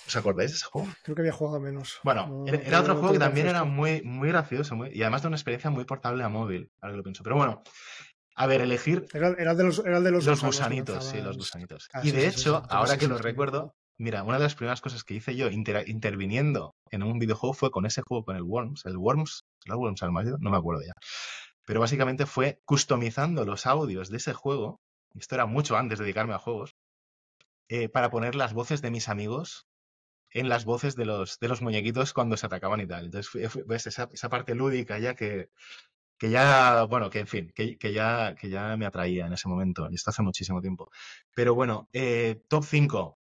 ¿Os 0.08 0.16
acordáis 0.16 0.52
de 0.52 0.56
ese 0.56 0.64
juego? 0.64 0.88
Creo 1.02 1.14
que 1.14 1.20
había 1.20 1.32
jugado 1.32 1.60
menos. 1.60 2.00
Bueno, 2.02 2.44
era, 2.46 2.80
otro 2.80 2.96
juego 2.96 3.12
que 3.12 3.18
también 3.18 3.46
era 3.46 3.64
muy, 3.64 4.00
muy 4.00 4.28
gracioso 4.28 4.74
y 4.90 5.02
además 5.02 5.20
de 5.20 5.28
una 5.28 5.36
experiencia 5.36 5.68
muy 5.68 5.84
portable 5.84 6.24
a 6.24 6.30
móvil, 6.30 6.70
ahora 6.80 6.94
que 6.94 6.96
lo 6.96 7.02
pienso. 7.02 7.22
Pero 7.22 7.36
bueno, 7.36 7.62
a 8.34 8.46
ver, 8.46 8.62
elegir. 8.62 9.04
Era, 9.12 9.54
de 9.54 9.64
los, 9.64 9.80
era 9.80 10.00
de 10.00 10.10
los, 10.10 10.24
gusanitos, 10.42 11.04
sí, 11.04 11.20
los 11.20 11.36
gusanitos. 11.36 11.90
Ah, 11.92 12.00
y 12.02 12.12
de 12.12 12.26
hecho, 12.26 12.62
ahora 12.70 12.96
que 12.96 13.06
lo 13.06 13.18
recuerdo, 13.18 13.74
mira, 13.98 14.22
una 14.22 14.38
de 14.38 14.44
las 14.44 14.54
primeras 14.54 14.80
cosas 14.80 15.04
que 15.04 15.12
hice 15.12 15.36
yo 15.36 15.50
interviniendo 15.50 16.74
en 16.90 17.02
un 17.02 17.18
videojuego 17.18 17.52
fue 17.52 17.70
con 17.70 17.84
ese 17.84 18.00
juego, 18.00 18.24
con 18.24 18.36
el 18.36 18.44
Worms. 18.44 18.86
El 18.86 18.96
Worms, 18.96 19.44
¿el 19.66 19.74
Worms 19.74 20.02
al 20.02 20.12
No 20.40 20.50
me 20.50 20.56
acuerdo 20.56 20.80
ya. 20.86 20.94
Pero 21.66 21.80
básicamente 21.80 22.24
fue 22.24 22.62
customizando 22.64 23.44
los 23.44 23.66
audios 23.66 24.08
de 24.08 24.16
ese 24.16 24.32
juego. 24.32 24.80
Esto 25.14 25.34
era 25.34 25.44
mucho 25.44 25.76
antes 25.76 25.98
de 25.98 26.06
dedicarme 26.06 26.32
a 26.32 26.38
juegos. 26.38 26.76
Eh, 27.68 27.90
para 27.90 28.08
poner 28.08 28.34
las 28.34 28.54
voces 28.54 28.80
de 28.80 28.90
mis 28.90 29.10
amigos 29.10 29.67
en 30.32 30.48
las 30.48 30.64
voces 30.64 30.96
de 30.96 31.04
los, 31.06 31.38
de 31.38 31.48
los 31.48 31.62
muñequitos 31.62 32.12
cuando 32.12 32.36
se 32.36 32.46
atacaban 32.46 32.80
y 32.80 32.86
tal. 32.86 33.06
Entonces, 33.06 33.64
ves 33.66 33.86
esa, 33.86 34.08
esa, 34.12 34.28
parte 34.28 34.54
lúdica 34.54 34.98
ya 34.98 35.14
que, 35.14 35.50
que 36.18 36.30
ya, 36.30 36.84
bueno, 36.84 37.10
que 37.10 37.20
en 37.20 37.26
fin, 37.26 37.52
que, 37.54 37.78
que, 37.78 37.92
ya, 37.92 38.34
que 38.34 38.50
ya 38.50 38.76
me 38.76 38.86
atraía 38.86 39.26
en 39.26 39.32
ese 39.32 39.48
momento, 39.48 39.88
y 39.90 39.94
esto 39.94 40.10
hace 40.10 40.22
muchísimo 40.22 40.60
tiempo. 40.60 40.90
Pero 41.34 41.54
bueno, 41.54 41.88
eh, 41.92 42.42
top 42.48 42.64
5. 42.64 43.18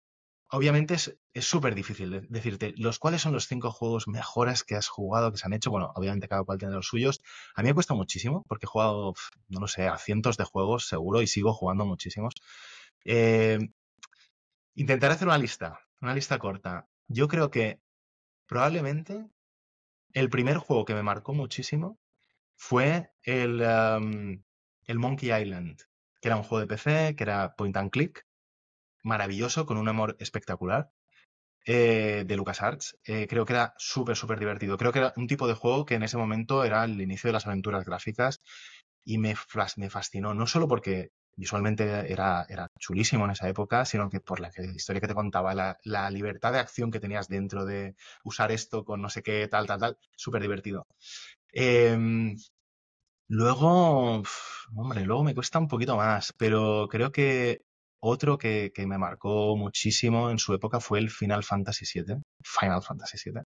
Obviamente 0.51 0.93
es 0.93 1.45
súper 1.45 1.75
difícil 1.75 2.27
decirte 2.29 2.73
los 2.77 2.99
cuáles 2.99 3.21
son 3.21 3.33
los 3.33 3.47
cinco 3.47 3.71
juegos 3.71 4.07
mejores 4.07 4.63
que 4.63 4.75
has 4.75 4.87
jugado, 4.87 5.31
que 5.31 5.37
se 5.37 5.45
han 5.47 5.53
hecho. 5.53 5.71
Bueno, 5.71 5.91
obviamente 5.95 6.27
cada 6.29 6.43
cual 6.43 6.59
tiene 6.59 6.73
los 6.75 6.87
suyos. 6.87 7.21
A 7.55 7.61
mí 7.61 7.69
me 7.69 7.73
cuesta 7.73 7.93
muchísimo 7.93 8.45
porque 8.47 8.65
he 8.65 8.69
jugado, 8.69 9.13
no 9.49 9.59
lo 9.59 9.67
sé, 9.67 9.87
a 9.87 9.97
cientos 9.97 10.37
de 10.37 10.45
juegos 10.45 10.87
seguro 10.87 11.21
y 11.21 11.27
sigo 11.27 11.53
jugando 11.53 11.85
muchísimos. 11.85 12.35
Eh, 13.05 13.59
intentaré 14.75 15.13
hacer 15.15 15.27
una 15.27 15.37
lista, 15.37 15.79
una 16.01 16.13
lista 16.13 16.39
corta. 16.39 16.87
Yo 17.07 17.27
creo 17.27 17.51
que 17.51 17.79
probablemente 18.47 19.27
el 20.13 20.29
primer 20.29 20.57
juego 20.57 20.85
que 20.85 20.95
me 20.95 21.03
marcó 21.03 21.33
muchísimo 21.33 21.99
fue 22.57 23.11
el, 23.23 23.61
el 23.61 24.99
Monkey 24.99 25.31
Island, 25.31 25.79
que 26.21 26.29
era 26.29 26.37
un 26.37 26.43
juego 26.43 26.61
de 26.61 26.67
PC, 26.67 27.15
que 27.15 27.23
era 27.23 27.55
point 27.55 27.77
and 27.77 27.91
click, 27.91 28.25
maravilloso, 29.03 29.65
con 29.65 29.77
un 29.77 29.89
amor 29.89 30.15
espectacular, 30.19 30.91
eh, 31.65 32.25
de 32.27 32.37
LucasArts. 32.37 32.97
Eh, 33.05 33.27
creo 33.27 33.45
que 33.45 33.53
era 33.53 33.73
súper, 33.77 34.15
súper 34.15 34.39
divertido. 34.39 34.77
Creo 34.77 34.91
que 34.91 34.99
era 34.99 35.13
un 35.17 35.27
tipo 35.27 35.47
de 35.47 35.55
juego 35.55 35.85
que 35.85 35.95
en 35.95 36.03
ese 36.03 36.17
momento 36.17 36.63
era 36.63 36.83
el 36.85 36.99
inicio 37.01 37.29
de 37.29 37.33
las 37.33 37.47
aventuras 37.47 37.85
gráficas 37.85 38.41
y 39.03 39.17
me, 39.19 39.35
me 39.77 39.89
fascinó, 39.89 40.33
no 40.33 40.47
solo 40.47 40.67
porque 40.67 41.11
visualmente 41.35 42.11
era, 42.11 42.45
era 42.49 42.67
chulísimo 42.79 43.25
en 43.25 43.31
esa 43.31 43.47
época, 43.49 43.85
sino 43.85 44.09
que 44.09 44.19
por 44.21 44.39
la 44.39 44.49
historia 44.75 45.01
que 45.01 45.07
te 45.07 45.13
contaba, 45.13 45.53
la, 45.53 46.09
libertad 46.09 46.53
de 46.53 46.59
acción 46.59 46.91
que 46.91 46.99
tenías 46.99 47.27
dentro 47.27 47.65
de 47.65 47.95
usar 48.23 48.51
esto 48.51 48.85
con 48.85 49.01
no 49.01 49.09
sé 49.09 49.23
qué, 49.23 49.47
tal, 49.47 49.67
tal, 49.67 49.79
tal, 49.79 49.97
súper 50.15 50.41
divertido. 50.41 50.87
Em, 51.51 52.35
luego, 53.27 54.23
hombre, 54.75 55.05
luego 55.05 55.23
me 55.23 55.35
cuesta 55.35 55.59
un 55.59 55.67
poquito 55.67 55.95
más, 55.97 56.33
pero 56.37 56.87
creo 56.89 57.11
que 57.11 57.61
otro 57.99 58.37
que, 58.37 58.71
que, 58.73 58.85
me 58.87 58.97
marcó 58.97 59.55
muchísimo 59.57 60.29
en 60.29 60.39
su 60.39 60.53
época 60.53 60.79
fue 60.79 60.99
el 60.99 61.09
Final 61.09 61.43
Fantasy 61.43 61.85
VII, 61.93 62.17
Final 62.43 62.83
Fantasy 62.83 63.17
VII. 63.31 63.41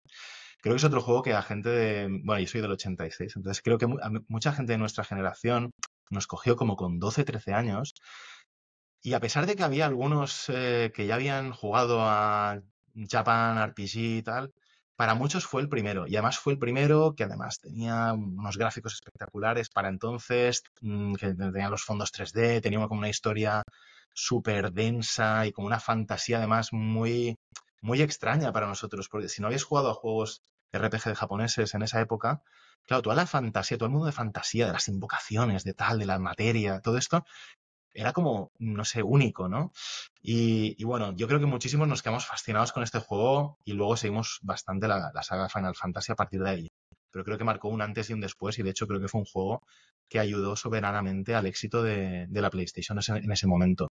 Creo 0.62 0.74
que 0.74 0.78
es 0.78 0.84
otro 0.84 1.02
juego 1.02 1.22
que 1.22 1.34
a 1.34 1.42
gente 1.42 1.70
de... 1.70 2.08
Bueno, 2.24 2.42
yo 2.42 2.48
soy 2.48 2.62
del 2.62 2.72
86, 2.72 3.34
entonces 3.38 3.62
creo 3.64 3.78
que 3.78 3.88
mucha 4.28 4.52
gente 4.52 4.74
de 4.74 4.78
nuestra 4.78 5.04
generación 5.04 5.72
nos 6.10 6.28
cogió 6.28 6.56
como 6.56 6.76
con 6.76 7.00
12, 7.00 7.24
13 7.24 7.54
años. 7.54 7.94
Y 9.02 9.14
a 9.14 9.20
pesar 9.20 9.46
de 9.46 9.56
que 9.56 9.64
había 9.64 9.86
algunos 9.86 10.50
eh, 10.50 10.92
que 10.94 11.08
ya 11.08 11.16
habían 11.16 11.52
jugado 11.52 12.02
a 12.02 12.60
Japan 13.10 13.58
RPG 13.70 13.96
y 13.96 14.22
tal, 14.24 14.52
para 15.00 15.16
muchos 15.16 15.46
fue 15.46 15.62
el 15.62 15.70
primero. 15.70 16.08
Y 16.08 16.18
además 16.18 16.40
fue 16.40 16.52
el 16.54 16.60
primero 16.60 17.14
que 17.16 17.24
además 17.24 17.60
tenía 17.60 18.12
unos 18.14 18.58
gráficos 18.58 18.96
espectaculares 18.96 19.70
para 19.70 19.88
entonces, 19.88 20.64
mm, 20.82 21.14
que 21.16 21.34
tenía 21.34 21.70
los 21.70 21.84
fondos 21.84 22.12
3D, 22.12 22.62
tenía 22.62 22.86
como 22.88 23.00
una 23.00 23.10
historia 23.10 23.64
súper 24.14 24.74
densa 24.74 25.46
y 25.48 25.54
como 25.54 25.68
una 25.68 25.80
fantasía 25.80 26.38
además 26.40 26.74
muy, 26.74 27.38
muy 27.82 28.02
extraña 28.02 28.52
para 28.52 28.68
nosotros. 28.68 29.10
Porque 29.10 29.30
si 29.30 29.42
no 29.42 29.48
habéis 29.48 29.64
jugado 29.64 29.90
a 29.90 29.94
juegos 29.94 30.44
RPG 30.74 31.06
de 31.06 31.16
japoneses 31.16 31.74
en 31.74 31.82
esa 31.84 32.02
época, 32.02 32.44
Claro, 32.86 33.04
toda 33.04 33.16
la 33.16 33.28
fantasía, 33.28 33.78
todo 33.78 33.86
el 33.86 33.92
mundo 33.92 34.08
de 34.08 34.12
fantasía, 34.12 34.66
de 34.66 34.74
las 34.74 34.88
invocaciones, 34.88 35.64
de 35.64 35.76
tal, 35.76 36.00
de 36.00 36.08
la 36.08 36.18
materia, 36.18 36.82
todo 36.82 36.98
esto, 36.98 37.24
era 37.94 38.14
como, 38.14 38.52
no 38.60 38.86
sé, 38.86 39.04
único, 39.04 39.48
¿no? 39.48 39.72
Y, 40.22 40.84
bueno, 40.84 41.16
yo 41.16 41.28
creo 41.28 41.40
que 41.40 41.46
muchísimos 41.46 41.88
nos 41.88 42.02
quedamos 42.02 42.26
fascinados 42.26 42.72
con 42.72 42.84
este 42.84 43.00
juego 43.00 43.60
y 43.64 43.74
luego 43.74 43.96
seguimos 43.98 44.40
bastante 44.42 44.88
la, 44.88 45.12
saga 45.24 45.50
Final 45.50 45.76
Fantasy 45.76 46.12
a 46.14 46.16
partir 46.16 46.42
de 46.42 46.50
ahí. 46.50 46.68
Pero 47.12 47.26
creo 47.26 47.38
que 47.38 47.44
marcó 47.44 47.70
un 47.70 47.82
antes 47.82 48.10
y 48.10 48.14
un 48.14 48.22
después 48.22 48.58
y 48.60 48.64
de 48.64 48.72
hecho 48.72 48.88
creo 48.88 49.00
que 49.00 49.08
fue 49.08 49.22
un 49.22 49.26
juego 49.26 49.62
que 50.10 50.20
ayudó 50.20 50.56
soberanamente 50.56 51.36
al 51.36 51.46
éxito 51.46 51.84
de, 51.84 52.28
la 52.32 52.50
PlayStation 52.50 53.00
en 53.08 53.32
ese 53.32 53.48
momento. 53.48 53.90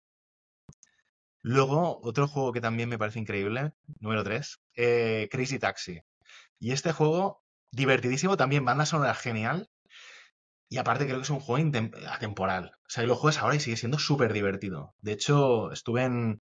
Luego, 1.47 2.01
otro 2.03 2.27
juego 2.27 2.53
que 2.53 2.63
también 2.63 2.89
me 2.89 2.97
parece 2.99 3.19
increíble, 3.19 3.75
número 4.01 4.25
3, 4.25 4.61
eh, 4.77 5.29
Crazy 5.31 5.59
Taxi. 5.59 6.01
Y 6.59 6.73
este 6.73 6.93
juego 6.93 7.43
divertidísimo 7.71 8.39
también, 8.39 8.65
banda 8.65 8.87
sonora 8.87 9.15
genial. 9.15 9.69
Y 10.71 10.79
aparte 10.79 11.05
creo 11.05 11.19
que 11.19 11.25
es 11.25 11.31
un 11.31 11.41
juego 11.41 11.71
atemporal. 12.09 12.73
O 12.87 12.89
sea, 12.89 13.05
y 13.05 13.07
lo 13.07 13.15
juegas 13.15 13.43
ahora 13.43 13.57
y 13.57 13.61
sigue 13.61 13.77
siendo 13.77 13.99
súper 13.99 14.33
divertido. 14.33 14.95
De 15.03 15.13
hecho, 15.13 15.71
estuve 15.71 16.05
en, 16.05 16.41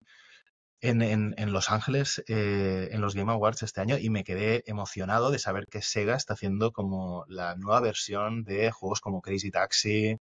en, 0.79 1.51
Los 1.51 1.69
Ángeles 1.69 2.23
eh, 2.29 2.87
en 2.93 3.01
los 3.01 3.13
Game 3.13 3.31
Awards 3.33 3.63
este 3.63 3.81
año 3.81 3.97
y 3.97 4.09
me 4.09 4.23
quedé 4.23 4.63
emocionado 4.67 5.31
de 5.31 5.39
saber 5.39 5.67
que 5.67 5.81
Sega 5.81 6.15
está 6.15 6.35
haciendo 6.35 6.71
como 6.71 7.25
la 7.27 7.55
nueva 7.55 7.81
versión 7.81 8.45
de 8.45 8.71
juegos 8.71 9.01
como 9.01 9.21
Crazy 9.21 9.51
Taxi 9.51 10.17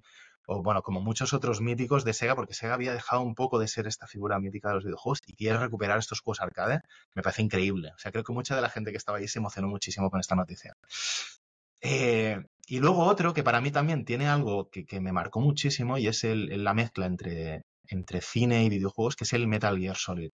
o 0.52 0.64
bueno, 0.64 0.82
como 0.82 1.00
muchos 1.00 1.34
otros 1.34 1.62
míticos 1.62 2.04
de 2.04 2.14
Sega, 2.14 2.36
porque 2.36 2.56
Sega 2.56 2.74
había 2.74 2.92
dejado 2.92 3.22
un 3.22 3.36
poco 3.36 3.60
de 3.60 3.68
ser 3.68 3.86
esta 3.86 4.08
figura 4.08 4.40
mítica 4.40 4.70
de 4.70 4.76
los 4.76 4.84
videojuegos 4.84 5.22
y 5.28 5.36
quiere 5.36 5.60
recuperar 5.60 6.00
estos 6.00 6.22
juegos 6.22 6.42
arcade, 6.42 6.82
me 7.14 7.22
parece 7.22 7.44
increíble. 7.44 7.92
O 7.96 8.00
sea, 8.00 8.12
creo 8.12 8.24
que 8.24 8.34
mucha 8.34 8.56
de 8.56 8.62
la 8.62 8.70
gente 8.70 8.90
que 8.90 8.98
estaba 8.98 9.20
ahí 9.20 9.28
se 9.28 9.38
emocionó 9.38 9.68
muchísimo 9.68 10.10
con 10.10 10.20
esta 10.20 10.36
noticia. 10.36 10.76
Eh, 11.82 12.44
y 12.66 12.80
luego 12.80 13.04
otro 13.04 13.36
que 13.36 13.44
para 13.44 13.62
mí 13.62 13.70
también 13.70 14.06
tiene 14.06 14.28
algo 14.28 14.72
que, 14.72 15.00
me 15.00 15.12
marcó 15.12 15.40
muchísimo 15.40 16.00
y 16.00 16.08
es 16.08 16.24
la 16.24 16.74
mezcla 16.74 17.06
entre, 17.06 17.66
entre 17.88 18.20
cine 18.22 18.64
y 18.64 18.70
videojuegos, 18.70 19.16
que 19.16 19.26
es 19.26 19.34
el 19.34 19.48
Metal 19.48 19.78
Gear 19.78 19.98
Solid 19.98 20.32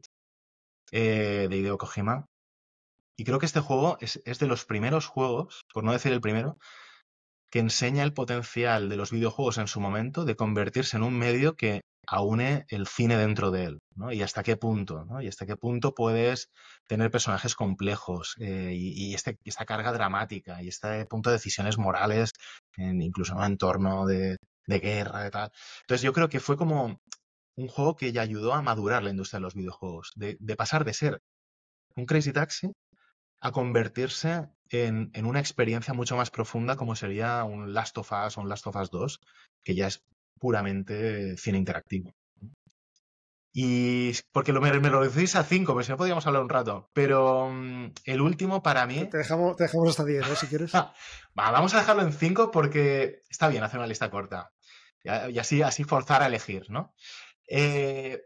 eh, 0.93 1.49
de 1.51 1.57
Hideo 1.57 1.77
Kojima. 1.77 2.29
Y 3.17 3.25
creo 3.25 3.41
que 3.41 3.47
este 3.47 3.61
juego 3.61 3.99
es, 4.01 4.23
es 4.25 4.39
de 4.39 4.47
los 4.47 4.65
primeros 4.65 5.07
juegos, 5.07 5.65
por 5.73 5.83
no 5.83 5.93
decir 5.93 6.13
el 6.13 6.21
primero, 6.21 6.57
que 7.55 7.61
enseña 7.61 8.03
el 8.03 8.13
potencial 8.13 8.89
de 8.89 8.97
los 8.97 9.13
videojuegos 9.13 9.59
en 9.59 9.69
su 9.69 9.79
momento 9.79 10.25
de 10.25 10.35
convertirse 10.35 10.97
en 10.97 11.05
un 11.05 11.17
medio 11.17 11.55
que 11.55 11.83
aúne 12.05 12.67
el 12.69 12.89
cine 12.89 13.17
dentro 13.17 13.53
de 13.53 13.67
él, 13.67 13.79
¿no? 13.95 14.11
Y 14.11 14.23
hasta 14.23 14.43
qué 14.43 14.57
punto, 14.57 15.05
¿no? 15.05 15.23
Y 15.23 15.29
hasta 15.29 15.47
qué 15.47 15.57
punto 15.57 15.95
puedes 15.95 16.51
tener 16.89 17.13
personajes 17.13 17.55
complejos 17.55 18.35
eh, 18.41 18.73
y, 18.75 19.15
este, 19.15 19.39
esta 19.45 19.67
carga 19.67 19.93
dramática 19.93 20.65
y 20.65 20.67
este 20.67 21.07
punto 21.07 21.31
de 21.31 21.37
decisiones 21.37 21.79
morales, 21.79 22.33
incluso 22.77 23.41
en 23.45 23.57
torno 23.57 24.05
de, 24.05 24.39
de 24.67 24.81
guerra 24.81 25.25
y 25.25 25.31
tal. 25.31 25.53
Entonces 25.83 26.03
yo 26.03 26.13
creo 26.13 26.29
que 26.29 26.41
fue 26.41 26.57
como 26.57 27.01
un 27.55 27.69
juego 27.69 27.95
que 27.95 28.11
ya 28.11 28.23
ayudó 28.23 28.55
a 28.55 28.63
madurar 28.63 29.05
la 29.05 29.11
industria 29.11 29.39
de 29.39 29.43
los 29.43 29.55
videojuegos, 29.55 30.11
de, 30.17 30.57
pasar 30.57 30.85
de 30.85 30.93
ser 30.93 31.23
un 31.95 32.05
Crazy 32.07 32.33
Taxi 32.33 32.73
a 33.41 33.53
convertirse 33.53 34.49
en, 34.71 35.11
en, 35.15 35.27
una 35.27 35.41
experiencia 35.41 35.95
mucho 35.95 36.17
más 36.17 36.31
profunda 36.31 36.77
como 36.77 36.97
sería 36.97 37.45
un 37.45 37.75
Last 37.75 37.99
of 37.99 38.13
Us 38.13 38.39
o 38.39 38.41
un 38.41 38.49
Last 38.49 38.67
of 38.67 38.77
Us 38.77 38.91
2, 38.91 39.21
que 39.63 39.75
ya 39.75 39.87
es 39.87 40.05
puramente 40.39 41.37
cine 41.37 41.59
interactivo. 41.59 42.15
Y 43.57 44.11
porque 44.33 44.53
lo, 44.53 44.61
me, 44.61 44.73
lo 44.73 45.09
decís 45.09 45.37
a 45.37 45.45
5, 45.45 45.73
pero 45.73 45.85
si 45.85 45.93
no 45.93 45.97
podríamos 45.97 46.27
hablar 46.27 46.43
un 46.43 46.49
rato. 46.49 46.91
Pero 46.93 47.49
mm, 47.51 47.93
el 48.05 48.21
último 48.21 48.65
para 48.65 48.85
mí. 48.85 49.09
Te 49.09 49.19
dejamos, 49.19 49.57
te 49.57 49.65
dejamos 49.65 49.91
hasta 49.91 50.05
10, 50.05 50.29
¿eh? 50.29 50.37
si 50.37 50.49
quieres. 50.49 50.73
vamos 51.35 51.73
a 51.73 51.79
dejarlo 51.79 52.03
en 52.03 52.13
5 52.13 52.51
porque 52.51 53.23
está 53.31 53.47
bien 53.47 53.63
hacer 53.63 53.79
una 53.79 53.87
lista 53.87 54.11
corta. 54.11 54.51
Y 55.05 55.39
así, 55.39 55.63
así 55.63 55.85
forzar 55.85 56.23
a 56.23 56.27
elegir, 56.27 56.69
¿no? 56.69 56.95
Eh, 57.49 58.23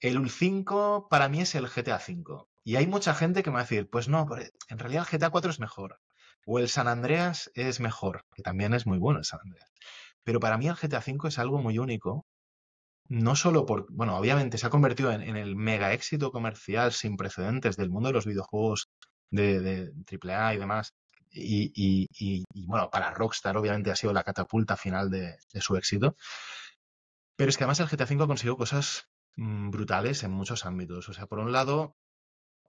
el 0.00 0.30
5 0.30 1.08
para 1.10 1.28
mí 1.28 1.42
es 1.42 1.54
el 1.56 1.68
GTA 1.68 1.98
5. 1.98 2.48
Y 2.64 2.76
hay 2.76 2.86
mucha 2.86 3.14
gente 3.14 3.42
que 3.42 3.50
me 3.50 3.54
va 3.54 3.60
a 3.60 3.64
decir, 3.64 3.88
pues 3.90 4.08
no, 4.08 4.26
en 4.68 4.78
realidad 4.78 5.06
el 5.10 5.18
GTA 5.18 5.30
4 5.30 5.50
es 5.50 5.60
mejor. 5.60 6.00
O 6.46 6.58
el 6.58 6.68
San 6.68 6.88
Andreas 6.88 7.50
es 7.54 7.78
mejor, 7.78 8.24
que 8.34 8.42
también 8.42 8.72
es 8.74 8.86
muy 8.86 8.98
bueno 8.98 9.18
el 9.18 9.24
San 9.26 9.40
Andreas. 9.44 9.70
Pero 10.24 10.40
para 10.40 10.56
mí 10.58 10.66
el 10.68 10.74
GTA 10.74 11.02
5 11.02 11.28
es 11.28 11.38
algo 11.38 11.58
muy 11.58 11.78
único. 11.78 12.26
No 13.08 13.36
solo 13.36 13.66
por, 13.66 13.86
bueno, 13.92 14.16
obviamente 14.16 14.56
se 14.56 14.66
ha 14.66 14.70
convertido 14.70 15.12
en, 15.12 15.36
el 15.36 15.56
mega 15.56 15.92
éxito 15.92 16.32
comercial 16.32 16.92
sin 16.92 17.18
precedentes 17.18 17.76
del 17.76 17.90
mundo 17.90 18.08
de 18.08 18.14
los 18.14 18.26
videojuegos 18.26 18.88
de, 19.30 19.92
AAA 20.10 20.54
y 20.54 20.58
demás. 20.58 20.94
Y, 21.30 22.44
bueno, 22.66 22.88
para 22.90 23.10
Rockstar 23.10 23.56
obviamente 23.58 23.90
ha 23.90 23.96
sido 23.96 24.12
la 24.12 24.22
catapulta 24.24 24.76
final 24.76 25.10
de, 25.10 25.36
su 25.60 25.76
éxito. 25.76 26.16
Pero 27.36 27.50
es 27.50 27.58
que 27.58 27.64
además 27.64 27.80
el 27.80 27.88
GTA 27.88 28.04
V 28.04 28.24
ha 28.24 28.26
conseguido 28.26 28.56
cosas 28.56 29.08
mm, 29.36 29.70
brutales 29.70 30.22
en 30.22 30.30
muchos 30.30 30.64
ámbitos. 30.64 31.08
O 31.08 31.12
sea, 31.12 31.26
por 31.26 31.40
un 31.40 31.52
lado, 31.52 31.96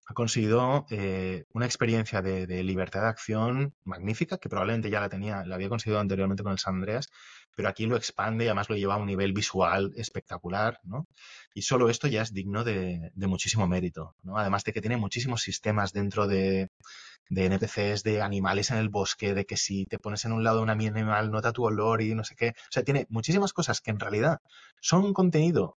ha 0.08 0.14
conseguido 0.14 0.86
eh, 0.91 1.45
una 1.53 1.66
experiencia 1.66 2.22
de, 2.22 2.64
libertad 2.64 3.01
de 3.01 3.08
acción 3.08 3.74
magnífica, 3.84 4.38
que 4.38 4.49
probablemente 4.49 4.89
ya 4.89 4.99
la 4.99 5.10
tenía, 5.10 5.43
la 5.45 5.56
había 5.56 5.70
conseguido 5.70 5.99
anteriormente 5.99 6.43
con 6.43 6.51
el 6.51 6.60
San 6.60 6.76
Andreas, 6.76 7.10
pero 7.56 7.70
aquí 7.70 7.88
lo 7.88 7.95
expande 7.95 8.45
y 8.45 8.47
además 8.47 8.70
lo 8.70 8.76
lleva 8.76 8.95
a 8.95 8.97
un 8.97 9.08
nivel 9.08 9.34
visual 9.34 9.93
espectacular, 9.95 10.80
¿no? 10.84 11.08
Y 11.53 11.64
solo 11.64 11.89
esto 11.89 12.08
ya 12.08 12.22
es 12.22 12.34
digno 12.34 12.64
de, 12.64 13.12
de 13.14 13.28
muchísimo 13.28 13.68
mérito, 13.68 14.16
¿no? 14.22 14.38
Además 14.38 14.64
de 14.64 14.74
que 14.74 14.82
tiene 14.82 14.97
muchísimos 14.97 15.41
sistemas 15.41 15.91
dentro 15.91 16.28
de, 16.28 16.70
de 17.30 17.45
NPCs, 17.45 18.03
de 18.03 18.22
animales 18.22 18.72
en 18.72 18.78
el 18.78 18.89
bosque, 18.89 19.34
de 19.34 19.45
que 19.45 19.58
si 19.58 19.86
te 19.86 19.99
pones 19.99 20.26
en 20.26 20.34
un 20.34 20.43
lado 20.43 20.62
un 20.62 20.70
animal 20.70 21.32
nota 21.32 21.51
tu 21.53 21.64
olor 21.64 22.01
y 22.01 22.14
no 22.14 22.24
sé 22.24 22.36
qué. 22.36 22.49
O 22.49 22.72
sea, 22.72 22.84
tiene 22.84 23.08
muchísimas 23.10 23.53
cosas 23.53 23.82
que 23.82 23.91
en 23.91 23.99
realidad 23.99 24.39
son 24.82 25.03
un 25.03 25.14
contenido 25.14 25.78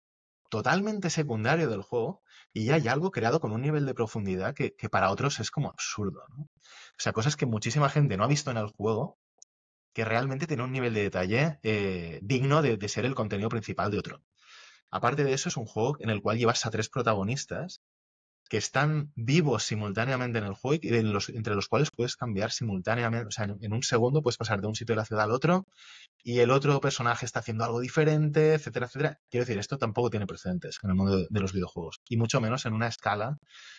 totalmente 0.51 1.11
secundario 1.11 1.68
del 1.68 1.83
juego 1.83 2.22
y 2.57 2.71
hay 2.71 2.89
algo 2.89 3.11
creado 3.11 3.39
con 3.39 3.53
un 3.53 3.61
nivel 3.61 3.85
de 3.85 3.93
profundidad 3.93 4.55
que, 4.55 4.73
para 4.91 5.11
otros 5.11 5.41
es 5.41 5.51
como 5.51 5.69
absurdo. 5.69 6.23
¿no? 6.31 6.45
O 6.45 6.97
sea, 6.97 7.13
cosas 7.13 7.37
que 7.37 7.45
muchísima 7.45 7.91
gente 7.91 8.17
no 8.17 8.25
ha 8.25 8.29
visto 8.29 8.51
en 8.51 8.57
el 8.57 8.69
juego 8.69 9.19
que 9.93 10.07
realmente 10.07 10.47
tiene 10.47 10.63
un 10.63 10.73
nivel 10.73 10.95
de 10.95 11.03
detalle 11.03 11.59
eh, 11.63 12.19
digno 12.23 12.63
de, 12.63 12.79
de 12.79 12.89
ser 12.89 13.05
el 13.05 13.15
contenido 13.15 13.51
principal 13.51 13.91
de 13.91 13.99
otro. 13.99 14.23
Aparte 14.91 15.23
de 15.23 15.35
eso, 15.35 15.51
es 15.51 15.59
un 15.59 15.67
juego 15.67 15.99
en 16.01 16.09
el 16.09 16.23
cual 16.23 16.39
llevas 16.39 16.65
a 16.65 16.71
tres 16.71 16.89
protagonistas 16.89 17.83
que 18.49 18.57
están 18.57 19.12
vivos 19.16 19.64
simultáneamente 19.64 20.38
en 20.38 20.44
el 20.44 20.55
juego 20.55 20.80
y 20.82 20.88
entre 20.94 21.55
los 21.55 21.68
cuales 21.68 21.90
puedes 21.90 22.16
cambiar 22.16 22.53
simultáneamente. 22.53 23.26
O 23.26 23.30
sea, 23.30 23.44
en, 23.44 23.72
un 23.72 23.82
segundo 23.82 24.22
puedes 24.22 24.36
pasar 24.36 24.61
de 24.61 24.68
un 24.68 24.74
sitio 24.74 24.94
de 24.94 24.99
la 25.01 25.05
ciudad 25.05 25.24
al 25.24 25.32
otro 25.32 25.66
y 26.22 26.40
el 26.40 26.51
otro 26.51 26.80
personaje 26.80 27.26
está 27.26 27.40
haciendo 27.40 27.64
algo 27.64 27.80
diferente, 27.80 28.55
etcétera, 28.55 28.86
etcétera. 28.86 29.20
Quiero 29.30 29.44
decir, 29.44 29.59
esto 29.59 29.78
tampoco 29.78 30.11
tiene 30.11 30.26
precedentes 30.26 30.78
en 30.82 30.90
el 30.90 30.97
mundo 30.97 31.26
de, 31.28 31.40
los 31.40 31.53
videojuegos 31.53 32.01
y 32.09 32.16
mucho 32.16 32.40
menos 32.40 32.66
en 32.66 32.72
una 32.72 32.88
escala 32.88 33.38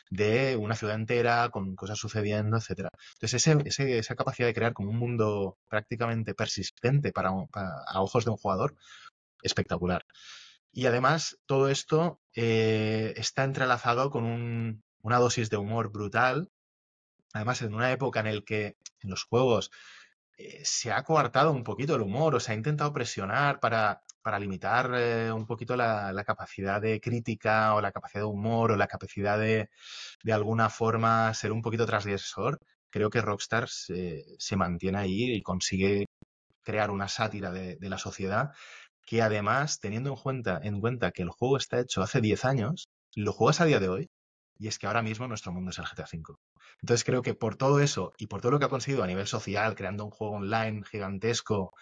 de 0.10 0.56
una 0.58 0.76
ciudad 0.76 0.96
entera 0.96 1.50
con 1.50 1.76
cosas 1.76 1.98
sucediendo, 1.98 2.58
etcétera. 2.58 2.90
Entonces, 3.16 3.48
ese, 3.66 3.98
esa 3.98 4.16
capacidad 4.16 4.48
de 4.48 4.54
crear 4.54 4.74
como 4.74 4.90
un 4.90 4.98
mundo 4.98 5.58
prácticamente 5.70 6.34
persistente 6.34 7.12
para, 7.12 7.30
a 7.30 8.02
ojos 8.02 8.26
de 8.26 8.32
un 8.32 8.38
jugador, 8.38 8.76
espectacular. 9.42 10.06
Y 10.72 10.86
además, 10.86 11.40
todo 11.46 11.70
esto 11.70 12.22
eh, 12.36 13.14
está 13.18 13.44
entrelazado 13.44 14.12
con 14.12 14.84
una 15.02 15.18
dosis 15.18 15.50
de 15.50 15.58
humor 15.58 15.92
brutal. 15.92 16.52
Además, 17.34 17.62
en 17.62 17.74
una 17.74 17.92
época 17.92 18.20
en 18.20 18.36
la 18.36 18.42
que 18.42 18.78
en 19.00 19.10
los 19.10 19.24
juegos 19.24 19.72
eh, 20.38 20.62
se 20.64 20.92
ha 20.92 21.04
coartado 21.04 21.52
un 21.52 21.64
poquito 21.64 21.96
el 21.96 22.02
humor 22.02 22.36
o 22.36 22.40
se 22.40 22.52
ha 22.52 22.56
intentado 22.56 22.94
presionar 22.94 23.60
para, 23.60 24.04
para 24.22 24.40
limitar 24.40 24.92
eh, 24.96 25.32
un 25.32 25.48
poquito 25.48 25.76
la, 25.76 26.24
capacidad 26.26 26.82
de 26.82 27.02
crítica 27.02 27.74
o 27.74 27.82
la 27.82 27.92
capacidad 27.92 28.22
de 28.22 28.28
humor 28.30 28.72
o 28.72 28.76
la 28.76 28.88
capacidad 28.88 29.40
de, 29.40 29.70
de 30.24 30.34
alguna 30.34 30.70
forma, 30.70 31.34
ser 31.34 31.52
un 31.52 31.62
poquito 31.62 31.86
transgresor, 31.88 32.60
creo 32.90 33.10
que 33.10 33.22
Rockstar 33.22 33.68
se, 33.70 34.56
mantiene 34.56 35.00
ahí 35.00 35.36
y 35.36 35.42
consigue 35.42 36.06
crear 36.64 36.92
una 36.92 37.08
sátira 37.08 37.52
de 37.52 37.78
la 37.90 37.98
sociedad 37.98 38.52
que 39.08 39.22
además, 39.22 39.80
teniendo 39.80 40.10
en 40.10 40.18
cuenta, 40.18 40.60
en 40.62 40.82
cuenta 40.82 41.12
que 41.12 41.24
el 41.24 41.30
juego 41.30 41.56
está 41.56 41.80
hecho 41.80 42.02
hace 42.02 42.20
10 42.20 42.44
años, 42.44 42.90
lo 43.16 43.32
juegas 43.32 43.62
a 43.62 43.66
día 43.66 43.80
de 43.80 43.88
hoy, 43.88 44.10
y 44.60 44.68
es 44.68 44.78
que 44.78 44.86
ahora 44.86 45.02
mismo 45.02 45.30
nuestro 45.30 45.54
mundo 45.54 45.72
es 45.72 45.80
el 45.80 45.86
GTA 45.86 46.04
V. 46.04 46.36
Entonces 46.82 47.06
creo 47.06 47.22
que 47.22 47.34
por 47.34 47.56
todo 47.56 47.80
eso 47.80 48.12
y 48.18 48.28
por 48.28 48.42
todo 48.42 48.52
lo 48.52 48.60
que 48.60 48.66
ha 48.66 48.70
conseguido 48.70 49.04
a 49.04 49.08
nivel 49.08 49.26
social, 49.26 49.76
creando 49.76 50.04
un 50.04 50.12
juego 50.12 50.36
online 50.36 50.84
gigantesco, 50.84 51.74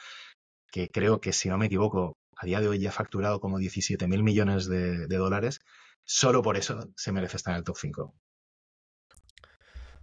que 0.71 0.87
creo 0.89 1.19
que, 1.19 1.33
si 1.33 1.49
no 1.49 1.57
me 1.57 1.65
equivoco, 1.65 2.15
a 2.37 2.45
día 2.45 2.61
de 2.61 2.67
hoy 2.67 2.77
ya 2.77 2.89
ha 2.89 2.93
facturado 2.93 3.39
como 3.39 3.57
17 3.57 4.07
mil 4.07 4.21
millones 4.21 4.67
de, 4.67 5.07
dólares, 5.07 5.61
solo 6.03 6.43
por 6.43 6.57
eso 6.57 6.91
se 6.95 7.11
merece 7.11 7.37
estar 7.37 7.53
en 7.53 7.57
el 7.57 7.63
top 7.63 7.77
5. 7.77 8.13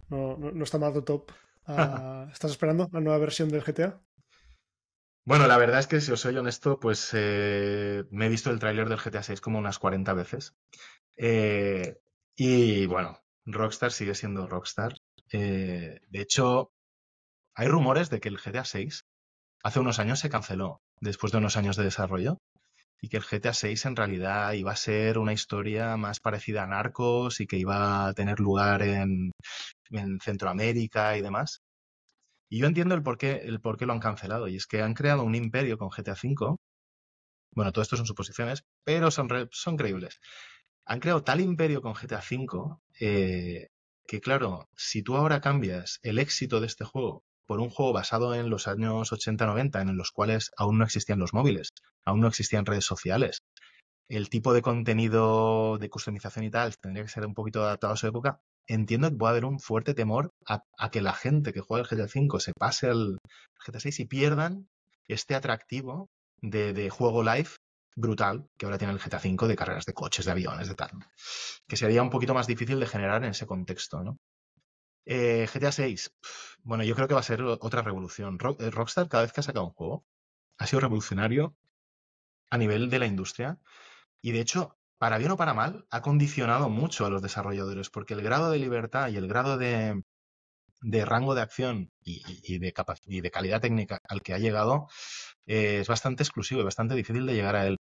No, 0.09 0.35
no, 0.37 0.63
está 0.63 0.77
mal 0.77 0.93
tu 0.93 1.01
top. 1.03 1.31
Ah, 1.65 2.27
¿Estás 2.29 2.51
esperando 2.51 2.89
la 2.91 2.99
nueva 2.99 3.17
versión 3.19 3.47
del 3.47 3.63
GTA? 3.63 4.01
Bueno, 5.25 5.47
la 5.47 5.57
verdad 5.57 5.79
es 5.79 5.87
que 5.87 6.01
si 6.01 6.11
os 6.11 6.19
soy 6.19 6.37
honesto, 6.37 6.79
pues 6.79 7.09
eh, 7.13 8.03
me 8.11 8.25
he 8.25 8.29
visto 8.29 8.49
el 8.49 8.59
tráiler 8.59 8.89
del 8.89 8.99
GTA 8.99 9.23
6 9.23 9.39
como 9.41 9.57
unas 9.59 9.79
40 9.79 10.13
veces. 10.13 10.53
Eh, 11.17 11.97
y 12.35 12.85
bueno, 12.87 13.19
Rockstar 13.45 13.91
sigue 13.91 14.15
siendo 14.15 14.47
Rockstar. 14.47 14.95
Eh, 15.33 15.99
de 16.09 16.21
hecho, 16.21 16.71
hay 17.55 17.67
rumores 17.67 18.09
de 18.09 18.19
que 18.21 18.29
el 18.29 18.39
GTA 18.39 18.65
6 18.65 19.05
hace 19.63 19.79
unos 19.81 19.99
años 19.99 20.19
se 20.19 20.29
canceló 20.29 20.81
después 21.01 21.31
de 21.33 21.39
unos 21.39 21.57
años 21.57 21.77
de 21.77 21.85
desarrollo 21.85 22.39
y 23.01 23.09
que 23.09 23.17
el 23.17 23.23
GTA 23.23 23.53
6 23.53 23.85
en 23.85 23.95
realidad 23.97 24.53
iba 24.53 24.71
a 24.73 24.75
ser 24.77 25.19
una 25.19 25.33
historia 25.33 25.97
más 25.97 26.19
parecida 26.21 26.63
a 26.63 26.67
Narcos 26.67 27.41
y 27.41 27.47
que 27.47 27.57
iba 27.57 28.07
a 28.07 28.13
tener 28.13 28.39
lugar 28.39 28.83
en, 28.83 29.31
en 29.91 30.19
Centroamérica 30.21 31.17
y 31.17 31.21
demás. 31.21 31.61
Y 32.53 32.59
yo 32.59 32.67
entiendo 32.67 32.93
el 32.93 33.01
por 33.01 33.17
qué, 33.17 33.41
el 33.45 33.59
por 33.61 33.77
qué 33.77 33.87
lo 33.87 33.93
han 33.93 33.99
cancelado. 33.99 34.47
Y 34.47 34.57
es 34.57 34.67
que 34.67 34.83
han 34.83 34.93
creado 34.93 35.23
un 35.23 35.33
imperio 35.33 35.79
con 35.79 35.89
GTA 35.89 36.13
V. 36.13 36.55
Bueno, 37.55 37.71
todo 37.71 37.81
esto 37.81 37.97
son 37.97 38.05
suposiciones, 38.05 38.63
pero 38.83 39.09
son, 39.09 39.27
son 39.49 39.75
creíbles. 39.75 40.19
Han 40.85 40.99
creado 40.99 41.23
tal 41.23 41.41
imperio 41.41 41.81
con 41.81 41.95
GTA 41.95 42.19
V 42.19 42.77
eh, 42.99 43.69
que, 44.05 44.21
claro, 44.21 44.69
si 44.77 45.01
tú 45.01 45.17
ahora 45.17 45.41
cambias 45.41 45.97
el 46.03 46.19
éxito 46.19 46.59
de 46.59 46.67
este 46.67 46.85
juego 46.85 47.23
por 47.47 47.59
un 47.59 47.71
juego 47.71 47.91
basado 47.91 48.35
en 48.35 48.51
los 48.51 48.67
años 48.67 49.11
80-90, 49.11 49.81
en 49.81 49.97
los 49.97 50.11
cuales 50.11 50.51
aún 50.55 50.77
no 50.77 50.85
existían 50.85 51.17
los 51.17 51.33
móviles, 51.33 51.73
aún 52.05 52.19
no 52.19 52.27
existían 52.27 52.67
redes 52.67 52.85
sociales, 52.85 53.41
el 54.09 54.29
tipo 54.29 54.53
de 54.53 54.61
contenido 54.61 55.79
de 55.79 55.89
customización 55.89 56.45
y 56.45 56.51
tal 56.51 56.77
tendría 56.77 57.03
que 57.03 57.09
ser 57.09 57.25
un 57.25 57.33
poquito 57.33 57.63
adaptado 57.63 57.93
a 57.93 57.97
su 57.97 58.05
época, 58.05 58.41
entiendo 58.67 59.09
que 59.09 59.15
puede 59.15 59.31
haber 59.31 59.45
un 59.45 59.59
fuerte 59.59 59.93
temor 59.93 60.31
a, 60.45 60.61
que 60.91 61.01
la 61.01 61.13
gente 61.13 61.53
que 61.53 61.61
juega 61.61 61.83
el 61.83 61.89
GTA 61.89 62.05
V 62.05 62.39
se 62.39 62.53
pase 62.53 62.87
al 62.87 63.17
GTA 63.65 63.79
VI 63.83 63.91
y 63.97 64.05
pierdan 64.05 64.67
este 65.07 65.35
atractivo 65.35 66.09
de, 66.41 66.89
juego 66.89 67.23
live 67.23 67.49
brutal 67.95 68.47
que 68.57 68.65
ahora 68.65 68.77
tiene 68.77 68.93
el 68.93 68.99
GTA 68.99 69.17
V 69.17 69.47
de 69.47 69.55
carreras 69.55 69.85
de 69.85 69.93
coches, 69.93 70.25
de 70.25 70.31
aviones, 70.31 70.67
de 70.67 70.75
tal. 70.75 70.91
Que 71.67 71.77
sería 71.77 72.01
un 72.01 72.09
poquito 72.09 72.33
más 72.33 72.47
difícil 72.47 72.79
de 72.79 72.87
generar 72.87 73.23
en 73.23 73.31
ese 73.31 73.45
contexto, 73.45 74.03
¿no? 74.03 74.17
Eh, 75.05 75.47
GTA 75.53 75.71
VI, 75.77 75.97
bueno, 76.63 76.83
yo 76.83 76.95
creo 76.95 77.07
que 77.07 77.13
va 77.13 77.19
a 77.19 77.23
ser 77.23 77.41
otra 77.41 77.81
revolución. 77.81 78.37
Eh, 78.59 78.71
Rockstar, 78.71 79.09
cada 79.09 79.23
vez 79.23 79.33
que 79.33 79.41
ha 79.41 79.43
sacado 79.43 79.65
un 79.65 79.73
juego, 79.73 80.05
ha 80.57 80.67
sido 80.67 80.79
revolucionario 80.79 81.55
a 82.49 82.57
nivel 82.57 82.89
de 82.89 82.99
la 82.99 83.07
industria. 83.07 83.57
Y 84.21 84.31
de 84.31 84.41
hecho, 84.41 84.77
para 85.03 85.17
bien 85.17 85.31
o 85.31 85.35
para 85.35 85.53
mal, 85.53 85.85
ha 85.89 86.01
condicionado 86.01 86.69
mucho 86.69 87.05
a 87.05 87.09
los 87.09 87.21
desarrolladores, 87.21 87.89
porque 87.89 88.13
el 88.13 88.21
grado 88.21 88.49
de 88.49 88.57
libertad 88.57 89.09
y 89.09 89.17
el 89.17 89.27
grado 89.27 89.57
de, 89.57 90.01
rango 90.81 91.35
de 91.35 91.41
acción 91.41 91.91
y, 92.05 92.23
de 92.57 92.73
y, 93.07 93.19
de 93.19 93.29
calidad 93.29 93.59
técnica 93.59 93.99
al 94.07 94.21
que 94.21 94.33
ha 94.33 94.37
llegado 94.37 94.87
eh, 95.45 95.79
es 95.81 95.89
bastante 95.89 96.23
exclusivo 96.23 96.61
y 96.61 96.63
bastante 96.63 96.95
difícil 96.95 97.25
de 97.25 97.33
llegar 97.33 97.57
a 97.57 97.67
él. 97.67 97.75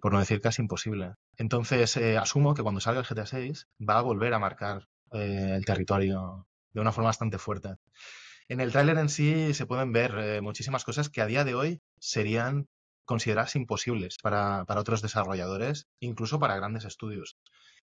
por 0.00 0.14
no 0.14 0.18
decir 0.18 0.40
casi 0.40 0.62
imposible. 0.62 1.16
Entonces, 1.36 1.94
eh, 1.98 2.16
asumo 2.16 2.54
que 2.54 2.62
cuando 2.62 2.80
salga 2.80 3.00
el 3.00 3.06
GTA 3.06 3.26
6 3.26 3.68
va 3.86 3.98
a 3.98 4.02
volver 4.02 4.32
a 4.32 4.38
marcar 4.38 4.88
eh, 5.12 5.52
el 5.56 5.64
territorio 5.66 6.46
de 6.72 6.80
una 6.80 6.92
forma 6.92 7.10
bastante 7.10 7.36
fuerte. 7.36 7.74
En 8.48 8.60
el 8.60 8.72
tráiler 8.72 8.96
en 8.96 9.10
sí 9.10 9.52
se 9.52 9.66
pueden 9.66 9.92
ver 9.92 10.40
muchísimas 10.40 10.84
cosas 10.84 11.10
que 11.10 11.20
a 11.20 11.26
día 11.26 11.44
de 11.44 11.54
hoy 11.54 11.82
serían 11.98 12.66
consideradas 13.06 13.56
imposibles 13.56 14.18
para, 14.22 14.64
para, 14.66 14.80
otros 14.80 15.02
desarrolladores, 15.02 15.86
incluso 16.00 16.38
para 16.38 16.56
grandes 16.56 16.84
estudios. 16.84 17.36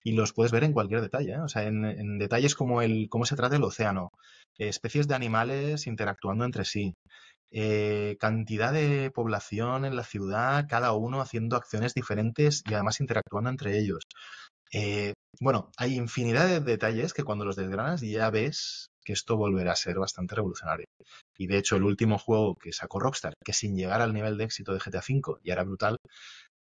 Y 0.03 0.13
los 0.13 0.33
puedes 0.33 0.51
ver 0.51 0.63
en 0.63 0.73
cualquier 0.73 1.01
detalle, 1.01 1.33
¿eh? 1.33 1.39
o 1.39 1.47
sea, 1.47 1.63
en, 1.63 1.85
en, 1.85 2.17
detalles 2.17 2.55
como 2.55 2.81
el 2.81 3.07
cómo 3.09 3.25
se 3.25 3.35
trata 3.35 3.55
el 3.55 3.63
océano, 3.63 4.11
especies 4.57 5.07
de 5.07 5.15
animales 5.15 5.87
interactuando 5.87 6.43
entre 6.43 6.65
sí, 6.65 6.95
eh, 7.53 8.15
cantidad 8.19 8.71
de 8.71 9.11
población 9.11 9.83
en 9.83 9.97
la 9.97 10.05
ciudad, 10.05 10.67
cada 10.69 10.93
uno 10.93 11.19
haciendo 11.19 11.57
acciones 11.57 11.93
diferentes 11.93 12.63
y 12.69 12.73
además 12.73 13.01
interactuando 13.01 13.49
entre 13.49 13.77
ellos. 13.77 14.03
Eh, 14.71 15.13
bueno, 15.41 15.69
hay 15.77 15.95
infinidad 15.95 16.47
de 16.47 16.61
detalles 16.61 17.13
que 17.13 17.23
cuando 17.25 17.43
los 17.43 17.57
desgranas 17.57 18.01
ya 18.01 18.29
ves 18.29 18.87
que 19.03 19.13
esto 19.13 19.37
volverá 19.37 19.73
a 19.73 19.75
ser 19.75 19.97
bastante 19.97 20.35
revolucionario. 20.35 20.85
Y 21.37 21.47
de 21.47 21.57
hecho, 21.57 21.75
el 21.75 21.83
último 21.83 22.17
juego 22.17 22.55
que 22.55 22.71
sacó 22.71 22.99
Rockstar, 22.99 23.33
que 23.43 23.53
sin 23.53 23.75
llegar 23.75 24.01
al 24.01 24.13
nivel 24.13 24.37
de 24.37 24.45
éxito 24.45 24.73
de 24.73 24.79
GTA 24.79 24.99
V 25.07 25.39
ya 25.43 25.53
era 25.53 25.63
brutal, 25.63 25.97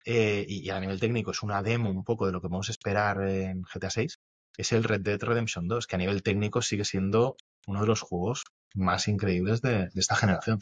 eh, 0.04 0.44
y, 0.48 0.70
a 0.70 0.78
nivel 0.78 1.00
técnico 1.00 1.32
es 1.32 1.42
una 1.42 1.62
demo 1.62 1.90
un 1.90 2.04
poco 2.04 2.26
de 2.26 2.32
lo 2.32 2.40
que 2.40 2.48
podemos 2.48 2.68
esperar 2.68 3.22
en 3.28 3.62
GTA 3.62 3.88
VI, 3.94 4.08
es 4.56 4.72
el 4.72 4.84
Red 4.84 5.00
Dead 5.00 5.20
Redemption 5.20 5.68
2, 5.68 5.86
que 5.86 5.96
a 5.96 5.98
nivel 5.98 6.22
técnico 6.22 6.62
sigue 6.62 6.84
siendo 6.84 7.36
uno 7.66 7.80
de 7.80 7.86
los 7.86 8.00
juegos 8.00 8.44
más 8.74 9.08
increíbles 9.08 9.62
de, 9.62 9.88
de 9.88 10.00
esta 10.00 10.16
generación. 10.16 10.60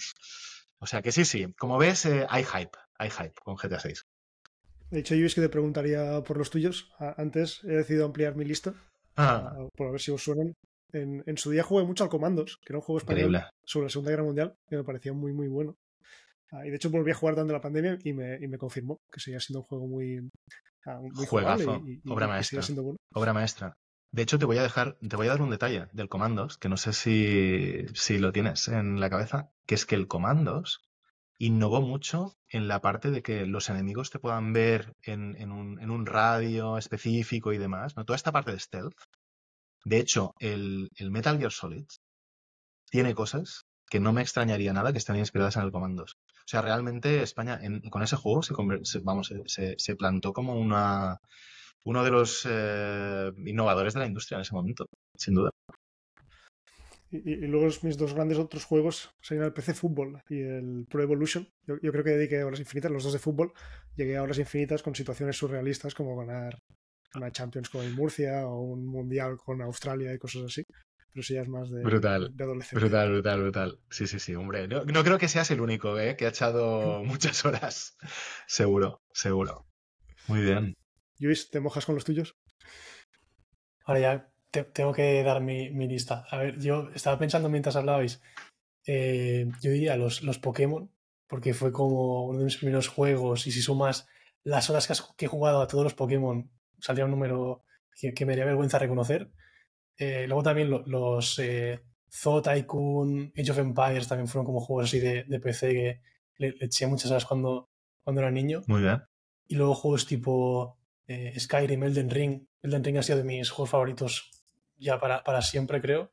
O 0.79 0.87
sea 0.87 1.03
que 1.03 1.13
sí, 1.13 1.25
sí, 1.25 1.53
como 1.59 1.79
ves, 1.79 2.05
eh, 2.07 2.27
hay 2.29 2.45
hype, 2.45 2.79
hay 2.99 3.11
hype 3.11 3.35
con 3.43 3.57
GTA 3.57 3.81
6. 3.81 4.05
De 4.91 5.01
hecho, 5.01 5.15
yo 5.15 5.27
es 5.27 5.35
que 5.35 5.41
te 5.41 5.49
preguntaría 5.49 6.23
por 6.23 6.37
los 6.37 6.51
tuyos. 6.51 6.93
Antes 7.17 7.65
he 7.65 7.73
decidido 7.73 8.05
ampliar 8.05 8.37
mi 8.37 8.45
lista 8.45 8.75
ah. 9.17 9.67
por 9.77 9.93
ver 9.93 10.01
si 10.01 10.11
os 10.11 10.23
suenan. 10.23 10.55
En, 10.95 11.23
en, 11.27 11.37
su 11.37 11.51
día 11.51 11.63
jugué 11.63 11.85
mucho 11.85 12.05
al 12.05 12.11
Comandos, 12.11 12.59
que 12.65 12.73
era 12.73 12.79
un 12.79 12.85
juego 12.85 12.99
español 12.99 13.31
Increíble. 13.31 13.51
sobre 13.65 13.87
la 13.87 13.91
Segunda 13.91 14.11
Guerra 14.11 14.23
Mundial, 14.23 14.55
que 14.69 14.77
me 14.77 14.85
parecía 14.85 15.13
muy, 15.13 15.33
muy 15.33 15.49
bueno. 15.49 15.77
Ah, 16.53 16.65
y 16.65 16.71
de 16.71 16.77
hecho 16.77 16.91
volví 16.91 17.11
a 17.11 17.15
jugar 17.15 17.35
durante 17.35 17.53
la 17.53 17.61
pandemia 17.61 17.99
y 18.05 18.13
me, 18.13 18.37
y 18.37 18.47
me 18.47 18.59
confirmó 18.59 19.01
que 19.11 19.21
seguía 19.21 19.41
siendo 19.41 19.61
un 19.61 19.67
juego 19.67 19.89
muy, 19.89 20.31
ah, 20.87 21.01
muy 21.01 21.27
Juegazo, 21.27 21.83
y, 21.85 22.01
y, 22.05 22.11
obra 22.11 22.29
maestra. 22.29 22.63
Bueno. 22.75 22.97
Obra 23.13 23.33
maestra. 23.33 23.75
De 24.13 24.23
hecho, 24.23 24.39
te 24.39 24.45
voy 24.45 24.59
a 24.59 24.63
dejar, 24.63 24.97
te 24.99 25.17
voy 25.17 25.27
a 25.27 25.31
dar 25.31 25.43
un 25.43 25.51
detalle 25.51 25.89
del 25.93 26.09
Comandos, 26.09 26.57
que 26.57 26.69
no 26.69 26.77
sé 26.77 26.93
si, 26.93 27.85
si 27.95 28.19
lo 28.19 28.31
tienes 28.31 28.69
en 28.69 29.01
la 29.01 29.11
cabeza, 29.11 29.51
que 29.67 29.75
es 29.75 29.87
que 29.87 29.97
el 29.97 30.07
Comandos 30.07 30.85
innovó 31.39 31.81
mucho 31.81 32.37
en 32.49 32.69
la 32.69 32.81
parte 32.81 33.11
de 33.11 33.23
que 33.23 33.45
los 33.45 33.69
enemigos 33.71 34.11
te 34.11 34.21
puedan 34.21 34.53
ver 34.53 34.93
en, 35.03 35.35
en, 35.41 35.51
un, 35.51 35.81
en 35.81 35.91
un, 35.91 36.07
radio 36.07 36.79
específico 36.79 37.53
y 37.53 37.59
demás, 37.59 37.97
¿no? 37.97 38.05
Toda 38.05 38.17
esta 38.17 38.31
parte 38.31 38.53
de 38.53 38.61
stealth. 38.61 38.95
De 39.85 39.99
hecho, 39.99 40.35
el, 40.39 40.91
Metal 41.11 41.39
Gear 41.39 41.53
Solid 41.53 41.87
tiene 42.91 43.15
cosas 43.15 43.67
que 43.89 44.01
no 44.01 44.13
me 44.13 44.23
extrañaría 44.23 44.73
nada 44.73 44.93
que 44.93 44.99
estén 44.99 45.17
inspiradas 45.17 45.57
en 45.57 45.63
el 45.63 45.73
Comandos. 45.73 46.17
O 46.27 46.47
sea, 46.49 46.63
realmente 46.63 47.23
España 47.23 47.61
con 47.91 48.03
ese 48.03 48.17
juego 48.17 48.43
se, 48.43 49.75
se 49.79 49.97
plantó 49.97 50.33
como 50.33 50.59
uno 50.59 52.05
de 52.05 52.11
los 52.11 52.47
eh, 52.49 53.31
innovadores 53.45 53.95
de 53.95 54.01
la 54.01 54.07
industria 54.07 54.37
en 54.37 54.43
ese 54.43 54.55
momento, 54.55 54.87
sin 55.17 55.35
duda. 55.35 55.51
Y, 57.11 57.47
luego 57.47 57.69
mis 57.83 57.97
dos 57.97 58.13
grandes 58.13 58.39
otros 58.39 58.65
juegos 58.65 59.11
serían 59.21 59.47
el 59.47 59.53
PC 59.53 59.75
Fútbol 59.75 60.21
y 60.29 60.41
el 60.41 60.87
Pro 60.91 61.03
Evolution. 61.03 61.49
Yo, 61.67 61.77
yo, 61.81 61.93
creo 61.93 62.03
que 62.03 62.11
dediqué 62.11 62.43
horas 62.43 62.59
infinitas, 62.59 62.91
los 62.91 63.05
dos 63.05 63.13
de 63.13 63.21
fútbol. 63.21 63.53
Llegué 63.95 64.17
a 64.17 64.23
horas 64.23 64.39
infinitas 64.39 64.83
con 64.83 64.97
situaciones 64.97 65.37
surrealistas 65.37 65.95
como 65.95 66.17
ganar 66.17 66.59
una 67.17 67.31
Champions 67.31 67.69
con 67.71 67.85
el 67.85 67.95
Murcia 67.95 68.47
o 68.47 68.61
un 68.61 68.87
Mundial 68.87 69.37
con 69.37 69.63
Australia 69.63 70.13
y 70.13 70.19
cosas 70.19 70.43
así. 70.45 70.65
Pero 71.13 71.23
sí 71.23 71.35
ya 71.35 71.43
es 71.43 71.49
más 71.49 71.71
de, 71.71 71.83
brutal, 71.83 72.37
de 72.37 72.45
adolescente. 72.45 72.85
Brutal, 72.85 73.11
brutal, 73.13 73.41
brutal. 73.41 73.79
Sí, 73.89 74.07
sí, 74.09 74.19
sí, 74.19 74.35
hombre. 74.35 74.67
No, 74.67 74.85
no 74.85 75.05
creo 75.05 75.17
que 75.17 75.29
seas 75.29 75.51
el 75.53 75.61
único 75.61 75.99
¿eh? 75.99 76.17
que 76.17 76.27
ha 76.27 76.31
echado 76.31 77.05
muchas 77.05 77.45
horas. 77.45 77.97
seguro, 78.49 79.01
seguro. 79.13 79.67
Muy 80.27 80.41
bien. 80.41 80.75
Luis, 81.21 81.51
¿te 81.51 81.61
mojas 81.61 81.87
con 81.87 81.95
los 81.95 82.05
tuyos? 82.05 82.37
Ahora 83.85 84.01
ya 84.01 84.33
te, 84.51 84.65
tengo 84.65 84.93
que 84.93 85.23
dar 85.23 85.41
mi, 85.41 85.71
mi, 85.71 85.87
lista. 85.87 86.27
A 86.31 86.39
ver, 86.39 86.59
yo 86.59 86.91
estaba 86.95 87.19
pensando 87.19 87.49
mientras 87.49 87.77
hablabais, 87.77 88.21
eh, 88.87 89.47
yo 89.61 89.71
diría 89.71 89.97
los, 89.97 90.23
los 90.23 90.39
Pokémon, 90.39 90.91
porque 91.29 91.55
fue 91.55 91.71
como 91.71 92.27
uno 92.27 92.41
de 92.41 92.47
mis 92.47 92.57
primeros 92.57 92.89
juegos 92.89 93.47
y 93.47 93.53
si 93.53 93.63
sumas 93.63 94.09
las 94.43 94.69
horas 94.69 94.87
que, 94.87 94.93
has, 94.95 95.03
que 95.17 95.27
he 95.27 95.29
jugado 95.29 95.63
a 95.63 95.69
todos 95.69 95.85
los 95.85 95.95
Pokémon, 95.95 96.51
saldría 96.81 97.05
un 97.05 97.11
número 97.11 97.65
que, 97.99 98.13
que 98.13 98.27
me 98.27 98.33
haría 98.33 98.45
vergüenza 98.45 98.79
reconocer. 98.79 99.31
Eh, 99.97 100.27
luego 100.27 100.43
también 100.43 100.71
lo, 100.71 100.85
los 100.87 101.39
eh, 101.39 101.81
Zoo 102.11 102.43
Tycoon, 102.43 103.33
Age 103.37 103.51
of 103.51 103.59
Empires 103.59 104.09
también 104.09 104.29
fueron 104.29 104.47
como 104.47 104.61
juegos 104.61 104.87
así 104.87 105.01
de, 105.01 105.25
de 105.25 105.41
PC 105.41 105.73
que 105.73 106.01
le, 106.37 106.53
le, 106.53 106.67
eché 106.67 106.87
muchas 106.87 107.11
horas 107.11 107.25
cuando, 107.25 107.71
cuando 108.03 108.21
era 108.21 108.31
niño. 108.31 108.63
Muy 108.67 108.83
bien. 108.83 109.03
Y 109.47 109.57
luego 109.57 109.75
juegos 109.75 110.07
tipo 110.07 110.79
eh, 111.07 111.39
Skyrim, 111.39 111.83
Elden 111.85 112.11
Ring. 112.11 112.47
Elden 112.63 112.85
Ring 112.85 112.97
ha 112.99 113.03
sido 113.03 113.19
de 113.19 113.25
mis 113.25 113.51
juegos 113.51 113.71
favoritos 113.71 114.31
ya 114.77 114.99
para, 114.99 115.23
para 115.23 115.43
siempre, 115.43 115.81
creo. 115.81 116.13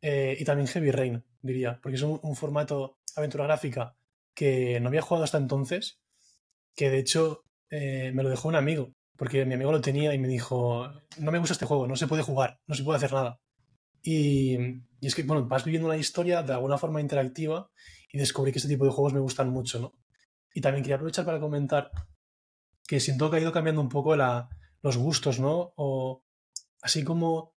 Eh, 0.00 0.36
y 0.38 0.44
también 0.44 0.68
Heavy 0.68 0.90
Rain, 0.90 1.24
diría, 1.40 1.80
porque 1.82 1.96
es 1.96 2.02
un, 2.02 2.20
un, 2.22 2.36
formato 2.36 2.98
aventura 3.16 3.44
gráfica 3.44 3.96
que 4.34 4.78
no 4.80 4.88
había 4.88 5.00
jugado 5.00 5.24
hasta 5.24 5.38
entonces, 5.38 6.00
que 6.74 6.90
de 6.90 6.98
hecho 6.98 7.44
eh, 7.70 8.12
me 8.12 8.22
lo 8.22 8.28
dejó 8.28 8.48
un 8.48 8.56
amigo, 8.56 8.92
porque 9.16 9.44
mi 9.44 9.54
amigo 9.54 9.72
lo 9.72 9.80
tenía 9.80 10.14
y 10.14 10.18
me 10.18 10.28
dijo, 10.28 10.88
no 11.18 11.32
me 11.32 11.38
gusta 11.38 11.52
este 11.52 11.66
juego, 11.66 11.86
no 11.86 11.96
se 11.96 12.06
puede 12.06 12.22
jugar, 12.22 12.60
no 12.66 12.74
se 12.74 12.82
puede 12.82 12.96
hacer 12.96 13.12
nada. 13.12 13.40
Y, 14.02 14.56
y 15.00 15.06
es 15.06 15.14
que, 15.14 15.22
bueno, 15.22 15.46
vas 15.46 15.64
viviendo 15.64 15.88
una 15.88 15.96
historia 15.96 16.42
de 16.42 16.52
alguna 16.52 16.78
forma 16.78 17.00
interactiva 17.00 17.70
y 18.12 18.18
descubrí 18.18 18.52
que 18.52 18.58
este 18.58 18.68
tipo 18.68 18.84
de 18.84 18.90
juegos 18.90 19.12
me 19.12 19.20
gustan 19.20 19.50
mucho, 19.50 19.80
¿no? 19.80 19.92
Y 20.52 20.60
también 20.60 20.82
quería 20.82 20.96
aprovechar 20.96 21.24
para 21.24 21.40
comentar 21.40 21.90
que 22.86 23.00
siento 23.00 23.30
que 23.30 23.36
ha 23.36 23.40
ido 23.40 23.52
cambiando 23.52 23.80
un 23.80 23.88
poco 23.88 24.14
la, 24.14 24.48
los 24.82 24.96
gustos, 24.96 25.40
¿no? 25.40 25.72
O 25.76 26.24
así 26.82 27.02
como 27.02 27.54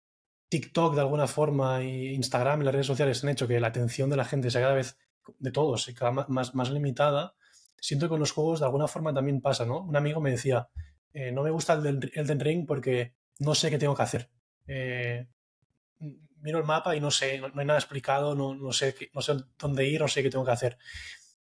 TikTok 0.48 0.94
de 0.94 1.00
alguna 1.00 1.26
forma 1.26 1.82
y 1.82 2.14
Instagram 2.14 2.62
y 2.62 2.64
las 2.64 2.74
redes 2.74 2.86
sociales 2.86 3.22
han 3.24 3.30
hecho 3.30 3.48
que 3.48 3.58
la 3.60 3.68
atención 3.68 4.08
de 4.08 4.16
la 4.16 4.24
gente 4.24 4.50
sea 4.50 4.60
cada 4.60 4.74
vez, 4.74 4.96
de 5.38 5.50
todos, 5.50 5.90
cada 5.96 6.12
más, 6.12 6.54
más 6.54 6.70
limitada, 6.70 7.34
siento 7.80 8.06
que 8.06 8.10
con 8.10 8.20
los 8.20 8.32
juegos 8.32 8.60
de 8.60 8.66
alguna 8.66 8.86
forma 8.86 9.12
también 9.12 9.40
pasa, 9.40 9.66
¿no? 9.66 9.82
Un 9.82 9.96
amigo 9.96 10.20
me 10.20 10.30
decía, 10.30 10.68
eh, 11.16 11.32
no 11.32 11.42
me 11.42 11.50
gusta 11.50 11.72
el 11.72 12.10
Elden 12.12 12.40
Ring 12.40 12.66
porque 12.66 13.14
no 13.38 13.54
sé 13.54 13.70
qué 13.70 13.78
tengo 13.78 13.94
que 13.94 14.02
hacer. 14.02 14.28
Eh, 14.66 15.26
miro 16.42 16.58
el 16.58 16.64
mapa 16.64 16.94
y 16.94 17.00
no 17.00 17.10
sé, 17.10 17.38
no, 17.38 17.46
hay 17.46 17.64
nada 17.64 17.78
explicado, 17.78 18.34
no, 18.34 18.54
no, 18.54 18.70
sé, 18.70 18.94
no 19.14 19.22
sé 19.22 19.34
dónde 19.58 19.88
ir, 19.88 19.98
no 19.98 20.08
sé 20.08 20.22
qué 20.22 20.28
tengo 20.28 20.44
que 20.44 20.50
hacer. 20.50 20.76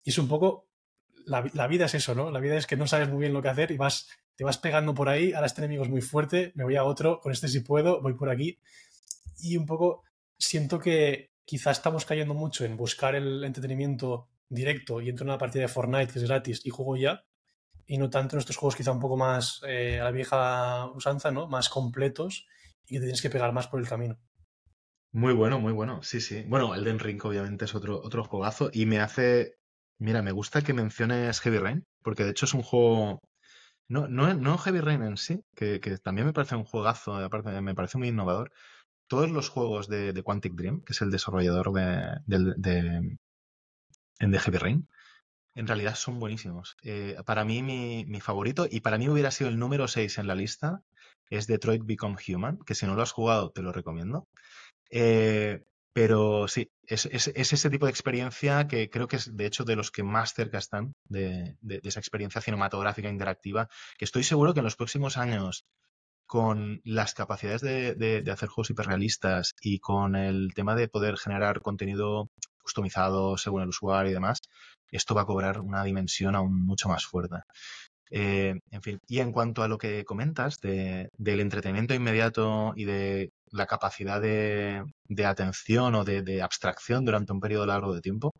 Y 0.04 0.10
es 0.10 0.18
un 0.18 0.28
poco 0.28 0.68
la, 1.24 1.50
la, 1.54 1.66
vida 1.68 1.86
es 1.86 1.94
eso, 1.94 2.14
¿no? 2.14 2.30
La 2.30 2.38
vida 2.38 2.58
es 2.58 2.66
que 2.66 2.76
no 2.76 2.86
sabes 2.86 3.08
muy 3.08 3.20
bien 3.20 3.32
lo 3.32 3.40
que 3.40 3.48
hacer 3.48 3.70
y 3.70 3.78
vas, 3.78 4.10
te 4.34 4.44
vas 4.44 4.58
pegando 4.58 4.92
por 4.92 5.08
ahí, 5.08 5.32
ahora 5.32 5.46
este 5.46 5.62
enemigo 5.62 5.84
es 5.84 5.88
muy 5.88 6.02
fuerte, 6.02 6.52
me 6.54 6.64
voy 6.64 6.76
a 6.76 6.84
otro, 6.84 7.20
con 7.20 7.32
este 7.32 7.48
si 7.48 7.60
puedo, 7.60 8.02
voy 8.02 8.12
por 8.12 8.28
aquí. 8.28 8.60
Y 9.38 9.56
un 9.56 9.64
poco 9.64 10.02
siento 10.38 10.78
que 10.78 11.32
quizá 11.46 11.70
estamos 11.70 12.04
cayendo 12.04 12.34
mucho 12.34 12.66
en 12.66 12.76
buscar 12.76 13.14
el 13.14 13.42
entretenimiento 13.42 14.28
directo 14.50 15.00
y 15.00 15.08
entro 15.08 15.24
en 15.24 15.30
una 15.30 15.38
partida 15.38 15.62
de 15.62 15.68
Fortnite 15.68 16.12
que 16.12 16.18
es 16.18 16.26
gratis 16.26 16.60
y 16.62 16.68
juego 16.68 16.98
ya, 16.98 17.24
y 17.86 17.98
no 17.98 18.10
tanto 18.10 18.36
en 18.36 18.40
estos 18.40 18.56
juegos 18.56 18.76
quizá 18.76 18.92
un 18.92 19.00
poco 19.00 19.16
más 19.16 19.60
eh, 19.66 20.00
a 20.00 20.04
la 20.04 20.10
vieja 20.10 20.86
usanza, 20.94 21.30
¿no? 21.30 21.46
Más 21.48 21.68
completos 21.68 22.46
y 22.86 22.94
que 22.94 22.98
te 23.00 23.06
tienes 23.06 23.22
que 23.22 23.30
pegar 23.30 23.52
más 23.52 23.68
por 23.68 23.80
el 23.80 23.88
camino. 23.88 24.18
Muy 25.12 25.32
bueno, 25.32 25.60
muy 25.60 25.72
bueno. 25.72 26.02
Sí, 26.02 26.20
sí. 26.20 26.44
Bueno, 26.46 26.74
Elden 26.74 26.98
Ring 26.98 27.24
obviamente 27.24 27.64
es 27.64 27.74
otro, 27.74 28.00
otro 28.02 28.24
juegazo 28.24 28.70
y 28.72 28.86
me 28.86 29.00
hace 29.00 29.56
Mira, 29.98 30.22
me 30.22 30.32
gusta 30.32 30.62
que 30.62 30.74
menciones 30.74 31.40
Heavy 31.40 31.58
Rain, 31.58 31.86
porque 32.02 32.24
de 32.24 32.30
hecho 32.30 32.44
es 32.46 32.54
un 32.54 32.62
juego. 32.62 33.20
No, 33.88 34.08
no, 34.08 34.34
no 34.34 34.58
Heavy 34.58 34.80
Rain 34.80 35.02
en 35.02 35.16
sí, 35.16 35.42
que, 35.54 35.80
que, 35.80 35.98
también 35.98 36.26
me 36.26 36.32
parece 36.32 36.56
un 36.56 36.64
juegazo, 36.64 37.14
aparte 37.16 37.60
me 37.62 37.74
parece 37.74 37.98
muy 37.98 38.08
innovador. 38.08 38.52
Todos 39.08 39.30
los 39.30 39.48
juegos 39.48 39.88
de, 39.88 40.12
de 40.12 40.22
Quantic 40.22 40.54
Dream, 40.54 40.82
que 40.82 40.92
es 40.92 41.00
el 41.02 41.10
desarrollador 41.10 41.72
de, 41.72 42.20
de, 42.26 42.54
de, 42.56 43.18
de 44.20 44.38
Heavy 44.38 44.58
Rain, 44.58 44.88
en 45.56 45.66
realidad 45.66 45.94
son 45.96 46.20
buenísimos. 46.20 46.76
Eh, 46.82 47.16
para 47.24 47.44
mí, 47.44 47.62
mi, 47.62 48.04
mi, 48.06 48.20
favorito, 48.20 48.68
y 48.70 48.80
para 48.80 48.98
mí 48.98 49.08
hubiera 49.08 49.30
sido 49.30 49.48
el 49.50 49.58
número 49.58 49.88
6 49.88 50.18
en 50.18 50.26
la 50.28 50.34
lista, 50.34 50.82
es 51.30 51.46
Detroit 51.46 51.82
Become 51.84 52.18
Human, 52.28 52.58
que 52.64 52.74
si 52.74 52.86
no 52.86 52.94
lo 52.94 53.02
has 53.02 53.12
jugado, 53.12 53.50
te 53.50 53.62
lo 53.62 53.72
recomiendo. 53.72 54.28
Eh, 54.90 55.64
pero 55.94 56.46
sí, 56.46 56.70
es, 56.86 57.06
es, 57.06 57.28
es, 57.28 57.52
ese 57.54 57.70
tipo 57.70 57.86
de 57.86 57.90
experiencia 57.90 58.68
que 58.68 58.90
creo 58.90 59.08
que 59.08 59.16
es 59.16 59.34
de 59.34 59.46
hecho 59.46 59.64
de 59.64 59.76
los 59.76 59.90
que 59.90 60.02
más 60.02 60.34
cerca 60.34 60.58
están 60.58 60.94
de, 61.08 61.56
esa 61.84 62.00
experiencia 62.00 62.42
cinematográfica 62.42 63.08
interactiva, 63.08 63.68
que 63.98 64.04
estoy 64.04 64.24
seguro 64.24 64.52
que 64.52 64.60
en 64.60 64.64
los 64.64 64.76
próximos 64.76 65.16
años, 65.16 65.64
con 66.26 66.82
las 66.84 67.14
capacidades 67.14 67.62
de, 67.62 67.94
de 67.94 68.30
hacer 68.30 68.48
juegos 68.50 68.70
hiperrealistas 68.70 69.54
y 69.62 69.78
con 69.78 70.16
el 70.16 70.52
tema 70.54 70.74
de 70.74 70.88
poder 70.88 71.16
generar 71.16 71.62
contenido 71.62 72.30
customizado 72.62 73.38
según 73.38 73.62
el 73.62 73.68
usuario 73.68 74.10
y 74.10 74.14
demás, 74.14 74.40
esto 74.90 75.14
va 75.14 75.22
a 75.22 75.26
cobrar 75.26 75.60
una 75.60 75.84
dimensión 75.84 76.34
aún 76.34 76.64
mucho 76.64 76.88
más 76.88 77.04
fuerte. 77.06 77.36
Eh, 78.10 78.54
en 78.70 78.82
fin, 78.82 79.00
y 79.08 79.18
en 79.18 79.32
cuanto 79.32 79.62
a 79.62 79.68
lo 79.68 79.78
que 79.78 80.04
comentas 80.04 80.60
de, 80.60 81.10
del 81.18 81.40
entretenimiento 81.40 81.94
inmediato 81.94 82.72
y 82.76 82.84
de 82.84 83.32
la 83.50 83.66
capacidad 83.66 84.20
de, 84.20 84.84
atención 85.24 85.94
o 85.94 86.04
de, 86.04 86.42
abstracción 86.42 87.04
durante 87.04 87.32
un 87.32 87.40
periodo 87.40 87.66
largo 87.66 87.94
de 87.94 88.00
tiempo, 88.00 88.32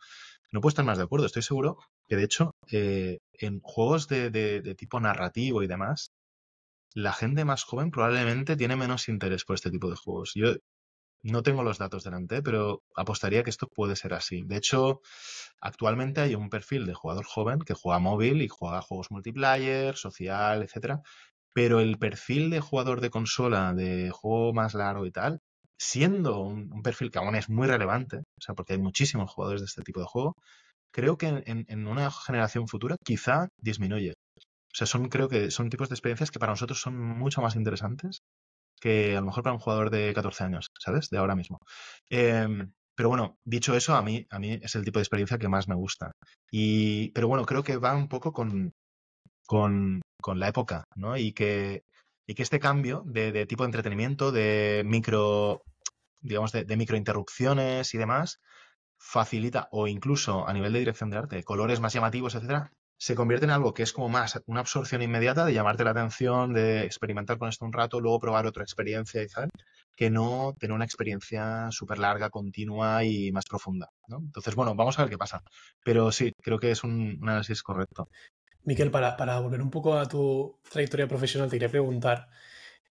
no 0.53 0.61
puedo 0.61 0.71
estar 0.71 0.85
más 0.85 0.99
de 0.99 1.05
acuerdo. 1.05 1.27
Estoy 1.27 1.43
seguro 1.43 1.79
que, 2.09 2.17
de 2.17 2.25
hecho, 2.25 2.55
eh, 2.71 3.19
en 3.35 3.61
juegos 3.61 4.09
de, 4.09 4.31
de, 4.31 4.75
tipo 4.77 5.01
narrativo 5.01 5.63
y 5.63 5.67
demás, 5.67 6.13
la 6.95 7.13
gente 7.13 7.45
más 7.45 7.65
joven 7.65 7.91
probablemente 7.91 8.57
tiene 8.57 8.77
menos 8.77 9.09
interés 9.09 9.45
por 9.45 9.55
este 9.55 9.71
tipo 9.71 9.91
de 9.91 9.97
juegos. 9.97 10.33
Yo 10.35 10.55
no 11.33 11.43
tengo 11.43 11.63
los 11.63 11.79
datos 11.79 12.05
delante, 12.05 12.43
pero 12.43 12.83
apostaría 12.95 13.43
que 13.43 13.51
esto 13.51 13.69
puede 13.69 13.97
ser 13.97 14.15
así. 14.15 14.43
De 14.45 14.57
hecho, 14.57 15.01
actualmente 15.61 16.21
hay 16.21 16.35
un 16.35 16.51
perfil 16.51 16.87
de 16.87 16.95
jugador 16.95 17.25
joven 17.27 17.61
que 17.61 17.75
juega 17.75 17.99
móvil 17.99 18.43
y 18.43 18.49
juega 18.49 18.83
juegos 18.83 19.11
multiplayer, 19.11 19.97
social, 19.97 20.63
etcétera. 20.63 21.03
Pero 21.53 21.81
el 21.81 21.99
perfil 21.99 22.51
de 22.51 22.61
jugador 22.61 23.01
de 23.01 23.11
consola, 23.11 23.73
de 23.75 24.11
juego 24.11 24.53
más 24.53 24.75
largo 24.75 25.07
y 25.07 25.13
tal, 25.13 25.41
siendo 25.79 26.41
un, 26.41 26.83
perfil 26.83 27.11
que 27.11 27.19
aún 27.19 27.35
es 27.37 27.49
muy 27.49 27.67
relevante, 27.67 28.19
o 28.19 28.41
sea, 28.41 28.55
porque 28.55 28.75
hay 28.75 28.79
muchísimos 28.79 29.31
jugadores 29.31 29.63
de 29.63 29.67
este 29.67 29.83
tipo 29.83 30.01
de 30.01 30.07
juego, 30.07 30.37
creo 30.93 31.19
que 31.19 31.29
en, 31.29 31.67
en 31.69 31.87
una 31.87 32.11
generación 32.11 32.69
futura 32.69 32.97
quizá 33.05 33.49
disminuye. 33.59 34.15
O 34.77 34.79
sea, 34.79 34.87
son, 34.87 35.09
creo 35.09 35.29
que 35.29 35.51
son 35.51 35.71
tipos 35.71 35.89
de 35.89 35.95
experiencias 35.95 36.31
que 36.31 36.39
para 36.39 36.53
nosotros 36.53 36.81
son 36.81 36.99
mucho 36.99 37.41
más 37.43 37.57
interesantes 37.57 38.21
que 38.81 39.17
a 39.17 39.21
lo 39.21 39.27
mejor 39.27 39.43
para 39.43 39.55
un 39.55 39.61
jugador 39.61 39.91
de 39.91 40.13
14 40.15 40.45
años, 40.45 40.71
¿sabes? 40.79 41.09
De 41.11 41.19
ahora 41.19 41.37
mismo. 41.37 41.59
Eh, 42.11 42.47
pero 42.97 43.11
bueno, 43.11 43.39
dicho 43.45 43.77
eso, 43.77 43.95
a 43.95 44.03
mí, 44.03 44.27
a 44.31 44.39
mí 44.39 44.59
es 44.63 44.75
el 44.75 44.85
tipo 44.85 44.99
de 44.99 45.03
experiencia 45.03 45.39
que 45.39 45.49
más 45.49 45.69
me 45.69 45.75
gusta. 45.75 46.13
Y, 46.51 47.11
pero 47.13 47.29
bueno, 47.29 47.45
creo 47.45 47.63
que 47.63 47.77
va 47.77 47.95
un 47.95 48.09
poco 48.09 48.33
con, 48.33 48.73
con, 49.47 50.01
con 50.21 50.41
la 50.41 50.49
época, 50.49 50.85
¿no? 50.97 51.17
Y 51.17 51.33
que, 51.33 51.83
y 52.27 52.35
que 52.35 52.43
este 52.43 52.59
cambio 52.61 53.03
de, 53.07 53.33
de, 53.33 53.47
tipo 53.47 53.65
de 53.65 53.69
entretenimiento, 53.69 54.33
de 54.33 54.83
micro, 54.87 55.63
digamos, 56.21 56.53
de, 56.53 56.65
de 56.65 56.77
microinterrupciones 56.77 57.95
y 57.95 57.99
demás, 57.99 58.41
facilita, 58.99 59.69
o 59.73 59.89
incluso 59.89 60.49
a 60.49 60.53
nivel 60.55 60.73
de 60.73 60.81
dirección 60.81 61.11
de 61.11 61.19
arte, 61.19 61.45
colores 61.45 61.81
más 61.81 61.93
llamativos, 61.93 62.35
etcétera, 62.35 62.73
se 62.99 63.15
convierte 63.15 63.45
en 63.45 63.51
algo 63.51 63.75
que 63.75 63.83
es 63.83 63.93
como 63.93 64.09
más 64.09 64.41
una 64.47 64.61
absorción 64.61 65.03
inmediata 65.03 65.45
de 65.45 65.53
llamarte 65.53 65.85
la 65.85 65.91
atención, 65.91 66.53
de 66.53 66.85
experimentar 66.85 67.39
con 67.39 67.49
esto 67.49 67.65
un 67.65 67.73
rato, 67.73 68.01
luego 68.01 68.21
probar 68.21 68.47
otra 68.47 68.63
experiencia 68.63 69.23
y 69.23 69.27
tal, 69.27 69.51
que 69.95 70.11
no 70.11 70.55
tener 70.59 70.75
una 70.75 70.85
experiencia 70.85 71.69
súper 71.71 71.99
larga, 71.99 72.31
continua 72.31 73.05
y 73.05 73.33
más 73.33 73.45
profunda. 73.45 73.91
¿no? 74.09 74.19
Entonces, 74.19 74.55
bueno, 74.55 74.75
vamos 74.75 74.99
a 74.99 75.03
ver 75.03 75.11
qué 75.11 75.19
pasa. 75.19 75.43
Pero 75.85 76.11
sí, 76.11 76.33
creo 76.43 76.59
que 76.59 76.71
es 76.71 76.85
un, 76.85 77.19
análisis 77.23 77.63
correcto. 77.63 78.09
Miquel, 78.65 78.91
para, 78.91 79.17
para, 79.17 79.41
volver 79.41 79.63
un 79.63 79.71
poco 79.71 79.99
a 79.99 80.09
tu 80.09 80.59
trayectoria 80.71 81.07
profesional, 81.07 81.49
te 81.49 81.57
quería 81.57 81.71
preguntar, 81.71 82.29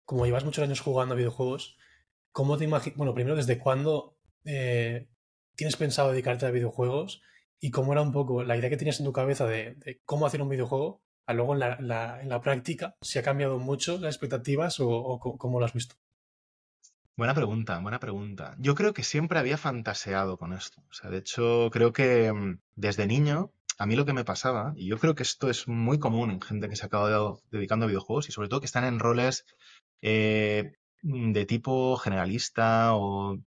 como 0.06 0.26
llevas 0.26 0.46
muchos 0.46 0.64
años 0.64 0.80
jugando 0.80 1.16
a 1.16 1.18
videojuegos, 1.18 1.78
¿cómo 2.32 2.58
te 2.58 2.64
imaginas? 2.64 2.98
Bueno, 2.98 3.14
primero, 3.14 3.36
¿desde 3.36 3.58
cuándo 3.58 4.18
eh, 4.46 5.08
tienes 5.56 5.76
pensado 5.76 6.12
dedicarte 6.12 6.46
a 6.46 6.52
videojuegos? 6.52 7.22
Y 7.60 7.72
cómo 7.72 7.94
era 7.94 8.02
un 8.02 8.12
poco 8.12 8.44
la 8.44 8.58
idea 8.58 8.70
que 8.70 8.78
tenías 8.78 9.00
en 9.00 9.06
tu 9.06 9.14
cabeza 9.14 9.46
de, 9.46 10.02
cómo 10.06 10.26
hacer 10.26 10.42
un 10.42 10.50
videojuego, 10.50 11.02
a 11.26 11.34
luego 11.34 11.54
en 11.54 11.60
la, 11.60 12.22
en 12.22 12.30
la, 12.30 12.42
práctica, 12.42 12.96
si 13.02 13.18
ha 13.18 13.24
cambiado 13.24 13.58
mucho 13.60 13.98
las 13.98 14.16
expectativas 14.16 14.78
o, 14.80 15.20
cómo 15.38 15.60
lo 15.60 15.66
has 15.66 15.74
visto. 15.74 15.96
Buena 17.18 17.34
pregunta, 17.34 17.80
buena 17.80 18.00
pregunta. 18.00 18.56
Yo 18.60 18.76
creo 18.76 18.94
que 18.94 19.04
siempre 19.04 19.40
había 19.40 19.58
fantaseado 19.58 20.38
con 20.38 20.54
esto. 20.54 20.84
O 20.90 20.94
sea, 20.94 21.10
de 21.10 21.20
hecho, 21.20 21.70
creo 21.72 21.94
que 21.94 22.32
mm, 22.32 22.60
desde 22.76 23.08
niño, 23.08 23.54
a 23.78 23.86
mí 23.86 23.96
lo 23.96 24.06
que 24.06 24.14
me 24.14 24.26
pasaba, 24.26 24.74
y 24.76 24.88
yo 24.88 25.00
creo 25.00 25.16
que 25.16 25.24
esto 25.24 25.50
es 25.50 25.68
muy 25.68 25.98
común 25.98 26.30
en 26.30 26.42
gente 26.42 26.68
que 26.68 26.76
se 26.76 26.86
acaba 26.86 27.38
dedicando 27.52 27.86
a 27.86 27.88
videojuegos 27.88 28.28
y 28.28 28.34
sobre 28.34 28.50
todo 28.50 28.60
que 28.60 28.66
están 28.66 28.84
en 28.84 29.00
roles 29.00 29.46
eh, 30.02 30.74
de 31.02 31.46
tipo 31.46 31.96
generalista 31.98 32.96
o 32.96 33.40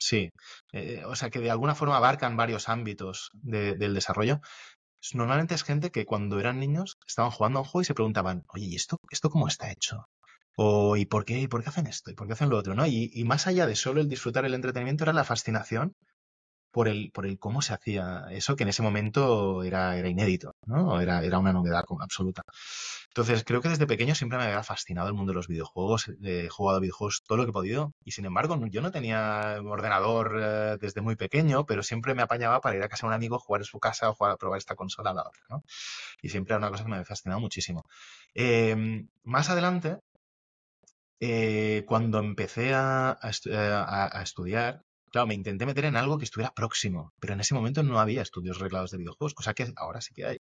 Sí, 0.00 0.30
eh, 0.72 1.02
o 1.06 1.16
sea 1.16 1.30
que 1.30 1.40
de 1.40 1.50
alguna 1.50 1.74
forma 1.74 1.96
abarcan 1.96 2.36
varios 2.36 2.68
ámbitos 2.68 3.30
de, 3.34 3.74
del 3.74 3.94
desarrollo. 3.94 4.40
Normalmente 5.14 5.54
es 5.54 5.64
gente 5.64 5.90
que 5.92 6.06
cuando 6.06 6.40
eran 6.40 6.60
niños 6.60 6.98
estaban 7.06 7.30
jugando 7.32 7.60
a 7.60 7.62
un 7.62 7.68
juego 7.68 7.82
y 7.82 7.86
se 7.86 7.94
preguntaban, 7.94 8.44
oye, 8.54 8.66
¿y 8.66 8.76
esto, 8.76 8.98
esto 9.10 9.30
cómo 9.30 9.48
está 9.48 9.70
hecho? 9.72 10.08
O 10.56 10.96
¿y 10.96 11.06
por 11.06 11.24
qué, 11.24 11.40
y 11.40 11.48
por 11.48 11.62
qué 11.62 11.70
hacen 11.70 11.86
esto? 11.88 12.10
¿Y 12.10 12.14
por 12.14 12.26
qué 12.28 12.34
hacen 12.34 12.50
lo 12.50 12.58
otro? 12.58 12.74
¿no? 12.74 12.86
Y, 12.86 13.10
y 13.14 13.24
más 13.24 13.46
allá 13.46 13.66
de 13.66 13.76
solo 13.76 14.00
el 14.00 14.08
disfrutar 14.08 14.44
el 14.46 14.54
entretenimiento 14.54 15.04
era 15.04 15.12
la 15.14 15.24
fascinación 15.24 15.94
por 16.72 16.88
el, 16.88 17.10
por 17.12 17.26
el 17.26 17.38
cómo 17.38 17.62
se 17.62 17.74
hacía 17.74 18.26
eso, 18.30 18.56
que 18.56 18.64
en 18.64 18.70
ese 18.70 18.82
momento 18.82 19.62
era, 19.64 19.96
era 19.96 20.08
inédito, 20.08 20.52
¿no? 20.66 21.00
Era, 21.00 21.22
era 21.24 21.38
una 21.38 21.52
novedad 21.52 21.84
absoluta. 22.00 22.42
Entonces, 23.08 23.42
creo 23.44 23.60
que 23.60 23.68
desde 23.68 23.86
pequeño 23.86 24.14
siempre 24.14 24.38
me 24.38 24.44
había 24.44 24.62
fascinado 24.62 25.08
el 25.08 25.14
mundo 25.14 25.32
de 25.32 25.36
los 25.36 25.48
videojuegos, 25.48 26.10
he 26.22 26.48
jugado 26.48 26.78
a 26.78 26.80
videojuegos 26.80 27.22
todo 27.26 27.38
lo 27.38 27.44
que 27.44 27.50
he 27.50 27.52
podido, 27.52 27.92
y 28.04 28.12
sin 28.12 28.26
embargo, 28.26 28.58
yo 28.68 28.80
no 28.80 28.92
tenía 28.92 29.58
ordenador 29.64 30.38
eh, 30.40 30.76
desde 30.80 31.00
muy 31.00 31.16
pequeño, 31.16 31.66
pero 31.66 31.82
siempre 31.82 32.14
me 32.14 32.22
apañaba 32.22 32.60
para 32.60 32.76
ir 32.76 32.82
a 32.82 32.88
casa 32.88 33.06
de 33.06 33.08
un 33.08 33.14
amigo, 33.14 33.38
jugar 33.38 33.62
en 33.62 33.66
su 33.66 33.80
casa 33.80 34.10
o 34.10 34.26
a 34.26 34.36
probar 34.36 34.58
esta 34.58 34.76
consola 34.76 35.10
a 35.10 35.14
la 35.14 35.22
otra, 35.22 35.42
¿no? 35.50 35.64
Y 36.22 36.28
siempre 36.30 36.54
era 36.54 36.58
una 36.58 36.70
cosa 36.70 36.84
que 36.84 36.90
me 36.90 36.96
había 36.96 37.06
fascinado 37.06 37.40
muchísimo. 37.40 37.84
Eh, 38.34 39.04
más 39.24 39.50
adelante, 39.50 39.98
eh, 41.20 41.84
cuando 41.86 42.18
empecé 42.18 42.74
a, 42.74 43.18
a 43.20 44.22
estudiar, 44.22 44.82
Claro, 45.10 45.26
me 45.26 45.34
intenté 45.34 45.64
meter 45.64 45.86
en 45.86 45.96
algo 45.96 46.18
que 46.18 46.24
estuviera 46.26 46.52
próximo, 46.52 47.14
pero 47.18 47.32
en 47.32 47.40
ese 47.40 47.54
momento 47.54 47.82
no 47.82 47.98
había 47.98 48.20
estudios 48.20 48.58
reglados 48.58 48.90
de 48.90 48.98
videojuegos, 48.98 49.32
cosa 49.32 49.54
que 49.54 49.72
ahora 49.76 50.02
sí 50.02 50.12
que 50.14 50.26
hay. 50.26 50.38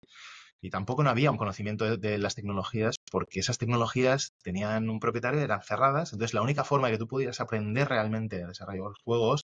Y 0.61 0.71
tampoco 0.71 1.03
no 1.03 1.11
había 1.11 1.31
un 1.31 1.39
conocimiento 1.39 1.97
de, 1.97 2.19
las 2.19 2.35
tecnologías, 2.35 2.97
porque 3.11 3.41
esas 3.41 3.59
tecnologías 3.59 4.35
tenían 4.43 4.91
un 4.91 5.01
propietario, 5.01 5.41
eran 5.41 5.63
cerradas. 5.63 6.13
Entonces, 6.13 6.35
la 6.35 6.43
única 6.43 6.65
forma 6.65 6.89
de 6.89 6.95
que 6.95 6.99
tú 6.99 7.09
pudieras 7.09 7.41
aprender 7.41 7.89
realmente 7.89 8.43
a 8.43 8.49
desarrollar 8.49 8.93
juegos, 9.05 9.43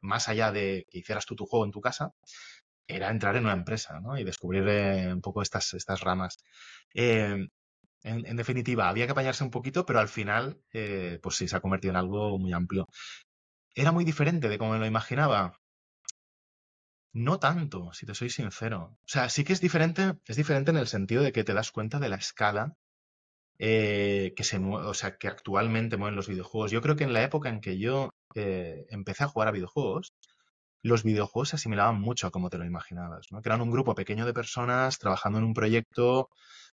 más 0.00 0.28
allá 0.28 0.52
de 0.52 0.86
que 0.90 0.98
hicieras 0.98 1.26
tú 1.26 1.36
tu 1.36 1.46
juego 1.46 1.64
en 1.64 1.72
tu 1.72 1.80
casa, 1.80 2.12
era 2.86 3.10
entrar 3.10 3.36
en 3.36 3.44
una 3.44 3.54
empresa 3.54 4.00
¿no? 4.00 4.18
y 4.18 4.24
descubrir 4.24 4.66
eh, 4.68 5.12
un 5.12 5.20
poco 5.20 5.42
estas, 5.42 5.74
estas 5.74 6.00
ramas. 6.00 6.38
Eh, 6.94 7.48
en, 8.02 8.26
en, 8.26 8.36
definitiva, 8.36 8.88
había 8.88 9.06
que 9.06 9.12
apañarse 9.12 9.44
un 9.44 9.50
poquito, 9.50 9.86
pero 9.86 10.00
al 10.00 10.08
final, 10.08 10.60
eh, 10.72 11.18
pues 11.22 11.36
sí, 11.36 11.48
se 11.48 11.56
ha 11.56 11.60
convertido 11.60 11.92
en 11.92 11.96
algo 11.96 12.38
muy 12.38 12.52
amplio 12.52 12.86
era 13.74 13.92
muy 13.92 14.04
diferente 14.04 14.48
de 14.48 14.58
como 14.58 14.72
me 14.72 14.78
lo 14.78 14.86
imaginaba. 14.86 15.60
No 17.14 17.38
tanto, 17.38 17.92
si 17.92 18.06
te 18.06 18.14
soy 18.14 18.28
sincero. 18.28 18.98
O 19.00 19.06
sea, 19.06 19.28
sí 19.28 19.44
que 19.44 19.52
es 19.52 19.60
diferente, 19.60 20.14
es 20.26 20.36
diferente 20.36 20.70
en 20.70 20.76
el 20.76 20.88
sentido 20.88 21.22
de 21.22 21.32
que 21.32 21.44
te 21.44 21.54
das 21.54 21.70
cuenta 21.70 21.98
de 22.00 22.08
la 22.08 22.16
escala 22.16 22.76
eh, 23.58 24.34
que 24.36 24.44
se 24.44 24.58
mueve, 24.58 24.88
o 24.88 24.94
sea, 24.94 25.16
que 25.16 25.28
actualmente 25.28 25.96
mueven 25.96 26.16
los 26.16 26.28
videojuegos. 26.28 26.72
Yo 26.72 26.82
creo 26.82 26.96
que 26.96 27.04
en 27.04 27.12
la 27.12 27.22
época 27.22 27.48
en 27.50 27.60
que 27.60 27.78
yo 27.78 28.10
eh, 28.34 28.86
empecé 28.90 29.24
a 29.24 29.28
jugar 29.28 29.48
a 29.48 29.52
videojuegos, 29.52 30.14
los 30.82 31.04
videojuegos 31.04 31.50
se 31.50 31.56
asimilaban 31.56 32.00
mucho 32.00 32.26
a 32.28 32.32
como 32.32 32.50
te 32.50 32.58
lo 32.58 32.64
imaginabas, 32.66 33.28
¿no? 33.32 33.42
Que 33.42 33.48
eran 33.50 33.62
un 33.62 33.70
grupo 33.72 33.94
pequeño 33.94 34.26
de 34.26 34.34
personas 34.34 34.98
trabajando 34.98 35.38
en 35.38 35.44
un 35.44 35.54
proyecto 35.54 36.30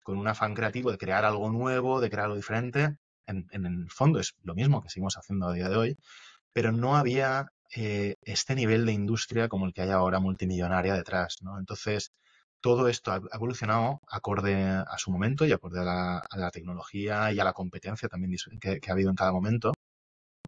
con 0.02 0.18
un 0.18 0.28
afán 0.28 0.54
creativo 0.54 0.92
de 0.92 0.98
crear 0.98 1.24
algo 1.24 1.50
nuevo, 1.50 2.00
de 2.00 2.10
crear 2.10 2.26
algo 2.26 2.36
diferente. 2.36 2.98
En, 3.26 3.48
en 3.52 3.66
el 3.66 3.90
fondo 3.90 4.20
es 4.20 4.34
lo 4.42 4.54
mismo 4.54 4.82
que 4.82 4.90
seguimos 4.90 5.16
haciendo 5.16 5.48
a 5.48 5.54
día 5.54 5.68
de 5.68 5.76
hoy, 5.76 5.98
pero 6.52 6.72
no 6.72 6.96
había 6.96 7.48
eh, 7.76 8.16
este 8.22 8.54
nivel 8.54 8.86
de 8.86 8.92
industria 8.92 9.48
como 9.48 9.66
el 9.66 9.72
que 9.74 9.82
hay 9.82 9.90
ahora 9.90 10.20
multimillonaria 10.20 10.94
detrás, 10.94 11.36
¿no? 11.42 11.58
Entonces, 11.58 12.10
todo 12.60 12.88
esto 12.88 13.12
ha 13.12 13.20
evolucionado 13.34 14.00
acorde 14.08 14.54
a 14.64 14.96
su 14.98 15.10
momento 15.10 15.44
y 15.46 15.52
acorde 15.52 15.80
a 15.80 15.84
la, 15.84 16.18
a 16.18 16.38
la 16.38 16.50
tecnología 16.50 17.32
y 17.32 17.38
a 17.40 17.44
la 17.44 17.52
competencia 17.52 18.08
también 18.08 18.36
que, 18.60 18.80
que, 18.80 18.90
ha 18.90 18.94
habido 18.94 19.10
en 19.10 19.16
cada 19.16 19.32
momento. 19.32 19.74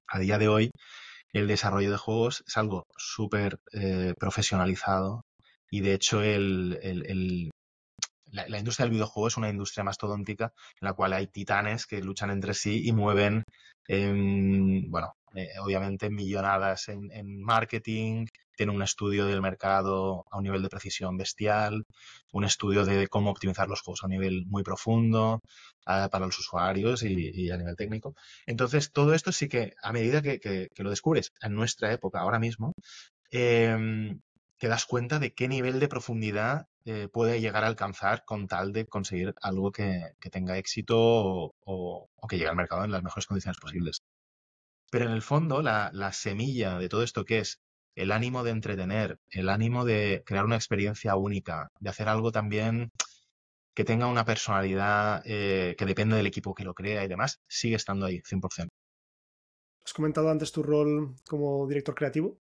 A 0.09 0.18
día 0.18 0.39
de 0.39 0.49
hoy, 0.49 0.70
el 1.33 1.49
desarrollo 1.49 1.91
de 1.91 1.99
juegos 1.99 2.45
es 2.47 2.57
algo 2.57 2.87
súper 2.97 3.59
eh, 3.72 4.14
profesionalizado 4.18 5.22
y 5.70 5.81
de 5.81 5.95
hecho 5.95 6.22
el, 6.22 6.79
el, 6.83 7.07
el 7.07 7.51
la, 8.31 8.49
la, 8.49 8.59
industria 8.59 8.85
del 8.85 8.95
videojuego 8.95 9.29
es 9.29 9.37
una 9.37 9.51
industria 9.51 9.85
mastodóntica 9.85 10.53
en 10.81 10.87
la 10.87 10.95
cual 10.95 11.12
hay 11.12 11.27
titanes 11.27 11.87
que 11.87 12.01
luchan 12.03 12.31
entre 12.31 12.55
sí 12.55 12.87
y 12.87 12.93
mueven, 12.93 13.45
eh, 13.89 14.83
bueno, 14.89 15.12
eh, 15.37 15.51
obviamente 15.61 16.11
millonadas 16.11 16.89
en, 16.89 17.43
marketing, 17.43 18.26
tiene 18.57 18.72
un 18.72 18.82
estudio 18.82 19.26
del 19.26 19.43
mercado 19.43 20.24
a 20.30 20.39
un 20.39 20.45
nivel 20.45 20.62
de 20.62 20.68
precisión 20.68 21.16
bestial, 21.16 21.84
un 22.32 22.45
estudio 22.45 22.84
de 22.84 23.09
cómo 23.09 23.30
optimizar 23.30 23.68
los 23.68 23.82
juegos 23.82 24.03
a 24.03 24.07
un 24.07 24.12
nivel 24.12 24.47
muy 24.47 24.62
profundo 24.62 25.41
para 25.84 26.26
los 26.26 26.39
usuarios 26.39 27.03
y, 27.03 27.51
a 27.51 27.57
nivel 27.57 27.76
técnico. 27.76 28.14
Entonces, 28.47 28.93
todo 28.93 29.14
esto 29.14 29.30
sí 29.30 29.49
que 29.49 29.74
a 29.82 29.93
medida 29.93 30.22
que, 30.22 30.41
que, 30.41 30.82
lo 30.82 30.91
descubres 30.91 31.32
en 31.43 31.55
nuestra 31.55 31.93
época, 31.93 32.20
ahora 32.20 32.39
mismo, 32.39 32.72
eh, 33.30 33.76
te 34.59 34.68
das 34.68 34.87
cuenta 34.87 35.18
de 35.18 35.34
qué 35.34 35.49
nivel 35.49 35.80
de 35.80 35.89
profundidad 35.89 36.66
eh, 36.84 37.09
puede 37.12 37.41
llegar 37.41 37.64
a 37.64 37.66
alcanzar 37.66 38.24
con 38.24 38.47
tal 38.47 38.72
de 38.72 38.87
conseguir 38.87 39.34
algo 39.43 39.72
que, 39.72 40.12
que 40.20 40.30
tenga 40.30 40.57
éxito 40.59 40.97
o, 41.64 42.09
que 42.28 42.37
llegue 42.39 42.49
al 42.49 42.57
mercado 42.57 42.84
en 42.84 42.93
las 42.93 43.03
mejores 43.03 43.26
condiciones 43.26 43.59
posibles. 43.61 44.03
Pero 44.97 45.11
en 45.11 45.14
el 45.14 45.20
fondo, 45.20 45.61
la, 45.61 45.90
la 45.92 46.11
semilla 46.11 46.78
de 46.78 46.88
todo 46.88 47.03
esto 47.03 47.26
que 47.26 47.40
es 47.40 47.61
el 47.97 48.11
ánimo 48.11 48.42
de 48.44 48.53
entretener, 48.53 49.18
el 49.28 49.51
ánimo 49.51 49.84
de 49.84 50.22
crear 50.24 50.47
una 50.47 50.57
experiencia 50.57 51.16
única, 51.16 51.70
de 51.80 51.90
hacer 51.90 52.09
algo 52.09 52.32
también 52.32 52.92
que 53.74 53.84
tenga 53.84 54.07
una 54.07 54.24
personalidad 54.24 55.20
eh, 55.26 55.74
que 55.76 55.84
depende 55.84 56.16
del 56.16 56.26
equipo 56.26 56.55
que 56.55 56.64
lo 56.64 56.72
crea 56.72 57.05
y 57.05 57.09
demás, 57.09 57.42
sigue 57.47 57.76
estando 57.76 58.07
ahí, 58.07 58.22
100%. 58.22 58.68
Has 59.84 59.92
comentado 59.92 60.30
antes 60.30 60.51
tu 60.51 60.62
rol 60.62 61.14
como 61.28 61.66
director 61.68 61.94
creativo. 61.94 62.38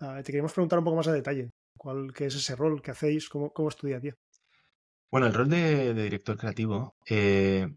Ah, 0.00 0.16
te 0.24 0.32
queríamos 0.32 0.54
preguntar 0.54 0.78
un 0.78 0.86
poco 0.86 0.96
más 0.96 1.08
a 1.08 1.12
detalle. 1.12 1.50
¿Cuál, 1.76 2.14
¿Qué 2.14 2.24
es 2.24 2.34
ese 2.34 2.56
rol? 2.56 2.80
¿Qué 2.80 2.92
hacéis? 2.92 3.28
¿Cómo, 3.28 3.52
cómo 3.52 3.68
es 3.68 3.76
tu 3.76 3.86
día 3.86 3.96
a 3.96 4.00
día? 4.00 4.14
Bueno, 5.10 5.26
el 5.26 5.34
rol 5.34 5.50
de, 5.50 5.92
de 5.92 6.02
director 6.04 6.38
creativo, 6.38 6.96
eh, 7.06 7.68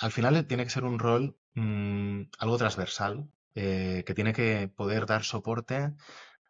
al 0.00 0.12
final 0.12 0.46
tiene 0.46 0.64
que 0.64 0.70
ser 0.70 0.84
un 0.84 0.98
rol 0.98 1.36
mm, 1.54 2.22
algo 2.38 2.56
transversal, 2.56 3.28
eh, 3.56 4.04
que 4.06 4.14
tiene 4.14 4.32
que 4.32 4.68
poder 4.68 5.06
dar 5.06 5.24
soporte 5.24 5.92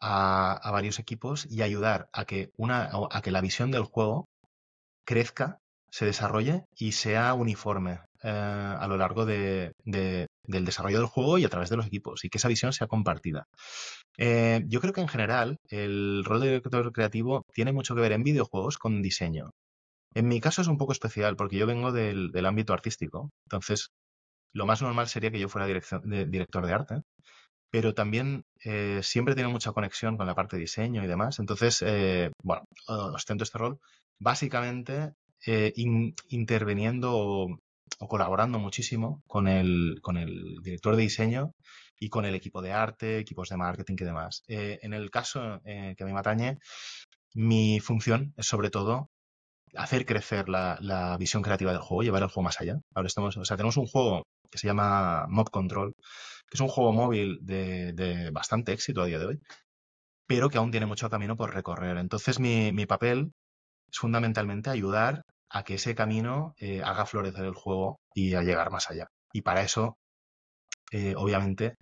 a, 0.00 0.70
varios 0.72 0.98
equipos 0.98 1.46
y 1.50 1.62
ayudar 1.62 2.08
a 2.12 2.26
que, 2.26 2.50
una, 2.56 2.90
a 3.10 3.22
que 3.22 3.30
la 3.30 3.40
visión 3.40 3.70
del 3.70 3.84
juego 3.84 4.28
crezca, 5.04 5.60
se 5.90 6.06
desarrolle 6.06 6.64
y 6.76 6.92
sea 6.92 7.34
uniforme 7.34 8.00
eh, 8.22 8.28
a 8.30 8.86
lo 8.88 8.96
largo 8.98 9.24
de- 9.26 9.72
del 9.84 10.64
desarrollo 10.64 10.98
del 10.98 11.06
juego 11.06 11.38
y 11.38 11.44
a 11.44 11.48
través 11.48 11.70
de 11.70 11.76
los 11.76 11.86
equipos 11.86 12.24
y 12.24 12.28
que 12.28 12.38
esa 12.38 12.48
visión 12.48 12.72
sea 12.72 12.86
compartida. 12.86 13.46
Eh, 14.18 14.62
yo 14.68 14.80
creo 14.80 14.92
que 14.92 15.00
en 15.00 15.08
general 15.08 15.58
el 15.68 16.24
rol 16.24 16.40
de 16.40 16.48
director 16.48 16.92
creativo 16.92 17.44
tiene 17.52 17.72
mucho 17.72 17.94
que 17.94 18.00
ver 18.00 18.12
en 18.12 18.22
videojuegos 18.22 18.78
con 18.78 19.02
diseño. 19.02 19.50
En 20.14 20.28
mi 20.28 20.40
caso 20.40 20.62
es 20.62 20.68
un 20.68 20.78
poco 20.78 20.92
especial 20.92 21.36
porque 21.36 21.58
yo 21.58 21.66
vengo 21.66 21.92
del, 21.92 22.30
del 22.32 22.46
ámbito 22.46 22.72
artístico, 22.72 23.30
entonces 23.46 23.90
lo 24.56 24.66
más 24.66 24.82
normal 24.82 25.08
sería 25.08 25.30
que 25.30 25.38
yo 25.40 25.48
fuera 25.48 25.66
director 25.66 26.66
de 26.66 26.72
arte, 26.72 27.02
pero 27.70 27.94
también 27.94 28.44
eh, 28.64 29.00
siempre 29.02 29.34
tiene 29.34 29.50
mucha 29.50 29.72
conexión 29.72 30.16
con 30.16 30.26
la 30.26 30.34
parte 30.34 30.56
de 30.56 30.62
diseño 30.62 31.04
y 31.04 31.06
demás. 31.08 31.38
Entonces, 31.40 31.82
eh, 31.86 32.30
bueno, 32.42 32.64
ostento 32.88 33.44
este 33.44 33.58
rol 33.58 33.78
básicamente 34.18 35.12
eh, 35.46 35.72
in- 35.76 36.14
interviniendo 36.28 37.12
o, 37.14 37.58
colaborando 38.08 38.58
muchísimo 38.58 39.22
con 39.26 39.48
el, 39.48 39.98
con 40.02 40.16
el 40.16 40.56
director 40.62 40.96
de 40.96 41.02
diseño 41.02 41.52
y 41.98 42.08
con 42.08 42.24
el 42.24 42.34
equipo 42.34 42.62
de 42.62 42.72
arte, 42.72 43.18
equipos 43.18 43.48
de 43.50 43.56
marketing 43.56 43.96
y 44.00 44.04
demás. 44.04 44.42
Eh, 44.48 44.78
en 44.82 44.92
el 44.94 45.10
caso 45.10 45.60
que 45.64 45.96
a 46.02 46.06
mí 46.06 46.12
me 46.12 46.20
atañe, 46.20 46.58
mi 47.34 47.80
función 47.80 48.34
es 48.36 48.46
sobre 48.46 48.70
todo 48.70 49.10
hacer 49.76 50.06
crecer 50.06 50.48
la, 50.48 50.78
la 50.80 51.16
visión 51.18 51.42
creativa 51.42 51.72
del 51.72 51.80
juego, 51.80 52.02
llevar 52.02 52.22
el 52.22 52.28
juego 52.28 52.44
más 52.44 52.60
allá. 52.60 52.78
Ahora 52.94 53.06
estamos, 53.06 53.36
o 53.36 53.44
sea, 53.44 53.56
tenemos 53.56 53.76
un 53.76 53.86
juego 53.86 54.22
que 54.50 54.58
se 54.58 54.66
llama 54.66 55.26
Mob 55.28 55.50
Control, 55.50 55.92
que 56.48 56.54
es 56.54 56.60
un 56.60 56.68
juego 56.68 56.92
móvil 56.92 57.38
de, 57.42 57.92
de 57.92 58.30
bastante 58.30 58.72
éxito 58.72 59.02
a 59.02 59.06
día 59.06 59.18
de 59.18 59.26
hoy, 59.26 59.40
pero 60.26 60.48
que 60.50 60.58
aún 60.58 60.70
tiene 60.70 60.86
mucho 60.86 61.10
camino 61.10 61.36
por 61.36 61.54
recorrer. 61.54 61.96
Entonces, 61.98 62.40
mi, 62.40 62.72
mi 62.72 62.86
papel 62.86 63.32
es 63.90 63.98
fundamentalmente 63.98 64.70
ayudar 64.70 65.22
a 65.50 65.62
que 65.64 65.74
ese 65.74 65.94
camino 65.94 66.54
eh, 66.58 66.82
haga 66.84 67.06
florecer 67.06 67.44
el 67.44 67.54
juego 67.54 68.00
y 68.14 68.34
a 68.34 68.42
llegar 68.42 68.70
más 68.70 68.90
allá. 68.90 69.06
Y 69.32 69.42
para 69.42 69.62
eso, 69.62 69.96
eh, 70.92 71.14
obviamente, 71.16 71.76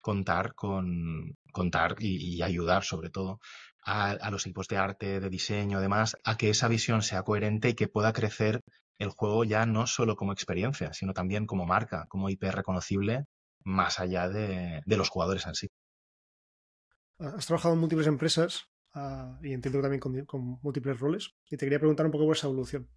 contar 0.00 0.54
con 0.54 1.34
contar 1.52 1.96
y, 1.98 2.36
y 2.36 2.42
ayudar 2.42 2.84
sobre 2.84 3.10
todo 3.10 3.38
a, 3.82 4.30
los 4.30 4.46
equipos 4.46 4.68
de 4.68 4.76
arte, 4.76 5.20
de 5.20 5.30
diseño, 5.30 5.78
además, 5.78 6.16
a 6.24 6.36
que 6.36 6.50
esa 6.50 6.68
visión 6.68 7.02
sea 7.02 7.22
coherente 7.22 7.70
y 7.70 7.74
que 7.74 7.88
pueda 7.88 8.12
crecer 8.12 8.60
el 8.98 9.10
juego 9.10 9.44
ya 9.44 9.64
no 9.66 9.86
solo 9.86 10.16
como 10.16 10.32
experiencia, 10.32 10.92
sino 10.92 11.14
también 11.14 11.46
como 11.46 11.66
marca, 11.66 12.06
como 12.08 12.28
IP 12.28 12.44
reconocible, 12.50 13.24
más 13.64 13.98
allá 13.98 14.28
de, 14.28 14.82
de 14.84 14.96
los 14.96 15.08
jugadores 15.08 15.46
en 15.46 15.54
sí. 15.54 15.68
Has 17.18 17.46
trabajado 17.46 17.74
en 17.74 17.80
múltiples 17.80 18.06
empresas 18.06 18.66
ah, 18.94 19.38
y 19.42 19.52
entiendo 19.52 19.78
que 19.78 19.82
también 19.82 20.00
con, 20.00 20.24
con 20.24 20.58
múltiples 20.62 20.98
roles. 20.98 21.30
Y 21.46 21.56
te 21.56 21.66
quería 21.66 21.78
preguntar 21.78 22.06
un 22.06 22.12
poco 22.12 22.26
por 22.26 22.36
esa 22.36 22.46
evolución. 22.46 22.88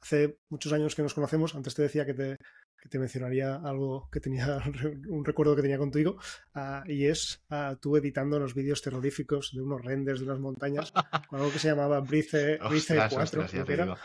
Hace 0.00 0.38
muchos 0.50 0.72
años 0.72 0.94
que 0.94 1.02
nos 1.02 1.14
conocemos, 1.14 1.54
antes 1.54 1.74
te 1.74 1.82
decía 1.82 2.04
que 2.04 2.14
te, 2.14 2.38
que 2.84 2.90
te 2.90 2.98
mencionaría 2.98 3.56
algo 3.56 4.10
que 4.12 4.20
tenía, 4.20 4.62
un 5.08 5.24
recuerdo 5.24 5.56
que 5.56 5.62
tenía 5.62 5.78
contigo, 5.78 6.18
ah, 6.54 6.84
y 6.86 7.06
es 7.06 7.42
ah, 7.48 7.76
tú 7.80 7.96
editando 7.96 8.38
los 8.38 8.54
vídeos 8.54 8.82
terroríficos 8.82 9.52
de 9.54 9.62
unos 9.62 9.82
renders 9.82 10.20
de 10.20 10.26
unas 10.26 10.38
montañas 10.38 10.92
con 11.28 11.40
algo 11.40 11.50
que 11.50 11.58
se 11.58 11.68
llamaba 11.68 12.00
Brice, 12.00 12.58
Brice 12.68 12.98
Ostras, 12.98 13.14
4. 13.14 13.42
ostras. 13.42 13.98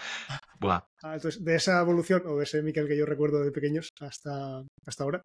Buah, 0.61 0.82
Ah, 1.01 1.15
entonces, 1.15 1.43
de 1.43 1.55
esa 1.55 1.80
evolución, 1.80 2.23
o 2.25 2.38
de 2.38 2.43
ese 2.43 2.61
Miquel 2.61 2.88
que 2.88 2.97
yo 2.97 3.05
recuerdo 3.05 3.41
de 3.41 3.51
pequeños 3.51 3.93
hasta, 4.01 4.63
hasta 4.86 5.03
ahora, 5.03 5.23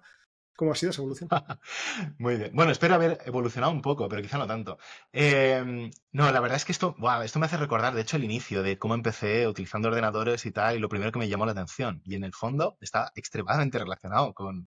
¿cómo 0.57 0.73
ha 0.73 0.75
sido 0.75 0.91
esa 0.91 1.03
evolución? 1.03 1.29
Muy 2.19 2.37
bien. 2.37 2.51
Bueno, 2.55 2.73
espero 2.73 2.95
haber 2.95 3.19
evolucionado 3.27 3.73
un 3.73 3.83
poco, 3.83 4.09
pero 4.09 4.23
quizá 4.23 4.39
no 4.39 4.47
tanto. 4.47 4.79
Eh, 5.13 5.91
no, 6.13 6.33
la 6.33 6.41
verdad 6.41 6.57
es 6.57 6.65
que 6.65 6.73
esto, 6.73 6.95
buah, 6.99 7.25
esto 7.25 7.39
me 7.39 7.47
hace 7.47 7.57
recordar, 7.57 7.95
de 7.95 8.03
hecho, 8.03 8.17
el 8.17 8.25
inicio 8.25 8.63
de 8.63 8.79
cómo 8.79 8.95
empecé 8.95 9.47
utilizando 9.49 9.89
ordenadores 9.89 10.47
y 10.47 10.53
tal, 10.53 10.77
y 10.77 10.79
lo 10.81 10.89
primero 10.89 11.13
que 11.13 11.19
me 11.19 11.29
llamó 11.29 11.47
la 11.47 11.53
atención. 11.53 12.03
Y 12.05 12.15
en 12.17 12.25
el 12.25 12.33
fondo 12.35 12.77
está 12.81 13.13
extremadamente 13.15 13.79
relacionado 13.79 14.35
con, 14.35 14.69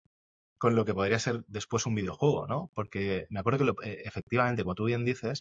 con 0.58 0.76
lo 0.76 0.84
que 0.84 0.94
podría 0.94 1.18
ser 1.20 1.44
después 1.48 1.86
un 1.86 1.94
videojuego, 1.96 2.46
¿no? 2.48 2.70
Porque 2.74 3.26
me 3.30 3.40
acuerdo 3.40 3.58
que 3.60 3.64
lo- 3.66 3.82
eh, 3.84 4.02
efectivamente, 4.06 4.62
como 4.64 4.74
tú 4.76 4.84
bien 4.86 5.04
dices, 5.04 5.40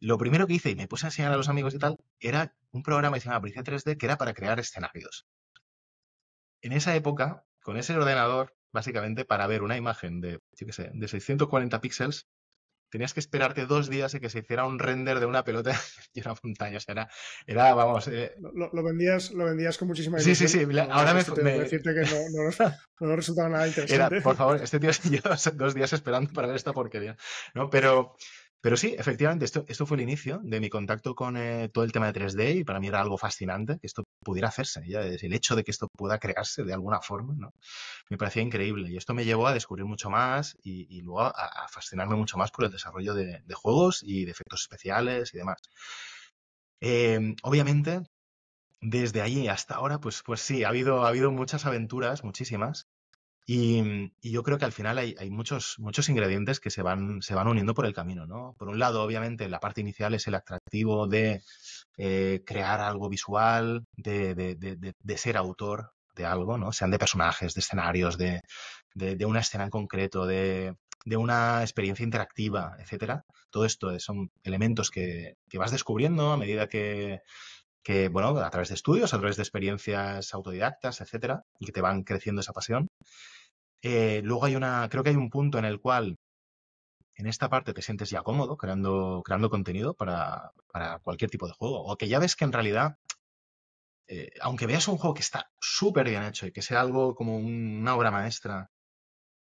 lo 0.00 0.18
primero 0.18 0.46
que 0.46 0.54
hice 0.54 0.70
y 0.70 0.76
me 0.76 0.88
puse 0.88 1.06
a 1.06 1.08
enseñar 1.10 1.32
a 1.32 1.38
los 1.38 1.48
amigos 1.50 1.74
y 1.74 1.78
tal, 1.80 1.96
era 2.20 2.56
un 2.72 2.82
programa 2.84 3.16
que 3.16 3.22
se 3.22 3.28
llama 3.28 3.40
Brice 3.40 3.62
3D, 3.64 3.96
que 3.98 4.06
era 4.06 4.18
para 4.18 4.34
crear 4.34 4.60
escenarios. 4.60 5.26
En 6.62 6.70
esa 6.72 6.94
época, 6.94 7.44
con 7.62 7.76
ese 7.76 7.96
ordenador, 7.96 8.54
básicamente 8.72 9.24
para 9.24 9.46
ver 9.46 9.62
una 9.62 9.76
imagen 9.76 10.20
de, 10.20 10.40
yo 10.52 10.66
qué 10.66 10.72
sé, 10.72 10.90
de 10.92 11.08
640 11.08 11.80
píxeles, 11.80 12.26
tenías 12.90 13.12
que 13.12 13.20
esperarte 13.20 13.66
dos 13.66 13.90
días 13.90 14.14
y 14.14 14.20
que 14.20 14.30
se 14.30 14.38
hiciera 14.38 14.64
un 14.64 14.78
render 14.78 15.20
de 15.20 15.26
una 15.26 15.44
pelota 15.44 15.72
y 16.14 16.20
una 16.22 16.34
montaña. 16.42 16.78
O 16.78 16.80
sea, 16.80 16.92
era, 16.92 17.08
era 17.46 17.74
vamos, 17.74 18.08
eh, 18.08 18.34
Lo, 18.40 18.82
vendías, 18.82 19.30
lo 19.32 19.44
vendías 19.44 19.76
con 19.76 19.88
muchísima 19.88 20.18
Sí, 20.20 20.34
sí, 20.34 20.48
sí, 20.48 20.64
la- 20.66 20.84
ahora 20.84 21.12
me- 21.12 21.18
decirte 21.20 21.92
que 21.94 22.00
no, 22.00 22.50
no 22.50 23.08
no 23.08 23.16
resultaba 23.16 23.48
nada 23.50 23.64
Era, 23.66 23.68
interesante. 23.82 24.20
por 24.22 24.36
favor, 24.36 24.56
este 24.62 24.80
tío 24.80 24.92
se 24.94 25.10
lleva 25.10 25.36
dos 25.54 25.74
días 25.74 25.92
esperando 25.92 26.32
para 26.32 26.46
ver 26.48 26.56
esta 26.56 26.72
porquería. 26.72 27.16
¿no? 27.54 27.68
Pero, 27.68 28.16
pero 28.60 28.76
sí, 28.76 28.94
efectivamente, 28.98 29.44
esto, 29.44 29.64
esto 29.68 29.86
fue 29.86 29.96
el 29.98 30.02
inicio 30.02 30.40
de 30.42 30.58
mi 30.60 30.68
contacto 30.68 31.14
con 31.14 31.36
eh, 31.36 31.68
todo 31.72 31.84
el 31.84 31.92
tema 31.92 32.10
de 32.10 32.20
3D 32.20 32.56
y 32.56 32.64
para 32.64 32.80
mí 32.80 32.88
era 32.88 33.00
algo 33.00 33.16
fascinante 33.16 33.78
que 33.78 33.86
esto 33.86 34.04
pudiera 34.24 34.48
hacerse. 34.48 34.82
Ya, 34.88 35.02
el 35.02 35.32
hecho 35.32 35.54
de 35.54 35.62
que 35.62 35.70
esto 35.70 35.88
pueda 35.96 36.18
crearse 36.18 36.64
de 36.64 36.72
alguna 36.72 37.00
forma, 37.00 37.34
¿no? 37.36 37.52
Me 38.10 38.18
parecía 38.18 38.42
increíble 38.42 38.90
y 38.90 38.96
esto 38.96 39.14
me 39.14 39.24
llevó 39.24 39.46
a 39.46 39.54
descubrir 39.54 39.86
mucho 39.86 40.10
más 40.10 40.56
y, 40.62 40.86
y 40.96 41.02
luego 41.02 41.22
a, 41.22 41.68
fascinarme 41.70 42.16
mucho 42.16 42.36
más 42.36 42.50
por 42.50 42.64
el 42.64 42.72
desarrollo 42.72 43.14
de, 43.14 43.42
juegos 43.54 44.02
y 44.02 44.24
de 44.24 44.32
efectos 44.32 44.62
especiales 44.62 45.34
y 45.34 45.38
demás. 45.38 45.58
Eh, 46.80 47.34
obviamente, 47.42 48.02
desde 48.80 49.22
allí 49.22 49.48
hasta 49.48 49.74
ahora, 49.76 50.00
pues, 50.00 50.22
pues 50.24 50.40
sí, 50.40 50.64
ha 50.64 50.68
habido, 50.68 51.04
ha 51.04 51.08
habido 51.08 51.30
muchas 51.32 51.66
aventuras, 51.66 52.24
muchísimas. 52.24 52.86
Y, 53.50 54.12
y 54.20 54.30
yo 54.30 54.42
creo 54.42 54.58
que 54.58 54.66
al 54.66 54.72
final 54.72 54.98
hay, 54.98 55.14
muchos, 55.30 55.76
muchos 55.78 56.10
ingredientes 56.10 56.60
que 56.60 56.68
se 56.70 56.82
van, 56.82 57.22
se 57.22 57.34
van 57.34 57.48
uniendo 57.48 57.72
por 57.72 57.86
el 57.86 57.94
camino, 57.94 58.26
¿no? 58.26 58.54
Por 58.58 58.68
un 58.68 58.78
lado, 58.78 59.02
obviamente, 59.02 59.48
la 59.48 59.58
parte 59.58 59.80
inicial 59.80 60.12
es 60.12 60.26
el 60.26 60.34
atractivo 60.34 61.06
de 61.06 61.42
eh, 61.96 62.42
crear 62.46 62.80
algo 62.80 63.08
visual, 63.08 63.84
de, 63.96 64.34
de- 64.34 64.54
de- 64.56 64.94
de- 65.00 65.18
ser 65.18 65.38
autor 65.38 65.92
de 66.14 66.26
algo, 66.26 66.58
¿no? 66.58 66.72
Sean 66.72 66.90
de 66.90 66.98
personajes, 66.98 67.54
de 67.54 67.60
escenarios, 67.60 68.18
de, 68.18 68.42
una 69.26 69.40
escena 69.40 69.64
en 69.64 69.70
concreto, 69.70 70.26
de, 70.26 70.74
una 71.16 71.62
experiencia 71.62 72.04
interactiva, 72.04 72.76
etcétera. 72.80 73.24
Todo 73.50 73.64
esto 73.64 73.98
son 73.98 74.30
elementos 74.42 74.90
que, 74.90 75.36
que 75.48 75.58
vas 75.58 75.70
descubriendo 75.70 76.32
a 76.32 76.36
medida 76.36 76.68
que, 76.68 77.20
que, 77.88 78.08
bueno, 78.14 78.28
a 78.48 78.50
través 78.50 78.68
de 78.68 78.74
estudios, 78.74 79.14
a 79.14 79.18
través 79.18 79.36
de 79.36 79.42
experiencias 79.44 80.34
autodidactas, 80.34 81.00
etcétera, 81.00 81.36
y 81.58 81.66
que 81.66 81.72
te 81.72 81.80
van 81.80 82.04
creciendo 82.04 82.40
esa 82.42 82.52
pasión. 82.52 82.88
Eh, 83.82 84.20
luego 84.24 84.44
hay 84.46 84.56
una, 84.56 84.88
creo 84.90 85.02
que 85.04 85.10
hay 85.10 85.16
un 85.16 85.30
punto 85.30 85.58
en 85.58 85.64
el 85.64 85.80
cual 85.80 86.16
en 87.16 87.26
esta 87.26 87.50
parte 87.50 87.74
te 87.74 87.82
sientes 87.82 88.08
ya 88.10 88.22
cómodo 88.22 88.56
creando, 88.56 89.22
creando 89.24 89.50
contenido 89.50 89.92
para, 89.94 90.52
para 90.72 90.98
cualquier 91.00 91.30
tipo 91.30 91.46
de 91.46 91.52
juego. 91.52 91.82
O 91.84 91.96
que 91.98 92.08
ya 92.08 92.18
ves 92.18 92.34
que 92.36 92.44
en 92.46 92.52
realidad, 92.52 92.96
eh, 94.08 94.30
aunque 94.40 94.66
veas 94.66 94.88
un 94.88 94.96
juego 94.98 95.14
que 95.14 95.20
está 95.22 95.50
súper 95.60 96.08
bien 96.08 96.22
hecho 96.22 96.46
y 96.46 96.52
que 96.52 96.62
sea 96.62 96.80
algo 96.80 97.14
como 97.14 97.36
un- 97.36 97.78
una 97.80 97.94
obra 97.96 98.10
maestra, 98.10 98.70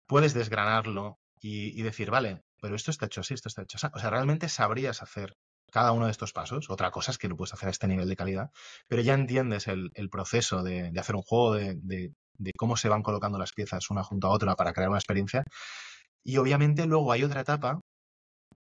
puedes 0.08 0.34
desgranarlo 0.36 1.20
y, 1.42 1.80
y 1.80 1.84
decir, 1.84 2.12
vale, 2.12 2.42
pero 2.62 2.76
esto 2.76 2.92
está 2.92 3.08
hecho 3.08 3.22
así, 3.22 3.34
esto 3.36 3.50
está 3.50 3.64
hecho 3.64 3.78
así. 3.78 3.88
O 3.94 4.00
sea, 4.00 4.10
realmente 4.12 4.50
sabrías 4.50 5.02
hacer 5.04 5.36
cada 5.72 5.92
uno 5.92 6.06
de 6.06 6.12
estos 6.12 6.34
pasos. 6.34 6.70
Otra 6.70 6.92
cosa 6.92 7.12
es 7.12 7.18
que 7.18 7.28
lo 7.30 7.36
puedes 7.38 7.54
hacer 7.54 7.68
a 7.68 7.72
este 7.72 7.88
nivel 7.88 8.08
de 8.10 8.16
calidad, 8.16 8.52
pero 8.88 9.02
ya 9.02 9.14
entiendes 9.14 9.68
el, 9.68 9.92
el 9.96 10.10
proceso 10.10 10.64
de, 10.64 10.92
de 10.92 11.00
hacer 11.00 11.16
un 11.16 11.22
juego, 11.24 11.54
de, 11.56 11.78
de- 11.82 12.14
cómo 12.58 12.78
se 12.78 12.90
van 12.90 13.04
colocando 13.04 13.38
las 13.40 13.52
piezas 13.54 13.90
una 13.90 14.04
junto 14.04 14.28
a 14.28 14.32
otra 14.32 14.56
para 14.56 14.74
crear 14.74 14.90
una 14.90 15.00
experiencia. 15.00 15.44
Y 16.24 16.38
obviamente 16.38 16.86
luego 16.88 17.12
hay 17.12 17.24
otra 17.24 17.42
etapa, 17.42 17.80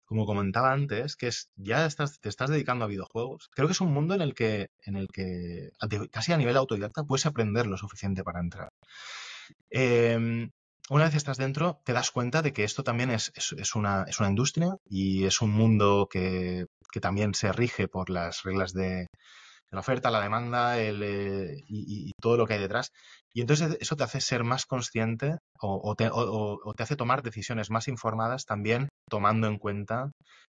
como 0.05 0.27
comentaba 0.27 0.73
antes, 0.73 1.17
que 1.17 1.29
es 1.29 1.51
ya 1.57 1.87
estás, 1.87 2.21
te 2.21 2.29
estás 2.29 2.51
dedicando 2.51 2.85
a 2.85 2.89
videojuegos. 2.89 3.49
Creo 3.55 3.69
que 3.69 3.73
es 3.73 3.81
un 3.81 3.93
mundo 3.93 4.15
en 4.15 4.21
el 4.23 4.35
que, 4.35 4.69
en 4.87 4.97
el 4.97 5.09
que 5.09 5.71
casi 6.11 6.33
a 6.33 6.37
nivel 6.37 6.57
autodidacta 6.57 7.05
puedes 7.05 7.27
aprender 7.27 7.67
lo 7.67 7.77
suficiente 7.79 8.23
para 8.25 8.41
entrar. 8.41 8.71
Eh, 9.71 10.49
una 10.93 11.05
vez 11.05 11.15
estás 11.15 11.39
dentro, 11.39 11.81
te 11.85 11.93
das 11.93 12.11
cuenta 12.11 12.43
de 12.43 12.53
que 12.53 12.65
esto 12.65 12.85
también 12.85 13.11
es, 13.11 13.33
es- 13.35 13.75
una, 13.75 14.05
es 14.09 14.21
una 14.21 14.29
industria 14.29 14.77
y 14.89 15.25
es 15.25 15.41
un 15.41 15.51
mundo 15.51 16.09
que, 16.11 16.67
que 16.91 17.01
también 17.01 17.35
se 17.35 17.53
rige 17.53 17.89
por 17.89 18.11
las 18.11 18.43
reglas 18.43 18.73
de, 18.73 19.07
la 19.73 19.81
oferta, 19.81 20.11
la 20.11 20.21
demanda 20.21 20.79
eh, 20.79 21.57
y, 21.67 22.13
todo 22.21 22.37
lo 22.37 22.47
que 22.47 22.55
hay 22.55 22.61
detrás. 22.61 22.93
Y 23.33 23.41
entonces 23.41 23.79
eso 23.81 23.97
te 23.97 24.05
hace 24.05 24.21
ser 24.21 24.45
más 24.45 24.67
consciente 24.67 25.39
o, 25.61 25.95
te, 25.97 26.11
hace 26.83 26.97
tomar 26.97 27.23
decisiones 27.23 27.71
más 27.71 27.89
informadas 27.89 28.45
también 28.45 28.89
tomando 29.09 29.47
en 29.47 29.59
cuenta 29.59 30.11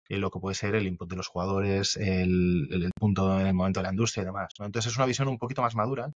eh, 0.07 0.17
lo 0.17 0.29
que 0.29 0.39
puede 0.39 0.55
ser 0.55 0.75
el 0.75 0.87
input 0.87 1.09
de 1.09 1.15
los 1.15 1.27
jugadores, 1.27 1.97
el, 1.97 2.91
punto 2.99 3.39
en 3.39 3.47
el 3.47 3.53
momento 3.55 3.79
de 3.79 3.85
la 3.85 3.91
industria 3.91 4.21
y 4.21 4.25
demás. 4.25 4.53
Entonces 4.59 4.91
es 4.91 4.97
una 4.97 5.07
visión 5.07 5.27
un 5.27 5.39
poquito 5.39 5.63
más 5.63 5.75
madura, 5.75 6.11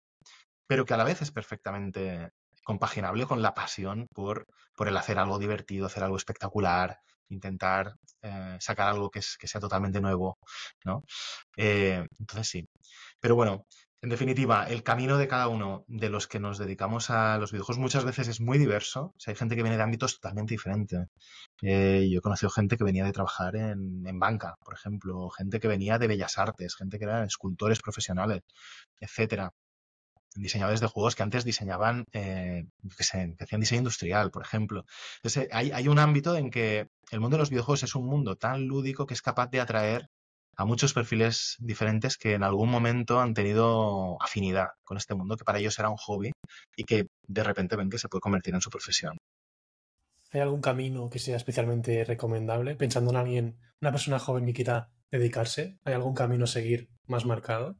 pero 0.66 0.84
que 0.84 0.94
a 0.94 0.96
la 0.96 1.04
vez 1.04 1.22
es 1.22 1.30
perfectamente 1.30 2.30
compaginable 2.68 3.24
con 3.24 3.40
la 3.40 3.54
pasión 3.54 4.08
por, 4.14 4.46
por 4.76 4.88
el 4.88 4.96
hacer 4.98 5.18
algo 5.18 5.38
divertido, 5.38 5.86
hacer 5.86 6.04
algo 6.04 6.18
espectacular, 6.18 6.98
intentar 7.30 7.94
eh, 8.20 8.58
sacar 8.60 8.88
algo 8.88 9.10
que, 9.10 9.22
sea 9.22 9.58
totalmente 9.58 10.02
nuevo, 10.02 10.36
¿no? 10.84 11.02
Eh, 11.56 12.06
entonces 12.18 12.46
sí. 12.46 12.68
Pero 13.20 13.36
bueno, 13.36 13.64
en 14.02 14.10
definitiva, 14.10 14.66
el 14.66 14.82
camino 14.82 15.16
de 15.16 15.28
cada 15.28 15.48
uno 15.48 15.84
de 15.88 16.10
los 16.10 16.26
que 16.26 16.40
nos 16.40 16.58
dedicamos 16.58 17.08
a 17.08 17.38
los 17.38 17.52
videojuegos 17.52 17.80
muchas 17.80 18.04
veces 18.04 18.28
es 18.28 18.38
muy 18.42 18.58
diverso. 18.58 19.14
hay 19.26 19.34
gente 19.34 19.56
que 19.56 19.62
viene 19.62 19.78
de 19.78 19.82
ámbitos 19.84 20.20
totalmente 20.20 20.52
diferentes. 20.52 21.08
Eh, 21.62 22.06
yo 22.10 22.18
he 22.18 22.22
conocido 22.22 22.50
gente 22.50 22.76
que 22.76 22.84
venía 22.84 23.06
de 23.06 23.12
trabajar 23.12 23.56
en, 23.56 24.06
en, 24.06 24.18
banca, 24.18 24.56
por 24.62 24.74
ejemplo, 24.74 25.30
gente 25.30 25.58
que 25.58 25.68
venía 25.68 25.98
de 25.98 26.06
bellas 26.06 26.36
artes, 26.36 26.76
gente 26.76 26.98
que 26.98 27.04
eran 27.06 27.24
escultores 27.24 27.80
profesionales, 27.80 28.42
etcétera 29.00 29.52
diseñadores 30.34 30.80
de 30.80 30.86
juegos 30.86 31.16
que 31.16 31.22
antes 31.22 31.44
diseñaban, 31.44 32.04
eh, 32.12 32.66
que, 32.96 33.02
hacían 33.02 33.60
diseño 33.60 33.80
industrial, 33.80 34.30
por 34.30 34.42
ejemplo. 34.42 34.84
Entonces, 35.16 35.48
hay, 35.52 35.70
hay, 35.72 35.88
un 35.88 35.98
ámbito 35.98 36.36
en 36.36 36.50
que 36.50 36.88
el 37.10 37.20
mundo 37.20 37.36
de 37.36 37.42
los 37.42 37.50
videojuegos 37.50 37.82
es 37.82 37.94
un 37.94 38.06
mundo 38.06 38.36
tan 38.36 38.66
lúdico 38.66 39.06
que 39.06 39.14
es 39.14 39.22
capaz 39.22 39.50
de 39.50 39.60
atraer 39.60 40.08
a 40.58 40.64
muchos 40.64 40.92
perfiles 40.92 41.56
diferentes 41.60 42.18
que 42.18 42.34
en 42.34 42.42
algún 42.42 42.68
momento 42.68 43.20
han 43.20 43.32
tenido 43.32 44.20
afinidad 44.20 44.70
con 44.82 44.96
este 44.96 45.14
mundo, 45.14 45.36
que 45.36 45.44
para 45.44 45.60
ellos 45.60 45.78
era 45.78 45.88
un 45.88 45.96
hobby 45.96 46.32
y 46.76 46.82
que 46.82 47.06
de 47.28 47.44
repente 47.44 47.76
ven 47.76 47.88
que 47.88 47.98
se 47.98 48.08
puede 48.08 48.20
convertir 48.20 48.54
en 48.54 48.60
su 48.60 48.68
profesión. 48.68 49.16
¿Hay 50.32 50.40
algún 50.40 50.60
camino 50.60 51.08
que 51.08 51.20
sea 51.20 51.36
especialmente 51.36 52.04
recomendable? 52.04 52.74
Pensando 52.74 53.12
en 53.12 53.16
alguien, 53.16 53.58
una 53.80 53.92
persona 53.92 54.18
joven 54.18 54.46
que 54.46 54.52
quiera 54.52 54.90
dedicarse, 55.12 55.78
¿hay 55.84 55.94
algún 55.94 56.14
camino 56.14 56.44
a 56.44 56.48
seguir 56.48 56.90
más 57.06 57.24
marcado? 57.24 57.76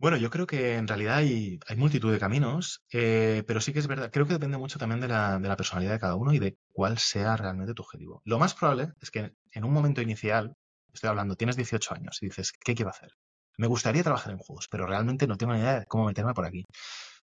Bueno, 0.00 0.16
yo 0.16 0.30
creo 0.30 0.46
que 0.46 0.76
en 0.76 0.86
realidad 0.86 1.16
hay, 1.16 1.58
multitud 1.76 2.12
de 2.12 2.20
caminos, 2.20 2.84
eh, 2.92 3.42
pero 3.48 3.60
sí 3.60 3.72
que 3.72 3.80
es 3.80 3.88
verdad, 3.88 4.10
creo 4.12 4.26
que 4.26 4.34
depende 4.34 4.56
mucho 4.56 4.78
también 4.78 5.00
de 5.00 5.08
la, 5.08 5.40
de 5.40 5.48
la 5.48 5.56
personalidad 5.56 5.92
de 5.92 5.98
cada 5.98 6.14
uno 6.14 6.32
y 6.32 6.38
de 6.38 6.56
cuál 6.72 6.98
sea 6.98 7.36
realmente 7.36 7.74
tu 7.74 7.82
objetivo. 7.82 8.22
Lo 8.24 8.38
más 8.38 8.54
probable 8.54 8.92
es 9.00 9.10
que 9.10 9.32
en 9.50 9.64
un 9.64 9.72
momento 9.72 10.00
inicial, 10.00 10.54
estoy 10.92 11.10
hablando, 11.10 11.34
tienes 11.34 11.56
18 11.56 11.94
años 11.94 12.22
y 12.22 12.26
dices, 12.26 12.52
¿qué 12.52 12.76
quiero 12.76 12.90
hacer? 12.90 13.10
Me 13.56 13.66
gustaría 13.66 14.04
trabajar 14.04 14.32
en 14.32 14.38
juegos, 14.38 14.68
pero 14.70 14.86
realmente 14.86 15.26
no 15.26 15.36
tengo 15.36 15.52
ni 15.54 15.60
idea 15.60 15.80
de 15.80 15.86
cómo 15.86 16.06
meterme 16.06 16.32
por 16.32 16.46
aquí. 16.46 16.64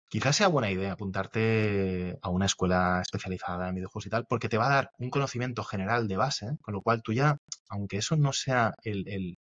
Quizás 0.10 0.36
sea 0.36 0.48
buena 0.48 0.70
idea 0.70 0.94
apuntarte 0.94 2.18
a 2.22 2.30
una 2.30 2.46
escuela 2.46 3.02
especializada 3.02 3.70
en 3.70 3.76
videojuegos 3.76 4.06
y 4.06 4.10
tal, 4.10 4.26
porque 4.28 4.50
te 4.50 4.58
va 4.58 4.68
a 4.68 4.76
dar 4.76 4.90
un 5.00 5.10
conocimiento 5.10 5.64
general 5.64 6.08
de 6.08 6.18
base, 6.18 6.58
con 6.62 6.74
lo 6.74 6.82
cual 6.82 7.02
tú 7.02 7.14
ya, 7.14 7.38
aunque 7.70 7.98
eso 7.98 8.16
no 8.16 8.32
sea 8.34 8.74
el, 8.84 9.38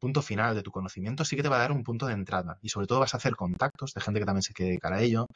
punto 0.00 0.20
final 0.22 0.54
de 0.56 0.62
tu 0.62 0.72
conocimiento 0.72 1.24
sí 1.24 1.36
que 1.36 1.42
te 1.44 1.48
va 1.48 1.56
a 1.56 1.60
dar 1.60 1.70
un 1.72 1.84
punto 1.84 2.06
de 2.06 2.12
entrada 2.12 2.58
y 2.60 2.70
sobre 2.70 2.88
todo 2.88 3.00
vas 3.00 3.14
a 3.14 3.18
hacer 3.18 3.36
contactos 3.36 3.92
de 3.94 4.00
gente 4.00 4.18
que 4.18 4.26
también 4.26 4.42
se 4.42 4.52
quiere 4.52 4.70
dedicar 4.70 4.92
a 4.92 5.00
ello 5.00 5.26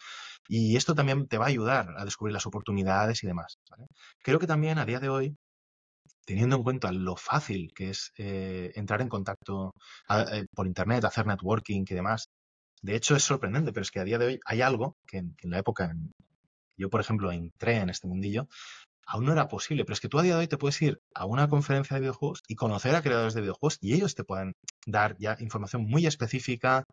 y 0.48 0.76
esto 0.76 0.94
también 0.94 1.28
te 1.28 1.38
va 1.38 1.44
a 1.46 1.48
ayudar 1.48 1.94
a 1.96 2.04
descubrir 2.04 2.34
las 2.34 2.46
oportunidades 2.46 3.22
y 3.22 3.28
demás. 3.28 3.58
Creo 4.22 4.40
que 4.40 4.48
también 4.48 4.78
a 4.78 4.86
día 4.86 4.98
de 5.00 5.08
hoy 5.08 5.36
teniendo 6.24 6.56
en 6.56 6.62
cuenta 6.62 6.92
lo 6.92 7.16
fácil 7.16 7.72
que 7.74 7.90
es 7.90 8.12
eh, 8.16 8.72
entrar 8.76 9.00
en 9.02 9.08
contacto 9.08 9.72
eh, 10.08 10.46
por 10.54 10.66
internet, 10.66 11.04
hacer 11.04 11.26
networking 11.26 11.84
y 11.88 11.94
demás. 11.94 12.28
De 12.82 12.96
hecho, 12.96 13.16
es 13.16 13.24
sorprendente, 13.24 13.72
pero 13.72 13.82
es 13.82 13.90
que 13.90 14.00
a 14.00 14.04
día 14.04 14.18
de 14.18 14.26
hoy 14.26 14.40
hay 14.44 14.62
algo 14.62 14.96
que 15.06 15.18
en, 15.18 15.36
la 15.42 15.58
época, 15.58 15.94
yo 16.76 16.88
por 16.90 17.00
ejemplo 17.00 17.30
entré 17.30 17.76
en 17.76 17.90
este 17.90 18.08
mundillo, 18.08 18.48
aún 19.06 19.26
no 19.26 19.32
era 19.32 19.48
posible. 19.48 19.84
Pero 19.84 19.94
es 19.94 20.00
que 20.00 20.08
tú 20.08 20.18
a 20.18 20.22
día 20.22 20.34
de 20.34 20.40
hoy 20.40 20.48
te 20.48 20.56
puedes 20.56 20.80
ir 20.82 21.00
a 21.14 21.26
una 21.26 21.48
conferencia 21.48 21.94
de 21.94 22.00
videojuegos 22.00 22.42
y 22.48 22.54
conocer 22.54 22.94
a 22.94 23.02
creadores 23.02 23.34
de 23.34 23.42
videojuegos 23.42 23.78
y 23.80 23.94
ellos 23.94 24.14
te 24.14 24.24
pueden 24.24 24.54
dar 24.86 25.16
ya 25.18 25.36
información 25.40 25.82
muy 25.86 26.06
específica 26.06 26.84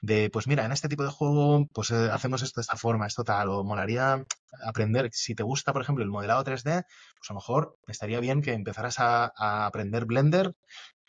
de, 0.00 0.28
pues 0.30 0.46
mira, 0.46 0.64
en 0.66 0.72
este 0.72 0.88
tipo 0.88 1.02
de 1.02 1.10
juego, 1.10 1.66
pues 1.72 1.90
eh, 1.90 2.10
hacemos 2.12 2.42
esto 2.42 2.60
de 2.60 2.62
esta 2.62 2.76
forma, 2.76 3.06
esto 3.06 3.24
tal, 3.24 3.48
o 3.48 3.64
molaría 3.64 4.24
aprender, 4.66 5.08
si 5.12 5.34
te 5.34 5.42
gusta, 5.42 5.72
por 5.72 5.82
ejemplo, 5.82 6.04
el 6.04 6.10
modelado 6.10 6.44
3D, 6.44 6.84
pues 7.16 7.30
a 7.30 7.32
lo 7.32 7.36
mejor 7.36 7.78
estaría 7.86 8.20
bien 8.20 8.42
que 8.42 8.52
empezaras 8.52 8.96
a 8.98 9.66
aprender 9.66 10.04
Blender 10.04 10.54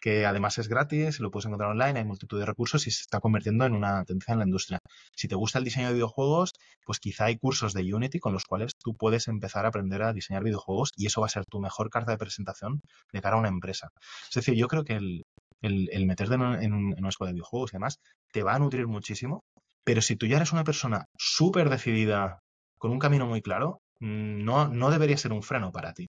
que 0.02 0.26
además 0.26 0.58
es 0.58 0.68
gratis, 0.68 1.20
lo 1.20 1.32
puedes 1.32 1.46
encontrar 1.46 1.72
online, 1.72 2.00
hay 2.00 2.06
multitud 2.06 2.40
de 2.40 2.46
recursos 2.46 2.86
y 2.88 2.92
se 2.92 3.02
está 3.02 3.20
convirtiendo 3.20 3.66
en 3.66 3.74
una 3.74 4.04
tendencia 4.06 4.34
en 4.34 4.40
la 4.40 4.46
industria. 4.46 4.80
Si 5.16 5.28
te 5.28 5.36
gusta 5.36 5.60
el 5.60 5.66
diseño 5.66 5.88
de 5.88 5.94
videojuegos, 5.94 6.54
pues 6.86 7.00
quizá 7.00 7.26
hay 7.26 7.38
cursos 7.38 7.74
de 7.74 7.94
Unity 7.94 8.20
con 8.20 8.34
los 8.34 8.46
cuales 8.46 8.74
tú 8.78 8.96
puedes 8.96 9.28
empezar 9.28 9.66
a 9.66 9.70
aprender 9.70 10.04
a 10.04 10.14
diseñar 10.14 10.44
videojuegos 10.44 10.92
y 10.96 11.08
eso 11.08 11.22
va 11.22 11.28
a 11.28 11.30
ser 11.30 11.46
tu 11.46 11.60
mejor 11.60 11.90
carta 11.90 12.12
de 12.12 12.18
presentación 12.18 12.82
de 13.12 13.22
cara 13.22 13.36
a 13.36 13.40
una 13.40 13.50
empresa. 13.50 13.90
Es 14.30 14.36
decir, 14.36 14.56
yo 14.56 14.68
creo 14.68 14.84
que 14.84 14.94
el, 14.94 15.26
el, 15.62 16.06
meterte 16.06 16.36
en, 16.36 16.42
en, 16.42 16.74
una 16.74 17.10
escuela 17.10 17.30
de 17.30 17.36
videojuegos 17.36 17.72
y 17.72 17.78
demás 17.78 18.00
te 18.32 18.44
va 18.44 18.56
a 18.56 18.60
nutrir 18.60 18.88
muchísimo, 18.88 19.44
pero 19.84 20.02
si 20.02 20.16
tú 20.16 20.26
ya 20.28 20.38
eres 20.38 20.52
una 20.52 20.64
persona 20.64 21.06
súper 21.18 21.70
decidida, 21.70 22.40
con 22.78 22.92
un 22.92 23.00
camino 23.00 23.26
muy 23.26 23.42
claro, 23.42 23.80
mm, 24.00 24.44
no, 24.44 24.68
no 24.68 24.92
debería 24.92 25.18
ser 25.18 25.34
un 25.34 25.44
freno 25.44 25.72
para 25.72 25.94
ti. 25.94 26.08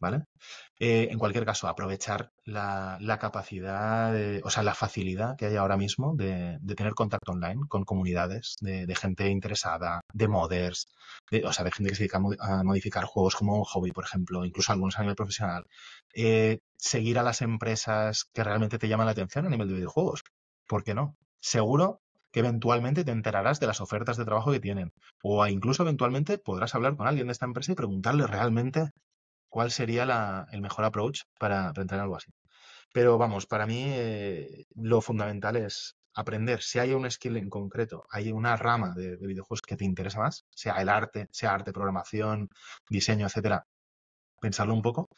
¿Vale? 0.00 0.24
Eh, 0.78 1.08
en 1.10 1.18
cualquier 1.18 1.44
caso, 1.44 1.68
aprovechar 1.68 2.30
la, 2.44 3.18
capacidad, 3.20 4.14
o 4.44 4.50
sea, 4.50 4.62
la 4.62 4.74
facilidad 4.74 5.36
que 5.36 5.46
hay 5.46 5.56
ahora 5.56 5.76
mismo 5.76 6.14
de, 6.16 6.58
tener 6.76 6.94
contacto 6.94 7.32
online 7.32 7.62
con 7.68 7.84
comunidades 7.84 8.56
de, 8.60 8.94
gente 8.94 9.28
interesada, 9.28 10.00
de 10.12 10.28
modders, 10.28 10.88
de, 11.30 11.44
o 11.44 11.52
sea, 11.52 11.64
de 11.64 11.72
gente 11.72 11.90
que 11.90 11.96
se 11.96 12.02
dedica 12.04 12.18
a 12.40 12.62
modificar 12.62 13.04
juegos 13.04 13.36
como 13.36 13.64
hobby, 13.64 13.92
por 13.92 14.04
ejemplo, 14.04 14.44
incluso 14.44 14.72
algunos 14.72 14.98
a 14.98 15.02
nivel 15.02 15.16
profesional. 15.16 15.66
Eh, 16.14 16.60
seguir 16.76 17.18
a 17.18 17.22
las 17.22 17.42
empresas 17.42 18.24
que 18.32 18.44
realmente 18.44 18.78
te 18.78 18.88
llaman 18.88 19.06
la 19.06 19.12
atención 19.12 19.46
a 19.46 19.50
nivel 19.50 19.68
de 19.68 19.74
videojuegos. 19.74 20.22
¿Por 20.66 20.84
qué 20.84 20.94
no? 20.94 21.16
Seguro 21.40 22.00
que 22.30 22.40
eventualmente 22.40 23.04
te 23.04 23.10
enterarás 23.10 23.60
de 23.60 23.66
las 23.66 23.80
ofertas 23.80 24.16
de 24.16 24.24
trabajo 24.24 24.52
que 24.52 24.60
tienen. 24.60 24.92
O 25.22 25.46
incluso 25.46 25.82
eventualmente 25.82 26.38
podrás 26.38 26.74
hablar 26.74 26.96
con 26.96 27.06
alguien 27.06 27.26
de 27.26 27.32
esta 27.32 27.46
empresa 27.46 27.72
y 27.72 27.76
preguntarle 27.76 28.26
realmente 28.26 28.90
cuál 29.48 29.70
sería 29.70 30.46
el 30.52 30.60
mejor 30.62 30.84
approach 30.84 31.22
para, 31.38 31.68
entrar 31.68 31.94
en 31.94 32.00
algo 32.00 32.16
así. 32.16 32.32
Pero 32.92 33.18
vamos, 33.18 33.46
para 33.46 33.66
mí 33.66 33.84
eh, 33.86 34.66
lo 34.74 35.00
fundamental 35.00 35.56
es 35.56 35.96
aprender. 36.14 36.62
Si 36.62 36.78
hay 36.78 36.92
un 36.92 37.10
skill 37.10 37.36
en 37.36 37.50
concreto, 37.50 38.06
hay 38.10 38.32
una 38.32 38.56
rama 38.56 38.94
de, 38.94 39.16
videojuegos 39.16 39.62
que 39.62 39.76
te 39.76 39.84
interesa 39.84 40.20
más, 40.20 40.46
sea 40.50 40.74
el 40.82 40.88
arte, 40.88 41.28
sea 41.30 41.54
arte, 41.54 41.72
programación, 41.72 42.48
diseño, 42.88 43.26
etcétera, 43.26 43.66
pensarlo 44.40 44.74
un 44.74 44.82
poco 44.82 45.08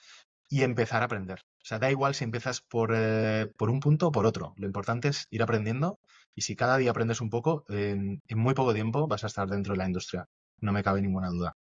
y 0.49 0.63
empezar 0.63 1.03
a 1.03 1.07
aprender. 1.07 1.41
O 1.63 1.65
sea, 1.65 1.79
da 1.79 1.91
igual 1.91 2.15
si 2.15 2.25
empiezas 2.25 2.61
por, 2.63 2.93
eh, 2.95 3.53
por 3.57 3.71
un 3.71 3.81
punto 3.81 4.09
o 4.09 4.13
por 4.13 4.27
otro. 4.27 4.55
Lo 4.57 4.67
importante 4.67 5.09
es 5.09 5.27
ir 5.31 5.43
aprendiendo 5.43 6.01
y 6.35 6.43
si 6.43 6.57
cada 6.57 6.77
día 6.79 6.91
aprendes 6.93 7.21
un 7.21 7.31
poco, 7.31 7.65
en 7.69 8.21
muy 8.37 8.55
poco 8.55 8.75
tiempo 8.75 9.07
vas 9.09 9.25
a 9.25 9.29
estar 9.29 9.49
dentro 9.49 9.75
de 9.75 9.79
la 9.79 9.87
industria. 9.87 10.27
No 10.61 10.73
me 10.73 10.83
cabe 10.83 11.03
ninguna 11.03 11.31
duda 11.31 11.57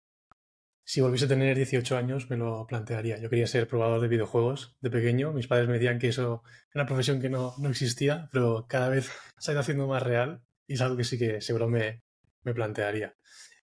si 0.90 1.02
volviese 1.02 1.26
a 1.26 1.28
tener 1.28 1.56
18 1.56 1.98
años 1.98 2.32
me 2.32 2.36
lo 2.36 2.66
plantearía. 2.66 3.20
Yo 3.20 3.30
quería 3.30 3.46
ser 3.46 3.68
probador 3.68 4.02
de 4.02 4.08
videojuegos 4.08 4.76
de 4.82 4.90
pequeño. 4.90 5.32
Mis 5.34 5.46
padres 5.46 5.68
me 5.68 5.76
decían 5.76 6.00
que 6.00 6.08
eso 6.08 6.42
era 6.74 6.82
una 6.82 6.86
profesión 6.88 7.22
que 7.22 7.30
no, 7.30 7.54
existía, 7.70 8.28
pero 8.32 8.66
cada 8.68 8.90
vez 8.90 9.12
se 9.38 9.52
ha 9.52 9.54
ido 9.54 9.62
haciendo 9.62 9.86
más 9.86 10.02
real 10.02 10.42
y 10.66 10.74
es 10.74 10.82
algo 10.82 10.98
que 10.98 11.04
sí 11.04 11.20
que 11.20 11.42
seguro 11.42 11.70
me, 11.70 12.02
me 12.42 12.56
plantearía. 12.56 13.16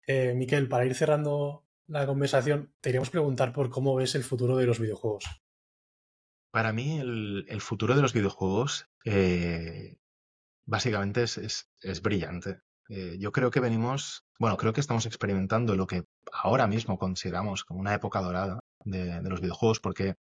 Eh, 0.07 0.35
Miquel, 0.35 0.69
para 0.69 0.85
ir 0.85 0.95
cerrando 0.95 1.67
la 1.87 2.05
conversación, 2.05 2.75
te 2.83 2.91
queríamos 2.91 3.09
preguntar 3.09 3.55
por 3.55 3.71
cómo 3.71 3.95
ves 3.95 4.15
el 4.17 4.23
futuro 4.23 4.59
de 4.59 4.67
los 4.67 4.79
videojuegos. 4.79 5.25
Para 6.51 6.75
mí 6.75 6.99
el, 6.99 7.61
futuro 7.63 7.97
de 7.97 8.03
los 8.03 8.13
videojuegos 8.13 8.91
eh, 9.07 9.97
básicamente 10.67 11.23
es, 11.23 11.71
es 11.81 12.03
brillante. 12.03 12.61
Eh, 12.89 13.17
yo 13.19 13.33
creo 13.33 13.51
que 13.51 13.61
venimos, 13.61 14.25
bueno, 14.39 14.57
creo 14.57 14.73
que 14.73 14.81
estamos 14.81 15.07
experimentando 15.07 15.75
lo 15.75 15.87
que 15.87 16.05
ahora 16.33 16.67
mismo 16.67 16.99
consideramos 16.99 17.65
como 17.65 17.81
una 17.81 17.95
época 17.95 18.21
dorada 18.21 18.61
de, 18.85 19.23
los 19.23 19.41
videojuegos, 19.41 19.81
porque 19.81 20.17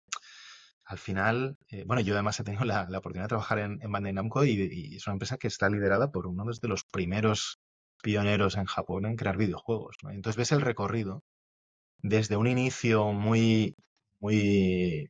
al 0.86 0.97
final, 0.97 1.57
eh, 1.70 1.84
bueno, 1.86 2.01
yo 2.01 2.14
además 2.14 2.39
he 2.39 2.43
tenido 2.43 2.66
la, 2.66 2.84
oportunidad 2.84 3.26
de 3.26 3.30
trabajar 3.30 3.59
en, 3.59 3.80
en 3.82 3.91
Bandai 3.91 4.14
Namco 4.14 4.45
y, 4.45 4.95
es 4.95 5.07
una 5.07 5.14
empresa 5.14 5.38
que 5.38 5.47
está 5.47 5.70
liderada 5.70 6.11
por 6.11 6.28
uno 6.28 6.45
de 6.45 6.68
los 6.68 6.84
primeros 6.86 7.59
pioneros 8.01 8.57
en 8.57 8.66
Japón 8.66 9.05
en 9.05 9.16
crear 9.16 9.38
videojuegos. 9.38 9.97
Entonces 10.09 10.38
ves 10.38 10.51
el 10.51 10.61
recorrido 10.61 11.24
desde 11.99 12.38
un 12.38 12.47
inicio 12.47 13.14
muy, 13.14 13.76
muy, 14.20 15.09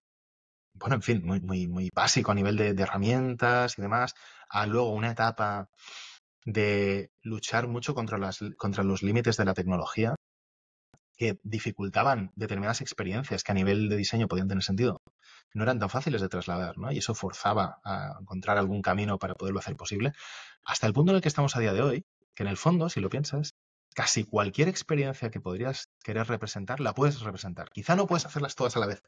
bueno, 0.74 0.96
en 0.96 1.02
fin, 1.02 1.22
muy, 1.26 1.42
muy, 1.42 1.68
muy 1.68 1.90
básico 1.94 2.32
a 2.32 2.36
nivel 2.36 2.58
de 2.58 2.82
herramientas 2.82 3.78
y 3.78 3.82
demás, 3.82 4.16
a 4.50 4.66
luego 4.68 4.94
una 4.94 5.12
etapa 5.12 5.70
de 6.46 7.12
luchar 7.22 7.68
mucho 7.68 7.94
contra, 7.94 8.18
las, 8.18 8.40
contra 8.58 8.84
los 8.84 9.04
límites 9.04 9.38
de 9.38 9.46
la 9.46 9.54
tecnología 9.54 10.16
que 11.16 11.40
dificultaban 11.44 12.32
determinadas 12.36 12.82
experiencias 12.82 13.44
que 13.44 13.52
a 13.52 13.56
nivel 13.56 13.90
de 13.90 13.98
diseño 13.98 14.28
podían 14.28 14.48
tener 14.48 14.64
sentido. 14.64 14.98
no 15.54 15.64
eran 15.64 15.80
tan 15.80 15.90
fáciles 15.90 16.22
de 16.22 16.30
trasladar, 16.30 16.78
¿no? 16.80 16.92
Y 16.92 16.98
eso 16.98 17.14
forzaba 17.14 17.80
a 17.84 18.18
encontrar 18.20 18.58
algún 18.58 18.82
camino 18.82 19.20
para 19.20 19.36
poderlo 19.36 19.60
hacer 19.60 19.76
posible, 19.76 20.14
hasta 20.66 20.88
el 20.88 20.94
punto 20.94 21.12
en 21.12 21.18
el 21.18 21.22
que 21.22 21.28
estamos 21.28 21.56
a 21.56 21.60
día 21.60 21.74
de 21.74 21.82
hoy, 21.82 22.06
que 22.36 22.44
en 22.44 22.50
el 22.50 22.58
fondo, 22.58 22.90
si 22.90 23.00
lo 23.00 23.10
piensas, 23.10 23.54
casi 23.94 24.24
cualquier 24.26 24.68
experiencia 24.68 25.30
que 25.30 25.40
podrías 25.40 25.90
querer 26.04 26.28
representar, 26.28 26.80
la 26.80 26.94
puedes 26.94 27.22
representar. 27.22 27.70
Quizá 27.72 27.96
no 27.96 28.08
puedes 28.08 28.26
hacerlas 28.26 28.56
todas 28.56 28.76
a 28.76 28.80
la 28.80 28.88
vez, 28.88 29.02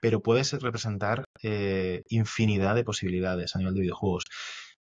pero 0.00 0.22
puedes 0.22 0.52
representar 0.52 1.24
eh, 1.42 2.02
infinidad 2.08 2.74
de 2.74 2.84
posibilidades 2.84 3.56
a 3.56 3.58
nivel 3.58 3.74
de 3.74 3.80
videojuegos. 3.80 4.24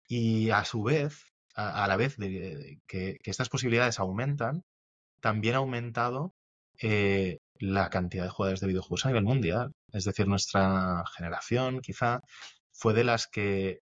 Y 0.09 0.51
a 0.51 0.65
su 0.65 0.83
vez, 0.83 1.32
a, 1.55 1.87
la 1.87 1.97
vez 1.97 2.17
de, 2.17 2.79
que, 2.87 3.19
estas 3.25 3.49
posibilidades 3.49 4.01
aumentan, 4.01 4.65
también 5.21 5.55
ha 5.55 5.59
aumentado 5.59 6.35
eh, 6.81 7.39
la 7.59 7.91
cantidad 7.91 8.25
de 8.25 8.31
jugadores 8.31 8.61
de 8.61 8.67
videojuegos 8.69 9.07
a 9.07 9.09
nivel 9.09 9.25
mundial. 9.25 9.73
Es 9.93 10.05
decir, 10.05 10.27
nuestra 10.27 11.05
generación 11.17 11.81
quizá 11.81 12.21
fue 12.73 12.95
de 12.95 13.05
las 13.05 13.27
que 13.29 13.81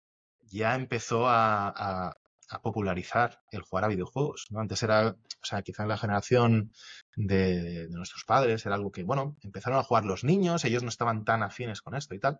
ya 0.41 0.75
empezó 0.75 1.27
a, 1.27 2.13
popularizar 2.61 3.39
el 3.51 3.63
jugar 3.63 3.85
a 3.85 3.87
videojuegos. 3.87 4.45
Antes 4.55 4.83
era, 4.83 5.09
o 5.09 5.45
sea, 5.45 5.63
quizá 5.63 5.83
en 5.83 5.89
la 5.89 5.97
generación 5.97 6.71
de, 7.15 7.87
nuestros 7.89 8.25
padres 8.25 8.63
era 8.67 8.75
algo 8.75 8.91
que, 8.91 9.03
bueno, 9.03 9.35
empezaron 9.41 9.79
a 9.79 9.83
jugar 9.83 10.05
los 10.05 10.23
niños, 10.23 10.63
ellos 10.63 10.83
no 10.83 10.89
estaban 10.89 11.25
tan 11.25 11.41
afines 11.41 11.81
con 11.81 11.95
esto 11.95 12.13
y 12.13 12.19
tal. 12.19 12.39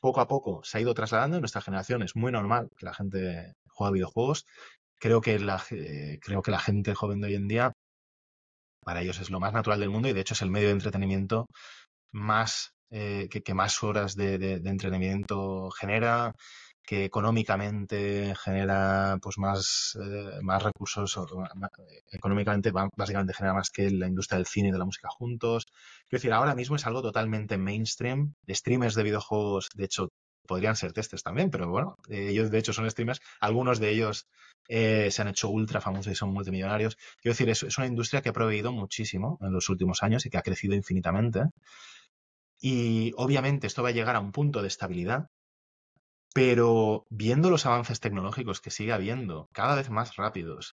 Poco 0.00 0.20
a 0.20 0.26
poco 0.26 0.64
se 0.64 0.78
ha 0.78 0.80
ido 0.80 0.92
trasladando 0.92 1.36
en 1.36 1.42
nuestra 1.42 1.60
generación. 1.60 2.02
Es 2.02 2.16
muy 2.16 2.32
normal 2.32 2.68
que 2.76 2.86
la 2.86 2.94
gente 2.94 3.54
juegue 3.74 3.90
a 3.90 3.92
videojuegos. 3.92 4.46
Creo 4.98 5.20
que 5.20 5.38
la, 5.38 5.62
eh, 5.70 6.18
creo 6.22 6.42
que 6.42 6.50
la 6.50 6.60
gente 6.60 6.94
joven 6.94 7.20
de 7.20 7.28
hoy 7.28 7.34
en 7.34 7.48
día, 7.48 7.72
para 8.84 9.02
ellos 9.02 9.20
es 9.20 9.30
lo 9.30 9.40
más 9.40 9.52
natural 9.52 9.80
del 9.80 9.90
mundo 9.90 10.08
y 10.08 10.12
de 10.12 10.20
hecho 10.20 10.34
es 10.34 10.42
el 10.42 10.50
medio 10.50 10.68
de 10.68 10.74
entretenimiento 10.74 11.46
más 12.12 12.74
eh, 12.90 13.28
que, 13.28 13.54
más 13.54 13.82
horas 13.82 14.14
de, 14.14 14.34
entretenimiento 14.64 15.70
genera, 15.70 16.32
que 16.82 17.04
económicamente 17.04 18.34
genera 18.36 19.18
pues 19.20 19.38
más, 19.38 19.98
eh, 20.00 20.38
más 20.42 20.62
recursos, 20.62 21.18
económicamente 22.12 22.70
básicamente 22.72 23.34
genera 23.34 23.54
más 23.54 23.70
que 23.70 23.90
la 23.90 24.06
industria 24.06 24.38
del 24.38 24.46
cine 24.46 24.68
y 24.68 24.72
de 24.72 24.78
la 24.78 24.84
música 24.84 25.08
juntos. 25.08 25.66
Quiero 26.08 26.20
decir, 26.20 26.32
ahora 26.32 26.54
mismo 26.54 26.76
es 26.76 26.86
algo 26.86 27.02
totalmente 27.02 27.58
mainstream. 27.58 28.34
Streamers 28.48 28.94
de 28.94 29.02
videojuegos, 29.02 29.70
de 29.74 29.84
hecho, 29.86 30.08
podrían 30.46 30.76
ser 30.76 30.92
testes 30.92 31.22
también, 31.22 31.50
pero 31.50 31.68
bueno, 31.68 31.96
eh, 32.08 32.28
ellos 32.30 32.50
de 32.50 32.58
hecho 32.58 32.72
son 32.72 32.90
streamers. 32.90 33.20
Algunos 33.40 33.80
de 33.80 33.90
ellos 33.90 34.26
eh, 34.68 35.10
se 35.10 35.22
han 35.22 35.28
hecho 35.28 35.48
ultra 35.48 35.80
famosos 35.80 36.12
y 36.12 36.16
son 36.16 36.32
multimillonarios. 36.32 36.96
Quiero 37.20 37.34
decir, 37.34 37.48
es, 37.50 37.62
es 37.62 37.78
una 37.78 37.86
industria 37.86 38.22
que 38.22 38.30
ha 38.30 38.32
proveído 38.32 38.72
muchísimo 38.72 39.38
en 39.42 39.52
los 39.52 39.68
últimos 39.68 40.02
años 40.02 40.26
y 40.26 40.30
que 40.30 40.38
ha 40.38 40.42
crecido 40.42 40.74
infinitamente. 40.74 41.42
Y 42.60 43.12
obviamente 43.16 43.66
esto 43.66 43.82
va 43.82 43.90
a 43.90 43.92
llegar 43.92 44.16
a 44.16 44.20
un 44.20 44.32
punto 44.32 44.62
de 44.62 44.68
estabilidad 44.68 45.28
pero 46.34 47.06
viendo 47.10 47.48
los 47.48 47.64
avances 47.64 48.00
tecnológicos 48.00 48.60
que 48.60 48.72
sigue 48.72 48.92
habiendo, 48.92 49.48
cada 49.52 49.76
vez 49.76 49.88
más 49.88 50.16
rápidos, 50.16 50.74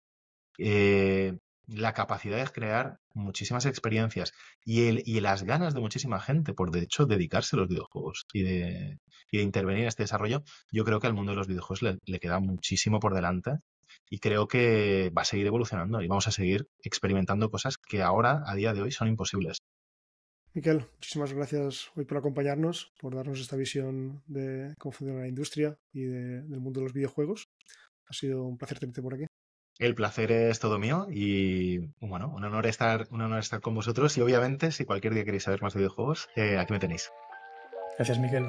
eh, 0.56 1.36
la 1.68 1.92
capacidad 1.92 2.38
de 2.38 2.50
crear 2.50 2.98
muchísimas 3.14 3.66
experiencias 3.66 4.32
y, 4.64 4.86
el, 4.86 5.02
y 5.04 5.20
las 5.20 5.44
ganas 5.44 5.74
de 5.74 5.80
muchísima 5.80 6.20
gente 6.20 6.54
por, 6.54 6.70
de 6.70 6.80
hecho, 6.80 7.06
dedicarse 7.06 7.56
a 7.56 7.60
los 7.60 7.68
videojuegos 7.68 8.24
y 8.32 8.42
de, 8.42 8.98
y 9.30 9.38
de 9.38 9.42
intervenir 9.42 9.82
en 9.82 9.88
este 9.88 10.02
desarrollo, 10.02 10.42
yo 10.72 10.84
creo 10.84 10.98
que 10.98 11.06
al 11.06 11.14
mundo 11.14 11.32
de 11.32 11.36
los 11.36 11.46
videojuegos 11.46 11.82
le, 11.82 11.98
le 12.06 12.18
queda 12.18 12.40
muchísimo 12.40 13.00
por 13.00 13.14
delante 13.14 13.58
y 14.10 14.18
creo 14.18 14.48
que 14.48 15.12
va 15.16 15.22
a 15.22 15.26
seguir 15.26 15.46
evolucionando 15.46 16.00
y 16.02 16.08
vamos 16.08 16.26
a 16.26 16.32
seguir 16.32 16.68
experimentando 16.82 17.50
cosas 17.50 17.76
que 17.76 18.02
ahora, 18.02 18.42
a 18.46 18.54
día 18.54 18.72
de 18.72 18.82
hoy, 18.82 18.92
son 18.92 19.08
imposibles. 19.08 19.58
Miquel, 20.54 20.86
muchísimas 20.94 21.32
gracias 21.34 21.90
hoy 21.94 22.04
por 22.04 22.18
acompañarnos, 22.18 22.92
por 22.98 23.14
darnos 23.14 23.40
esta 23.40 23.56
visión 23.56 24.22
de 24.26 24.74
cómo 24.78 24.92
funciona 24.92 25.20
la 25.20 25.28
industria 25.28 25.78
y 25.92 26.04
del 26.04 26.60
mundo 26.60 26.80
de 26.80 26.84
los 26.84 26.94
videojuegos. 26.94 27.44
Ha 28.08 28.14
sido 28.14 28.44
un 28.44 28.56
placer 28.56 28.78
tenerte 28.78 29.02
por 29.02 29.14
aquí. 29.14 29.26
El 29.78 29.94
placer 29.94 30.32
es 30.32 30.58
todo 30.58 30.78
mío 30.78 31.06
y 31.08 31.78
bueno, 32.00 32.32
un 32.34 32.44
honor 32.44 32.66
estar, 32.66 33.06
un 33.10 33.22
honor 33.22 33.38
estar 33.38 33.60
con 33.60 33.76
vosotros 33.76 34.18
y 34.18 34.20
obviamente 34.20 34.72
si 34.72 34.84
cualquier 34.84 35.14
día 35.14 35.24
queréis 35.24 35.44
saber 35.44 35.62
más 35.62 35.72
de 35.72 35.78
videojuegos, 35.78 36.28
eh, 36.34 36.58
aquí 36.58 36.72
me 36.72 36.80
tenéis. 36.80 37.12
Gracias, 37.96 38.18
Miquel. 38.18 38.46